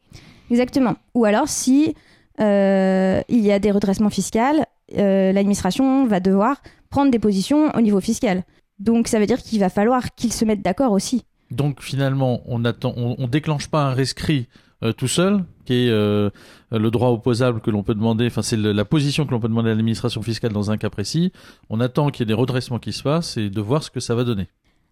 Exactement. 0.51 0.97
Ou 1.15 1.25
alors 1.25 1.49
si 1.49 1.95
euh, 2.41 3.23
il 3.29 3.41
y 3.41 3.53
a 3.53 3.59
des 3.59 3.71
redressements 3.71 4.11
fiscaux, 4.11 4.63
l'administration 4.95 6.07
va 6.07 6.21
devoir 6.21 6.63
prendre 6.91 7.11
des 7.11 7.19
positions 7.19 7.71
au 7.75 7.81
niveau 7.81 8.01
fiscal. 8.01 8.45
Donc 8.79 9.09
ça 9.09 9.19
veut 9.19 9.27
dire 9.27 9.43
qu'il 9.43 9.61
va 9.61 9.69
falloir 9.69 10.15
qu'ils 10.15 10.33
se 10.33 10.45
mettent 10.45 10.63
d'accord 10.63 10.93
aussi. 10.93 11.25
Donc 11.51 11.83
finalement, 11.83 12.41
on 12.47 12.65
attend, 12.65 12.93
on, 12.97 13.17
on 13.19 13.27
déclenche 13.27 13.69
pas 13.69 13.83
un 13.83 13.95
rescrit 13.95 14.49
euh, 14.85 14.93
tout 14.93 15.09
seul, 15.09 15.45
qui 15.65 15.87
est 15.87 15.91
euh, 15.91 16.31
le 16.71 16.91
droit 16.91 17.09
opposable 17.09 17.61
que 17.61 17.71
l'on 17.71 17.83
peut 17.83 17.95
demander. 17.95 18.27
Enfin, 18.27 18.43
c'est 18.43 18.57
la 18.57 18.85
position 18.85 19.27
que 19.27 19.33
l'on 19.33 19.41
peut 19.41 19.49
demander 19.49 19.71
à 19.71 19.75
l'administration 19.75 20.23
fiscale 20.23 20.53
dans 20.53 20.71
un 20.71 20.77
cas 20.77 20.91
précis. 20.91 21.33
On 21.69 21.81
attend 21.81 22.11
qu'il 22.11 22.21
y 22.21 22.23
ait 22.25 22.35
des 22.35 22.41
redressements 22.41 22.79
qui 22.79 22.93
se 22.93 23.03
passent 23.03 23.37
et 23.37 23.51
de 23.51 23.61
voir 23.61 23.83
ce 23.83 23.91
que 23.91 24.01
ça 24.01 24.15
va 24.15 24.25
donner. 24.25 24.47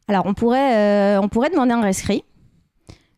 Alors 0.08 0.26
on 0.26 0.34
pourrait, 0.34 0.76
euh, 0.76 1.20
on 1.20 1.28
pourrait 1.28 1.50
demander 1.50 1.72
un 1.72 1.82
rescrit. 1.82 2.24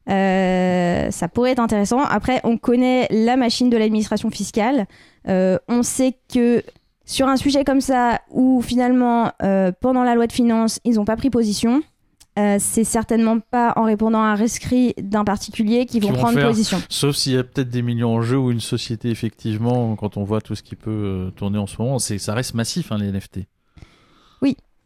Euh, 0.08 1.10
ça 1.10 1.28
pourrait 1.28 1.52
être 1.52 1.58
intéressant. 1.58 2.02
Après, 2.02 2.40
on 2.44 2.56
connaît 2.56 3.08
la 3.10 3.36
machine 3.36 3.68
de 3.68 3.76
l'administration 3.76 4.30
fiscale. 4.30 4.86
Euh, 5.28 5.58
on 5.68 5.82
sait 5.82 6.16
que 6.32 6.62
sur 7.08 7.26
un 7.26 7.38
sujet 7.38 7.64
comme 7.64 7.80
ça, 7.80 8.20
où 8.30 8.60
finalement, 8.60 9.32
euh, 9.42 9.72
pendant 9.80 10.04
la 10.04 10.14
loi 10.14 10.26
de 10.26 10.32
finances, 10.32 10.78
ils 10.84 10.96
n'ont 10.96 11.06
pas 11.06 11.16
pris 11.16 11.30
position, 11.30 11.82
euh, 12.38 12.58
c'est 12.60 12.84
certainement 12.84 13.40
pas 13.40 13.72
en 13.76 13.84
répondant 13.84 14.20
à 14.20 14.26
un 14.26 14.34
rescrit 14.34 14.94
d'un 15.00 15.24
particulier 15.24 15.86
qu'ils 15.86 16.02
vont 16.02 16.08
Qui 16.08 16.12
vont 16.12 16.18
prendre 16.20 16.38
faire. 16.38 16.48
position. 16.48 16.80
Sauf 16.90 17.16
s'il 17.16 17.32
y 17.32 17.38
a 17.38 17.42
peut-être 17.42 17.70
des 17.70 17.82
millions 17.82 18.14
en 18.14 18.20
jeu 18.20 18.36
ou 18.38 18.50
une 18.52 18.60
société 18.60 19.08
effectivement, 19.10 19.96
quand 19.96 20.18
on 20.18 20.22
voit 20.22 20.42
tout 20.42 20.54
ce 20.54 20.62
qui 20.62 20.76
peut 20.76 20.90
euh, 20.90 21.30
tourner 21.30 21.58
en 21.58 21.66
ce 21.66 21.80
moment, 21.80 21.98
c'est 21.98 22.18
ça 22.18 22.34
reste 22.34 22.54
massif 22.54 22.92
hein, 22.92 22.98
les 22.98 23.10
NFT. 23.10 23.40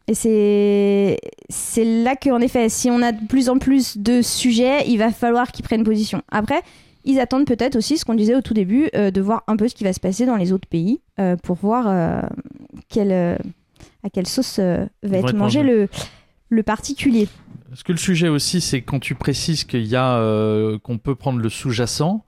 Et 0.08 0.14
c'est 0.14 1.18
c'est 1.48 1.84
là 1.84 2.16
qu'en 2.16 2.40
effet, 2.40 2.68
si 2.68 2.90
on 2.90 3.02
a 3.02 3.12
de 3.12 3.24
plus 3.26 3.48
en 3.48 3.58
plus 3.58 3.98
de 3.98 4.20
sujets, 4.20 4.88
il 4.88 4.98
va 4.98 5.12
falloir 5.12 5.52
qu'ils 5.52 5.64
prennent 5.64 5.84
position. 5.84 6.22
Après, 6.30 6.60
ils 7.04 7.18
attendent 7.20 7.46
peut-être 7.46 7.76
aussi 7.76 7.98
ce 7.98 8.04
qu'on 8.04 8.14
disait 8.14 8.34
au 8.34 8.40
tout 8.42 8.54
début, 8.54 8.88
euh, 8.94 9.10
de 9.10 9.20
voir 9.20 9.42
un 9.46 9.56
peu 9.56 9.68
ce 9.68 9.74
qui 9.74 9.84
va 9.84 9.92
se 9.92 10.00
passer 10.00 10.26
dans 10.26 10.36
les 10.36 10.52
autres 10.52 10.68
pays 10.68 11.00
euh, 11.18 11.36
pour 11.36 11.56
voir 11.56 11.86
euh, 11.88 12.20
quelle, 12.88 13.12
à 14.02 14.10
quelle 14.12 14.26
sauce 14.26 14.58
va 14.58 14.76
être 15.02 15.34
mangé 15.34 15.62
le, 15.62 15.88
le 16.48 16.62
particulier. 16.62 17.28
Parce 17.68 17.82
que 17.82 17.92
le 17.92 17.98
sujet 17.98 18.28
aussi, 18.28 18.60
c'est 18.60 18.82
quand 18.82 19.00
tu 19.00 19.14
précises 19.14 19.64
qu'il 19.64 19.86
y 19.86 19.96
a 19.96 20.20
qu'on 20.82 20.98
peut 20.98 21.14
prendre 21.14 21.38
le 21.40 21.48
sous-jacent, 21.48 22.24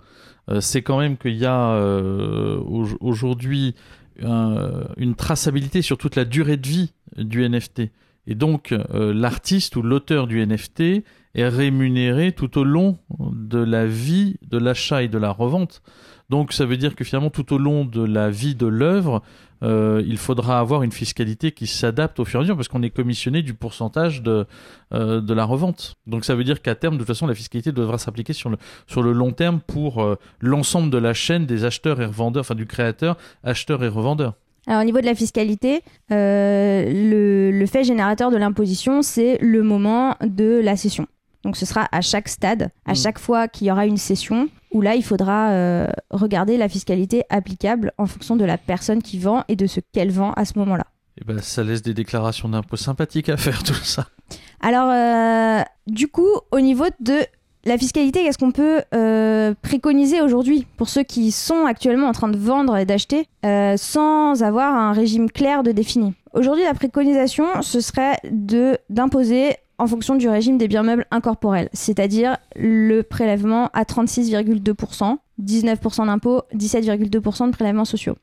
c'est 0.60 0.82
quand 0.82 0.98
même 0.98 1.16
qu'il 1.18 1.36
y 1.36 1.46
a 1.46 1.78
au- 1.80 2.88
aujourd'hui 3.00 3.74
un- 4.22 4.84
une 4.96 5.14
traçabilité 5.14 5.82
sur 5.82 5.98
toute 5.98 6.16
la 6.16 6.24
durée 6.24 6.56
de 6.56 6.66
vie 6.66 6.92
du 7.18 7.42
NFT. 7.48 7.90
Et 8.26 8.34
donc, 8.34 8.72
euh, 8.72 9.12
l'artiste 9.12 9.76
ou 9.76 9.82
l'auteur 9.82 10.26
du 10.26 10.44
NFT 10.44 11.04
est 11.34 11.48
rémunéré 11.48 12.32
tout 12.32 12.58
au 12.58 12.64
long 12.64 12.98
de 13.18 13.58
la 13.58 13.86
vie 13.86 14.36
de 14.48 14.58
l'achat 14.58 15.02
et 15.02 15.08
de 15.08 15.18
la 15.18 15.30
revente. 15.30 15.82
Donc, 16.30 16.52
ça 16.52 16.64
veut 16.64 16.76
dire 16.76 16.96
que 16.96 17.04
finalement, 17.04 17.30
tout 17.30 17.52
au 17.52 17.58
long 17.58 17.84
de 17.84 18.02
la 18.02 18.30
vie 18.30 18.54
de 18.54 18.66
l'œuvre, 18.66 19.22
euh, 19.64 20.02
il 20.06 20.18
faudra 20.18 20.58
avoir 20.58 20.82
une 20.82 20.92
fiscalité 20.92 21.52
qui 21.52 21.66
s'adapte 21.66 22.20
au 22.20 22.24
fur 22.24 22.38
et 22.38 22.40
à 22.40 22.42
mesure 22.42 22.56
parce 22.56 22.68
qu'on 22.68 22.82
est 22.82 22.90
commissionné 22.90 23.42
du 23.42 23.54
pourcentage 23.54 24.22
de, 24.22 24.46
euh, 24.92 25.20
de 25.20 25.34
la 25.34 25.44
revente. 25.44 25.96
Donc 26.06 26.24
ça 26.24 26.34
veut 26.34 26.44
dire 26.44 26.60
qu'à 26.60 26.74
terme, 26.74 26.94
de 26.94 26.98
toute 26.98 27.06
façon, 27.06 27.26
la 27.26 27.34
fiscalité 27.34 27.72
devra 27.72 27.96
s'appliquer 27.98 28.32
sur 28.32 28.50
le, 28.50 28.58
sur 28.86 29.02
le 29.02 29.12
long 29.12 29.32
terme 29.32 29.60
pour 29.60 30.02
euh, 30.02 30.16
l'ensemble 30.40 30.90
de 30.90 30.98
la 30.98 31.14
chaîne 31.14 31.46
des 31.46 31.64
acheteurs 31.64 32.00
et 32.00 32.06
revendeurs, 32.06 32.42
enfin 32.42 32.54
du 32.54 32.66
créateur, 32.66 33.16
acheteur 33.42 33.82
et 33.84 33.88
revendeur. 33.88 34.34
Alors 34.66 34.80
au 34.82 34.84
niveau 34.84 35.00
de 35.00 35.06
la 35.06 35.14
fiscalité, 35.14 35.82
euh, 36.10 36.84
le, 36.90 37.50
le 37.50 37.66
fait 37.66 37.84
générateur 37.84 38.30
de 38.30 38.36
l'imposition, 38.36 39.02
c'est 39.02 39.38
le 39.40 39.62
moment 39.62 40.16
de 40.24 40.60
la 40.62 40.76
session. 40.76 41.06
Donc 41.44 41.56
ce 41.58 41.66
sera 41.66 41.86
à 41.92 42.00
chaque 42.00 42.28
stade, 42.28 42.70
à 42.86 42.92
Mm. 42.92 42.96
chaque 42.96 43.18
fois 43.18 43.48
qu'il 43.48 43.66
y 43.66 43.70
aura 43.70 43.84
une 43.86 43.98
session, 43.98 44.48
où 44.72 44.80
là 44.80 44.94
il 44.94 45.04
faudra 45.04 45.50
euh, 45.50 45.86
regarder 46.10 46.56
la 46.56 46.68
fiscalité 46.70 47.24
applicable 47.28 47.92
en 47.98 48.06
fonction 48.06 48.36
de 48.36 48.44
la 48.46 48.56
personne 48.56 49.02
qui 49.02 49.18
vend 49.18 49.44
et 49.48 49.56
de 49.56 49.66
ce 49.66 49.80
qu'elle 49.92 50.10
vend 50.10 50.32
à 50.32 50.44
ce 50.46 50.58
moment-là. 50.58 50.86
Et 51.20 51.24
ben, 51.24 51.38
ça 51.40 51.62
laisse 51.62 51.82
des 51.82 51.92
déclarations 51.94 52.48
d'impôts 52.48 52.76
sympathiques 52.76 53.28
à 53.28 53.36
faire, 53.36 53.62
tout 53.62 53.74
ça. 53.74 54.08
Alors, 54.60 54.88
euh, 54.90 55.62
du 55.86 56.08
coup, 56.08 56.26
au 56.50 56.60
niveau 56.60 56.86
de 57.00 57.18
la 57.64 57.78
fiscalité, 57.78 58.22
qu'est-ce 58.22 58.38
qu'on 58.38 58.52
peut 58.52 58.82
euh, 58.94 59.54
préconiser 59.62 60.20
aujourd'hui 60.20 60.66
pour 60.76 60.88
ceux 60.88 61.02
qui 61.02 61.32
sont 61.32 61.66
actuellement 61.66 62.08
en 62.08 62.12
train 62.12 62.28
de 62.28 62.36
vendre 62.36 62.76
et 62.76 62.84
d'acheter 62.84 63.26
euh, 63.44 63.76
sans 63.76 64.42
avoir 64.42 64.74
un 64.74 64.92
régime 64.92 65.30
clair 65.30 65.62
de 65.62 65.72
défini? 65.72 66.14
Aujourd'hui, 66.34 66.64
la 66.64 66.74
préconisation, 66.74 67.46
ce 67.62 67.80
serait 67.80 68.18
de 68.30 68.78
d'imposer 68.90 69.56
en 69.78 69.86
fonction 69.86 70.14
du 70.14 70.28
régime 70.28 70.58
des 70.58 70.68
biens 70.68 70.82
meubles 70.82 71.06
incorporels, 71.10 71.68
c'est-à-dire 71.72 72.36
le 72.54 73.02
prélèvement 73.02 73.70
à 73.72 73.82
36,2%, 73.82 75.16
19% 75.42 76.06
d'impôts, 76.06 76.42
17,2% 76.54 77.46
de 77.46 77.50
prélèvements 77.50 77.84
sociaux. 77.84 78.16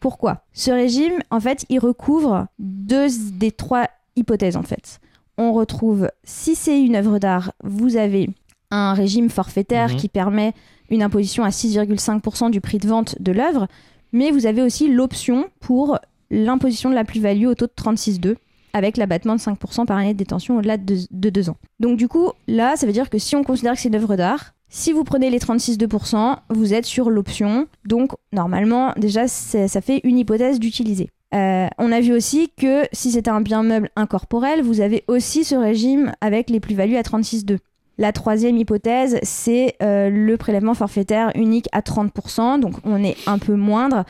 Pourquoi? 0.00 0.42
Ce 0.52 0.70
régime, 0.70 1.14
en 1.30 1.40
fait, 1.40 1.64
il 1.68 1.78
recouvre 1.78 2.46
deux 2.58 3.06
des 3.32 3.52
trois 3.52 3.88
hypothèses, 4.16 4.56
en 4.56 4.62
fait. 4.62 5.00
On 5.38 5.52
retrouve, 5.52 6.10
si 6.24 6.54
c'est 6.54 6.82
une 6.82 6.96
œuvre 6.96 7.18
d'art, 7.18 7.52
vous 7.62 7.96
avez 7.96 8.28
un 8.72 8.94
régime 8.94 9.28
forfaitaire 9.30 9.90
Mhm. 9.90 9.96
qui 9.96 10.08
permet 10.08 10.52
une 10.90 11.02
imposition 11.02 11.44
à 11.44 11.50
6,5% 11.50 12.50
du 12.50 12.60
prix 12.60 12.78
de 12.78 12.88
vente 12.88 13.14
de 13.20 13.30
l'œuvre, 13.32 13.68
mais 14.12 14.30
vous 14.30 14.46
avez 14.46 14.62
aussi 14.62 14.88
l'option 14.92 15.46
pour 15.60 15.98
l'imposition 16.30 16.90
de 16.90 16.94
la 16.94 17.04
plus-value 17.04 17.46
au 17.46 17.54
taux 17.54 17.66
de 17.66 17.72
36,2 17.76 18.36
avec 18.74 18.96
l'abattement 18.96 19.34
de 19.36 19.40
5% 19.40 19.84
par 19.86 19.98
année 19.98 20.14
de 20.14 20.18
détention 20.18 20.56
au-delà 20.58 20.78
de, 20.78 20.96
de 21.10 21.30
deux 21.30 21.50
ans. 21.50 21.56
Donc 21.78 21.98
du 21.98 22.08
coup, 22.08 22.30
là, 22.48 22.74
ça 22.76 22.86
veut 22.86 22.92
dire 22.92 23.10
que 23.10 23.18
si 23.18 23.36
on 23.36 23.44
considère 23.44 23.74
que 23.74 23.80
c'est 23.80 23.88
une 23.88 23.94
œuvre 23.96 24.16
d'art, 24.16 24.54
si 24.70 24.92
vous 24.92 25.04
prenez 25.04 25.28
les 25.28 25.38
36,2%, 25.38 26.38
vous 26.48 26.72
êtes 26.72 26.86
sur 26.86 27.10
l'option. 27.10 27.66
Donc 27.84 28.12
normalement, 28.32 28.92
déjà, 28.96 29.28
ça 29.28 29.80
fait 29.82 30.00
une 30.04 30.16
hypothèse 30.18 30.58
d'utiliser. 30.58 31.10
Euh, 31.34 31.66
on 31.78 31.92
a 31.92 32.00
vu 32.00 32.12
aussi 32.12 32.50
que 32.58 32.84
si 32.92 33.10
c'était 33.10 33.30
un 33.30 33.40
bien 33.42 33.62
meuble 33.62 33.90
incorporel, 33.96 34.62
vous 34.62 34.80
avez 34.80 35.04
aussi 35.08 35.44
ce 35.44 35.54
régime 35.54 36.12
avec 36.22 36.48
les 36.50 36.60
plus-values 36.60 36.96
à 36.96 37.02
36,2. 37.02 37.58
La 38.02 38.10
troisième 38.12 38.56
hypothèse, 38.56 39.18
c'est 39.22 39.76
euh, 39.80 40.10
le 40.10 40.36
prélèvement 40.36 40.74
forfaitaire 40.74 41.30
unique 41.36 41.68
à 41.70 41.82
30%, 41.82 42.58
donc 42.58 42.74
on 42.84 43.02
est 43.04 43.16
un 43.28 43.38
peu 43.38 43.54
moindre, 43.54 44.04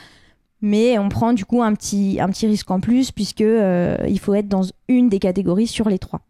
mais 0.61 0.97
on 0.97 1.09
prend 1.09 1.31
du 1.33 1.45
coup 1.45 1.61
un 1.61 1.73
petit, 1.75 2.17
un 2.19 2.27
petit 2.29 2.47
risque 2.47 2.71
en 2.71 2.79
plus 2.79 3.11
puisque 3.11 3.41
euh, 3.41 3.95
il 4.07 4.17
faut 4.19 4.33
être 4.33 4.47
dans 4.47 4.63
une 4.87 5.09
des 5.09 5.19
catégories 5.19 5.67
sur 5.67 5.89
les 5.89 5.99
trois. 5.99 6.21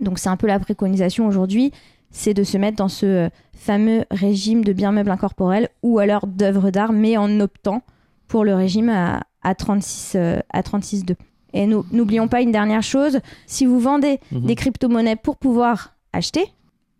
Donc 0.00 0.20
c'est 0.20 0.28
un 0.28 0.36
peu 0.36 0.46
la 0.46 0.60
préconisation 0.60 1.26
aujourd'hui, 1.26 1.72
c'est 2.12 2.34
de 2.34 2.44
se 2.44 2.56
mettre 2.56 2.76
dans 2.76 2.88
ce 2.88 3.30
fameux 3.54 4.04
régime 4.12 4.62
de 4.62 4.72
biens 4.72 4.92
meubles 4.92 5.10
incorporels 5.10 5.68
ou 5.82 5.98
alors 5.98 6.26
d'œuvres 6.28 6.70
d'art, 6.70 6.92
mais 6.92 7.16
en 7.16 7.40
optant 7.40 7.82
pour 8.28 8.44
le 8.44 8.54
régime 8.54 8.90
à, 8.90 9.22
à 9.42 9.54
36 9.56 10.12
euh, 10.14 10.38
à 10.52 10.60
36,2. 10.62 11.16
Et 11.52 11.66
nous- 11.66 11.84
n'oublions 11.90 12.28
pas 12.28 12.42
une 12.42 12.52
dernière 12.52 12.82
chose, 12.84 13.18
si 13.48 13.66
vous 13.66 13.80
vendez 13.80 14.20
Mhm. 14.30 14.40
des 14.46 14.54
crypto-monnaies 14.54 15.16
pour 15.16 15.36
pouvoir 15.36 15.94
acheter, 16.12 16.44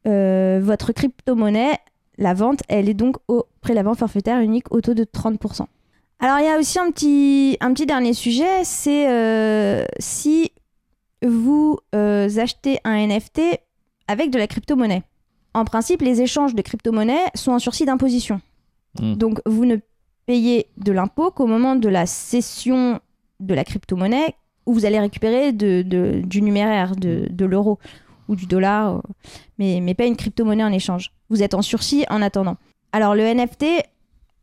votre 0.06 0.92
crypto-monnaie, 0.92 1.78
la 2.18 2.34
vente, 2.34 2.60
elle 2.68 2.88
est 2.88 2.94
donc 2.94 3.16
au 3.28 3.46
prélèvement 3.60 3.94
forfaitaire 3.94 4.40
unique 4.40 4.72
au 4.72 4.80
taux 4.80 4.94
de 4.94 5.04
30%. 5.04 5.66
Alors 6.20 6.38
il 6.38 6.46
y 6.46 6.48
a 6.48 6.58
aussi 6.58 6.78
un 6.78 6.90
petit, 6.90 7.56
un 7.60 7.72
petit 7.74 7.84
dernier 7.86 8.14
sujet, 8.14 8.64
c'est 8.64 9.08
euh, 9.10 9.84
si 9.98 10.50
vous 11.22 11.78
euh, 11.94 12.28
achetez 12.38 12.78
un 12.84 13.06
NFT 13.06 13.40
avec 14.08 14.30
de 14.30 14.38
la 14.38 14.46
crypto-monnaie. 14.46 15.02
En 15.52 15.64
principe, 15.64 16.02
les 16.02 16.22
échanges 16.22 16.54
de 16.54 16.62
crypto-monnaie 16.62 17.24
sont 17.34 17.52
en 17.52 17.58
sursis 17.58 17.84
d'imposition. 17.84 18.40
Mm. 19.00 19.14
Donc 19.14 19.40
vous 19.46 19.64
ne 19.66 19.76
payez 20.26 20.66
de 20.78 20.92
l'impôt 20.92 21.30
qu'au 21.30 21.46
moment 21.46 21.76
de 21.76 21.88
la 21.88 22.06
cession 22.06 23.00
de 23.40 23.54
la 23.54 23.64
crypto-monnaie 23.64 24.34
où 24.64 24.72
vous 24.72 24.84
allez 24.84 24.98
récupérer 24.98 25.52
de, 25.52 25.82
de- 25.82 26.22
du 26.24 26.42
numéraire, 26.42 26.96
de, 26.96 27.26
de 27.30 27.44
l'euro 27.44 27.78
ou 28.28 28.36
du 28.36 28.46
dollar, 28.46 28.96
euh, 28.96 29.00
mais, 29.58 29.80
mais 29.82 29.94
pas 29.94 30.06
une 30.06 30.16
crypto-monnaie 30.16 30.64
en 30.64 30.72
échange. 30.72 31.12
Vous 31.30 31.42
êtes 31.42 31.54
en 31.54 31.62
sursis 31.62 32.04
en 32.10 32.22
attendant. 32.22 32.56
Alors 32.92 33.14
le 33.14 33.22
NFT, 33.22 33.64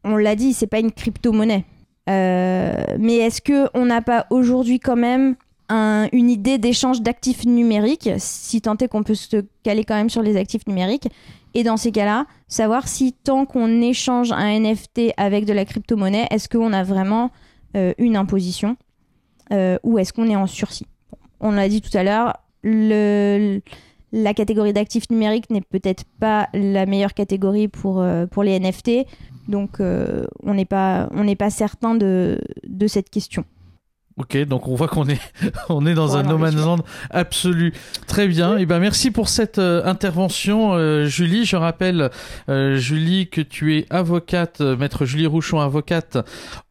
on 0.04 0.16
l'a 0.18 0.36
dit, 0.36 0.54
c'est 0.54 0.68
pas 0.68 0.80
une 0.80 0.92
crypto-monnaie. 0.92 1.66
Euh, 2.10 2.84
mais 3.00 3.16
est-ce 3.16 3.42
que 3.42 3.70
on 3.74 3.86
n'a 3.86 4.02
pas 4.02 4.28
aujourd'hui 4.30 4.80
quand 4.80 4.98
même 4.98 5.36
un- 5.70 6.08
une 6.12 6.30
idée 6.30 6.58
d'échange 6.58 7.02
d'actifs 7.02 7.46
numériques, 7.46 8.10
si 8.18 8.60
tant 8.62 8.76
est 8.78 8.90
qu'on 8.90 9.04
peut 9.04 9.16
se 9.16 9.38
caler 9.64 9.86
quand 9.86 9.96
même 9.96 10.10
sur 10.10 10.22
les 10.22 10.36
actifs 10.36 10.68
numériques 10.68 11.08
Et 11.54 11.64
dans 11.64 11.78
ces 11.78 11.92
cas-là, 11.94 12.26
savoir 12.50 12.88
si 12.90 13.14
tant 13.14 13.46
qu'on 13.46 13.82
échange 13.82 14.32
un 14.34 14.60
NFT 14.60 15.14
avec 15.18 15.46
de 15.46 15.54
la 15.54 15.64
crypto-monnaie, 15.66 16.28
est-ce 16.32 16.50
qu'on 16.50 16.74
a 16.74 16.84
vraiment 16.84 17.32
euh, 17.78 17.94
une 17.98 18.18
imposition 18.18 18.76
ou 19.84 20.00
est-ce 20.00 20.12
qu'on 20.14 20.28
est 20.30 20.36
en 20.36 20.48
sursis? 20.48 20.88
On 21.40 21.52
l'a 21.52 21.70
dit 21.70 21.80
tout 21.82 21.96
à 21.96 22.02
l'heure, 22.04 22.34
la 22.64 24.34
catégorie 24.34 24.74
d'actifs 24.74 25.10
numériques 25.10 25.50
n'est 25.50 25.62
peut-être 25.62 26.04
pas 26.20 26.50
la 26.54 26.86
meilleure 26.86 27.14
catégorie 27.14 27.68
pour, 27.68 28.02
euh, 28.02 28.26
les 28.44 28.60
NFT, 28.60 29.06
donc 29.48 29.80
euh, 29.80 30.26
on 30.44 30.54
n'est 30.54 30.66
pas, 30.66 31.10
pas 31.38 31.50
certain 31.50 31.96
de 31.96 32.40
cette 32.88 33.10
question. 33.10 33.46
Ok, 34.18 34.38
donc 34.46 34.68
on 34.68 34.76
voit 34.76 34.88
qu'on 34.88 35.08
est, 35.08 35.20
on 35.70 35.86
est 35.88 35.96
dans 35.96 36.08
Voilà, 36.08 36.28
un 36.28 36.32
no 36.32 36.38
man's 36.38 36.56
land 36.56 36.80
absolu. 37.10 37.74
Très 38.06 38.28
bien. 38.28 38.58
Et 38.58 38.68
ben 38.68 38.80
merci 38.80 39.10
pour 39.10 39.28
cette 39.28 39.58
euh, 39.58 39.84
intervention, 39.86 40.74
euh, 40.74 41.06
Julie. 41.06 41.46
Je 41.46 41.56
rappelle, 41.56 42.12
euh, 42.48 42.76
Julie, 42.76 43.28
que 43.28 43.42
tu 43.42 43.76
es 43.76 43.88
avocate, 43.90 44.62
euh, 44.62 44.78
maître 44.78 45.06
Julie 45.06 45.26
Rouchon, 45.26 45.60
avocate 45.60 46.18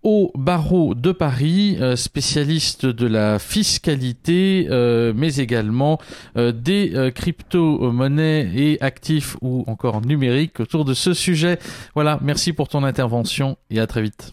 au 0.05 0.31
barreau 0.37 0.95
de 0.95 1.11
Paris, 1.11 1.79
euh, 1.81 1.97
spécialiste 1.97 2.87
de 2.87 3.07
la 3.07 3.41
fiscalité, 3.41 4.69
euh, 4.71 5.13
mais 5.15 5.37
également 5.37 5.99
euh, 6.37 6.53
des 6.53 6.93
euh, 6.95 7.11
crypto-monnaies 7.11 8.51
et 8.55 8.83
actifs 8.83 9.37
ou 9.41 9.65
encore 9.67 10.01
numériques 10.07 10.61
autour 10.61 10.85
de 10.85 10.95
ce 10.95 11.13
sujet. 11.13 11.59
Voilà, 11.95 12.21
merci 12.23 12.53
pour 12.53 12.69
ton 12.69 12.85
intervention 12.85 13.57
et 13.69 13.81
à 13.81 13.89
très 13.89 14.03
vite. 14.03 14.33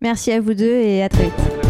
Merci 0.00 0.32
à 0.32 0.40
vous 0.40 0.54
deux 0.54 0.74
et 0.74 1.04
à 1.04 1.08
très 1.08 1.24
vite. 1.24 1.65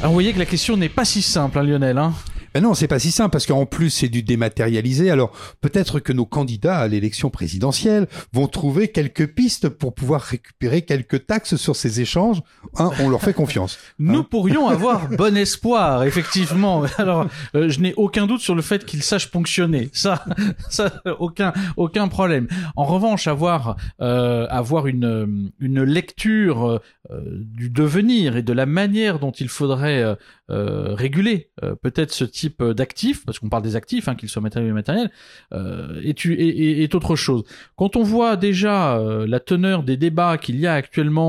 Alors, 0.00 0.12
vous 0.12 0.16
voyez 0.16 0.32
que 0.32 0.38
la 0.38 0.46
question 0.46 0.78
n'est 0.78 0.88
pas 0.88 1.04
si 1.04 1.20
simple, 1.20 1.58
hein, 1.58 1.62
Lionel. 1.62 1.98
Hein 1.98 2.14
Ben 2.54 2.62
non, 2.62 2.74
c'est 2.74 2.88
pas 2.88 2.98
si 2.98 3.10
simple 3.10 3.30
parce 3.30 3.46
qu'en 3.46 3.66
plus 3.66 3.90
c'est 3.90 4.08
du 4.08 4.22
dématérialisé. 4.22 5.10
Alors 5.10 5.32
peut-être 5.60 6.00
que 6.00 6.12
nos 6.12 6.26
candidats 6.26 6.78
à 6.78 6.88
l'élection 6.88 7.30
présidentielle 7.30 8.08
vont 8.32 8.48
trouver 8.48 8.88
quelques 8.88 9.28
pistes 9.28 9.68
pour 9.68 9.94
pouvoir 9.94 10.20
récupérer 10.22 10.82
quelques 10.82 11.26
taxes 11.26 11.56
sur 11.56 11.76
ces 11.76 12.00
échanges. 12.00 12.42
Hein, 12.76 12.90
on 13.00 13.08
leur 13.08 13.20
fait 13.20 13.34
confiance. 13.34 13.78
Nous 13.98 14.20
Hein 14.20 14.26
pourrions 14.28 14.68
avoir 14.68 15.08
bon 15.08 15.36
espoir, 15.36 16.04
effectivement. 16.04 16.84
Alors, 16.98 17.26
euh, 17.54 17.68
je 17.68 17.80
n'ai 17.80 17.94
aucun 17.96 18.26
doute 18.26 18.40
sur 18.40 18.54
le 18.54 18.62
fait 18.62 18.84
qu'ils 18.84 19.02
sachent 19.02 19.30
ponctionner. 19.30 19.90
Ça, 19.92 20.24
ça, 20.68 21.02
aucun, 21.18 21.52
aucun 21.76 22.08
problème. 22.08 22.48
En 22.76 22.84
revanche, 22.84 23.26
avoir, 23.26 23.76
euh, 24.00 24.46
avoir 24.50 24.86
une, 24.86 25.04
euh, 25.04 25.26
une 25.60 25.82
lecture 25.82 26.80
euh, 27.10 27.20
du 27.40 27.70
devenir 27.70 28.36
et 28.36 28.42
de 28.42 28.52
la 28.52 28.66
manière 28.66 29.18
dont 29.18 29.32
il 29.32 29.48
faudrait 29.48 30.16
euh, 30.50 30.94
réguler 30.94 31.50
euh, 31.62 31.74
peut-être 31.74 32.12
ce 32.12 32.24
type 32.24 32.62
d'actifs, 32.62 33.24
parce 33.24 33.38
qu'on 33.38 33.48
parle 33.48 33.62
des 33.62 33.76
actifs, 33.76 34.08
hein, 34.08 34.14
qu'ils 34.14 34.28
soient 34.28 34.42
matériels 34.42 34.70
ou 34.70 34.74
immatériels, 34.74 35.10
euh, 35.52 36.00
est, 36.02 36.94
autre 36.94 37.14
chose. 37.14 37.44
Quand 37.76 37.96
on 37.96 38.02
voit 38.02 38.36
déjà 38.36 38.98
euh, 38.98 39.26
la 39.26 39.40
teneur 39.40 39.82
des 39.82 39.96
débats 39.96 40.38
qu'il 40.38 40.58
y 40.58 40.66
a 40.66 40.74
actuellement 40.74 41.20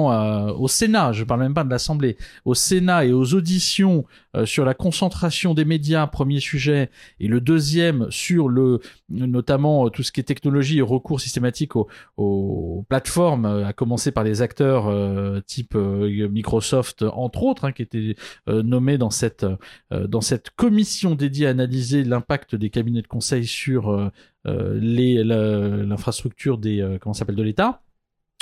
au 0.52 0.68
Sénat, 0.68 1.12
je 1.12 1.24
parle 1.24 1.42
même 1.42 1.54
pas 1.54 1.64
de 1.64 1.70
l'Assemblée, 1.70 2.18
au 2.46 2.56
Sénat 2.56 3.06
et 3.06 3.14
aux 3.14 3.34
auditions 3.34 4.06
sur 4.46 4.64
la 4.64 4.74
concentration 4.74 5.54
des 5.54 5.66
médias, 5.66 6.08
premier 6.08 6.40
sujet, 6.40 6.90
et 7.20 7.28
le 7.28 7.42
deuxième 7.42 8.08
sur 8.10 8.48
le 8.48 8.80
notamment 9.10 9.90
tout 9.90 10.04
ce 10.04 10.12
qui 10.12 10.22
est 10.22 10.24
technologie 10.24 10.80
et 10.80 10.82
recours 10.82 11.20
systématique 11.20 11.74
aux, 11.76 12.86
plateformes, 12.88 13.46
à 13.46 13.74
commencer 13.74 14.12
par 14.12 14.24
les 14.24 14.42
acteurs 14.42 14.90
type 15.46 15.76
Microsoft 15.76 17.04
entre 17.04 17.44
autres, 17.44 17.66
hein, 17.66 17.72
qui 17.72 17.82
étaient 17.82 18.16
nommés 18.48 18.98
dans 18.98 19.11
cette 19.12 19.46
euh, 19.92 20.08
dans 20.08 20.22
cette 20.22 20.50
commission 20.52 21.16
dédiée 21.16 21.48
à 21.48 21.52
analyser 21.52 22.04
l'impact 22.04 22.56
des 22.56 22.70
cabinets 22.70 23.02
de 23.02 23.08
conseil 23.08 23.46
sur 23.46 23.90
euh, 23.90 24.10
euh, 24.48 25.86
l'infrastructure 25.86 26.58
des 26.58 26.82
euh, 26.82 26.98
comment 27.00 27.14
s'appelle 27.14 27.36
de 27.36 27.44
l'État. 27.44 27.82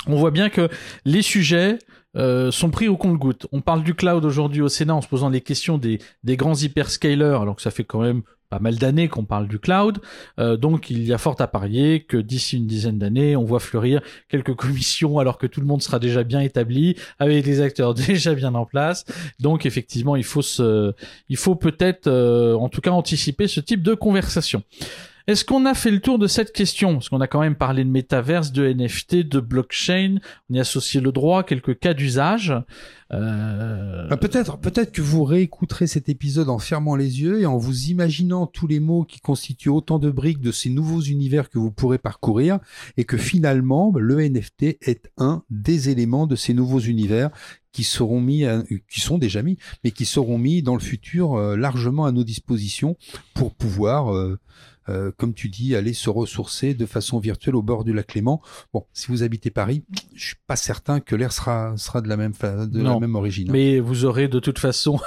On 0.06 0.16
voit 0.16 0.30
bien 0.30 0.48
que 0.48 0.68
les 1.04 1.22
sujets 1.22 1.78
euh, 2.16 2.50
sont 2.50 2.70
pris 2.70 2.88
au 2.88 2.96
compte-goutte. 2.96 3.46
On 3.52 3.60
parle 3.60 3.84
du 3.84 3.94
cloud 3.94 4.24
aujourd'hui 4.24 4.62
au 4.62 4.68
Sénat 4.68 4.94
en 4.94 5.00
se 5.00 5.08
posant 5.08 5.28
les 5.28 5.40
questions 5.40 5.78
des, 5.78 5.98
des 6.24 6.36
grands 6.36 6.54
hyperscalers, 6.54 7.38
alors 7.40 7.56
que 7.56 7.62
ça 7.62 7.70
fait 7.70 7.84
quand 7.84 8.00
même 8.00 8.22
pas 8.50 8.58
mal 8.58 8.76
d'années 8.76 9.08
qu'on 9.08 9.24
parle 9.24 9.46
du 9.46 9.58
cloud. 9.58 10.00
Euh, 10.38 10.56
donc 10.56 10.90
il 10.90 11.04
y 11.04 11.12
a 11.12 11.18
fort 11.18 11.36
à 11.38 11.46
parier 11.46 12.02
que 12.02 12.16
d'ici 12.16 12.56
une 12.56 12.66
dizaine 12.66 12.98
d'années, 12.98 13.36
on 13.36 13.44
voit 13.44 13.60
fleurir 13.60 14.02
quelques 14.28 14.54
commissions 14.56 15.18
alors 15.20 15.38
que 15.38 15.46
tout 15.46 15.60
le 15.60 15.66
monde 15.66 15.82
sera 15.82 15.98
déjà 15.98 16.24
bien 16.24 16.40
établi, 16.40 16.96
avec 17.18 17.44
des 17.44 17.60
acteurs 17.60 17.94
déjà 18.08 18.34
bien 18.34 18.54
en 18.54 18.66
place. 18.66 19.04
Donc 19.38 19.64
effectivement, 19.64 20.16
il 20.16 20.24
faut 20.24 20.42
se, 20.42 20.92
il 21.28 21.36
faut 21.36 21.54
peut-être, 21.54 22.08
euh, 22.08 22.54
en 22.54 22.68
tout 22.68 22.80
cas, 22.80 22.90
anticiper 22.90 23.46
ce 23.46 23.60
type 23.60 23.82
de 23.82 23.94
conversation. 23.94 24.64
Est-ce 25.30 25.44
qu'on 25.44 25.64
a 25.64 25.74
fait 25.74 25.92
le 25.92 26.00
tour 26.00 26.18
de 26.18 26.26
cette 26.26 26.52
question? 26.52 26.94
Parce 26.94 27.08
qu'on 27.08 27.20
a 27.20 27.28
quand 27.28 27.38
même 27.38 27.54
parlé 27.54 27.84
de 27.84 27.88
métaverse, 27.88 28.50
de 28.50 28.66
NFT, 28.66 29.18
de 29.18 29.38
blockchain, 29.38 30.16
on 30.50 30.54
y 30.54 30.58
associé 30.58 31.00
le 31.00 31.12
droit, 31.12 31.44
quelques 31.44 31.78
cas 31.78 31.94
d'usage. 31.94 32.52
Euh... 33.12 34.08
Bah, 34.08 34.16
peut-être, 34.16 34.58
peut-être 34.58 34.90
que 34.90 35.02
vous 35.02 35.22
réécouterez 35.22 35.86
cet 35.86 36.08
épisode 36.08 36.48
en 36.48 36.58
fermant 36.58 36.96
les 36.96 37.20
yeux 37.20 37.40
et 37.40 37.46
en 37.46 37.58
vous 37.58 37.90
imaginant 37.90 38.48
tous 38.48 38.66
les 38.66 38.80
mots 38.80 39.04
qui 39.04 39.20
constituent 39.20 39.68
autant 39.68 40.00
de 40.00 40.10
briques 40.10 40.40
de 40.40 40.50
ces 40.50 40.68
nouveaux 40.68 41.00
univers 41.00 41.48
que 41.48 41.60
vous 41.60 41.70
pourrez 41.70 41.98
parcourir 41.98 42.58
et 42.96 43.04
que 43.04 43.16
finalement 43.16 43.92
le 43.96 44.28
NFT 44.28 44.78
est 44.80 45.12
un 45.16 45.44
des 45.48 45.90
éléments 45.90 46.26
de 46.26 46.34
ces 46.34 46.54
nouveaux 46.54 46.80
univers 46.80 47.30
qui 47.70 47.84
seront 47.84 48.20
mis, 48.20 48.44
qui 48.88 49.00
sont 49.00 49.16
déjà 49.16 49.42
mis, 49.42 49.58
mais 49.84 49.92
qui 49.92 50.06
seront 50.06 50.38
mis 50.38 50.60
dans 50.60 50.74
le 50.74 50.80
futur 50.80 51.34
euh, 51.34 51.56
largement 51.56 52.04
à 52.04 52.10
nos 52.10 52.24
dispositions 52.24 52.96
pour 53.32 53.54
pouvoir 53.54 54.12
euh, 54.12 54.40
euh, 54.90 55.10
comme 55.16 55.34
tu 55.34 55.48
dis, 55.48 55.74
aller 55.74 55.92
se 55.92 56.10
ressourcer 56.10 56.74
de 56.74 56.86
façon 56.86 57.18
virtuelle 57.18 57.56
au 57.56 57.62
bord 57.62 57.84
du 57.84 57.92
lac 57.92 58.14
Léman. 58.14 58.40
Bon, 58.72 58.84
si 58.92 59.08
vous 59.08 59.22
habitez 59.22 59.50
Paris, 59.50 59.84
je 60.14 60.26
suis 60.26 60.36
pas 60.46 60.56
certain 60.56 61.00
que 61.00 61.16
l'air 61.16 61.32
sera 61.32 61.74
sera 61.76 62.00
de 62.00 62.08
la 62.08 62.16
même 62.16 62.32
de 62.42 62.82
la 62.82 62.98
même 62.98 63.14
origine. 63.14 63.48
Hein. 63.48 63.52
Mais 63.52 63.80
vous 63.80 64.04
aurez 64.04 64.28
de 64.28 64.38
toute 64.38 64.58
façon 64.58 64.98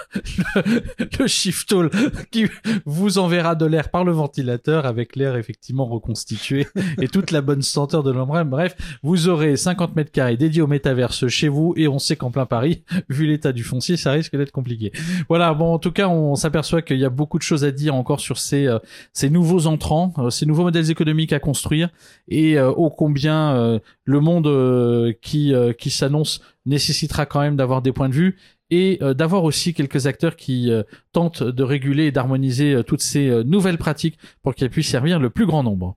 le, 1.19 1.27
shift 1.27 1.71
hall 1.71 1.89
qui 2.31 2.45
vous 2.85 3.17
enverra 3.17 3.55
de 3.55 3.65
l'air 3.65 3.89
par 3.89 4.03
le 4.03 4.11
ventilateur 4.11 4.85
avec 4.85 5.15
l'air 5.15 5.35
effectivement 5.35 5.85
reconstitué 5.85 6.67
et 6.99 7.07
toute 7.07 7.31
la 7.31 7.41
bonne 7.41 7.61
senteur 7.61 8.03
de 8.03 8.11
l'ombre. 8.11 8.43
Bref, 8.43 8.75
vous 9.03 9.27
aurez 9.27 9.57
50 9.57 9.95
mètres 9.95 10.11
carrés 10.11 10.37
dédiés 10.37 10.61
au 10.61 10.67
métaverse 10.67 11.27
chez 11.27 11.47
vous 11.47 11.73
et 11.77 11.87
on 11.87 11.99
sait 11.99 12.15
qu'en 12.15 12.31
plein 12.31 12.45
Paris, 12.45 12.83
vu 13.09 13.25
l'état 13.25 13.51
du 13.51 13.63
foncier, 13.63 13.97
ça 13.97 14.11
risque 14.11 14.35
d'être 14.35 14.51
compliqué. 14.51 14.91
Voilà, 15.29 15.53
bon, 15.53 15.73
en 15.73 15.79
tout 15.79 15.91
cas, 15.91 16.07
on 16.07 16.35
s'aperçoit 16.35 16.81
qu'il 16.81 16.99
y 16.99 17.05
a 17.05 17.09
beaucoup 17.09 17.37
de 17.37 17.43
choses 17.43 17.63
à 17.63 17.71
dire 17.71 17.95
encore 17.95 18.19
sur 18.19 18.37
ces, 18.37 18.67
euh, 18.67 18.79
ces 19.11 19.29
nouveaux 19.29 19.67
entrants, 19.73 20.13
euh, 20.17 20.29
ces 20.29 20.45
nouveaux 20.45 20.63
modèles 20.63 20.91
économiques 20.91 21.33
à 21.33 21.39
construire 21.39 21.89
et 22.27 22.57
euh, 22.57 22.71
ô 22.71 22.89
combien 22.89 23.55
euh, 23.55 23.79
le 24.05 24.19
monde 24.19 25.13
qui 25.21 25.53
qui 25.77 25.89
s'annonce 25.89 26.41
nécessitera 26.65 27.25
quand 27.25 27.41
même 27.41 27.55
d'avoir 27.55 27.81
des 27.81 27.91
points 27.91 28.09
de 28.09 28.13
vue 28.13 28.37
et 28.69 28.99
d'avoir 29.15 29.43
aussi 29.43 29.73
quelques 29.73 30.07
acteurs 30.07 30.35
qui 30.35 30.71
tentent 31.11 31.43
de 31.43 31.63
réguler 31.63 32.05
et 32.05 32.11
d'harmoniser 32.11 32.81
toutes 32.87 33.01
ces 33.01 33.43
nouvelles 33.43 33.77
pratiques 33.77 34.17
pour 34.41 34.55
qu'elles 34.55 34.69
puissent 34.69 34.89
servir 34.89 35.19
le 35.19 35.29
plus 35.29 35.45
grand 35.45 35.63
nombre. 35.63 35.95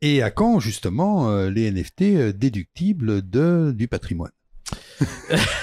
Et 0.00 0.22
à 0.22 0.30
quand 0.30 0.60
justement 0.60 1.46
les 1.46 1.70
NFT 1.70 2.36
déductibles 2.36 3.28
de 3.28 3.74
du 3.76 3.88
patrimoine? 3.88 4.30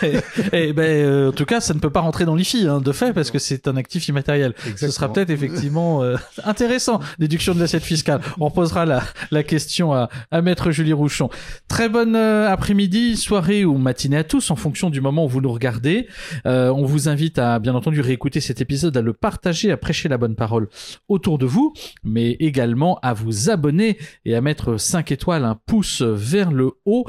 Et 0.03 0.21
eh 0.53 0.73
ben, 0.73 0.83
euh, 0.83 1.29
en 1.29 1.31
tout 1.31 1.45
cas, 1.45 1.59
ça 1.59 1.73
ne 1.73 1.79
peut 1.79 1.89
pas 1.89 1.99
rentrer 1.99 2.25
dans 2.25 2.35
l'IFI, 2.35 2.67
hein, 2.67 2.79
de 2.79 2.91
fait, 2.91 3.13
parce 3.13 3.31
que 3.31 3.39
c'est 3.39 3.67
un 3.67 3.75
actif 3.75 4.07
immatériel. 4.07 4.53
Ce 4.75 4.89
sera 4.89 5.11
peut-être 5.11 5.29
effectivement 5.29 6.03
euh, 6.03 6.15
intéressant, 6.43 6.99
déduction 7.19 7.53
de 7.53 7.59
l'assiette 7.59 7.83
fiscale. 7.83 8.21
On 8.39 8.51
posera 8.51 8.85
la, 8.85 9.03
la 9.31 9.43
question 9.43 9.93
à, 9.93 10.09
à 10.31 10.41
Maître 10.41 10.71
Julie 10.71 10.93
Rouchon. 10.93 11.29
Très 11.67 11.89
bonne 11.89 12.15
euh, 12.15 12.49
après-midi, 12.49 13.17
soirée 13.17 13.65
ou 13.65 13.77
matinée 13.77 14.17
à 14.17 14.23
tous, 14.23 14.51
en 14.51 14.55
fonction 14.55 14.89
du 14.89 15.01
moment 15.01 15.25
où 15.25 15.29
vous 15.29 15.41
nous 15.41 15.51
regardez. 15.51 16.07
on 16.45 16.85
vous 16.85 17.09
invite 17.09 17.39
à, 17.39 17.59
bien 17.59 17.75
entendu, 17.75 18.01
réécouter 18.01 18.39
cet 18.39 18.61
épisode, 18.61 18.95
à 18.97 19.01
le 19.01 19.13
partager, 19.13 19.71
à 19.71 19.77
prêcher 19.77 20.09
la 20.09 20.17
bonne 20.17 20.35
parole 20.35 20.67
autour 21.07 21.37
de 21.37 21.45
vous, 21.45 21.73
mais 22.03 22.31
également 22.39 22.99
à 23.01 23.13
vous 23.13 23.49
abonner 23.49 23.97
et 24.25 24.35
à 24.35 24.41
mettre 24.41 24.77
5 24.77 25.11
étoiles, 25.11 25.45
un 25.45 25.59
pouce 25.65 26.01
vers 26.01 26.51
le 26.51 26.71
haut 26.85 27.05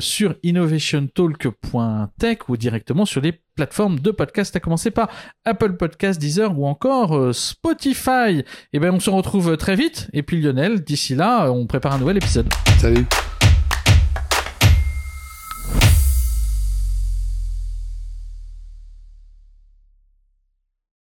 sur 0.00 0.34
Innovation 0.42 1.08
Ou 2.48 2.56
directement 2.56 3.04
sur 3.04 3.20
les 3.20 3.40
plateformes 3.54 4.00
de 4.00 4.10
podcast, 4.10 4.56
à 4.56 4.60
commencer 4.60 4.90
par 4.90 5.08
Apple 5.44 5.74
Podcast, 5.74 6.20
Deezer 6.20 6.58
ou 6.58 6.66
encore 6.66 7.16
euh, 7.16 7.32
Spotify. 7.32 8.38
Et 8.38 8.44
eh 8.72 8.78
ben 8.78 8.92
on 8.92 9.00
se 9.00 9.10
retrouve 9.10 9.56
très 9.56 9.76
vite. 9.76 10.08
Et 10.12 10.22
puis 10.22 10.40
Lionel, 10.40 10.82
d'ici 10.82 11.14
là, 11.14 11.50
on 11.52 11.66
prépare 11.66 11.94
un 11.94 11.98
nouvel 11.98 12.16
épisode. 12.16 12.48
Salut. 12.78 13.06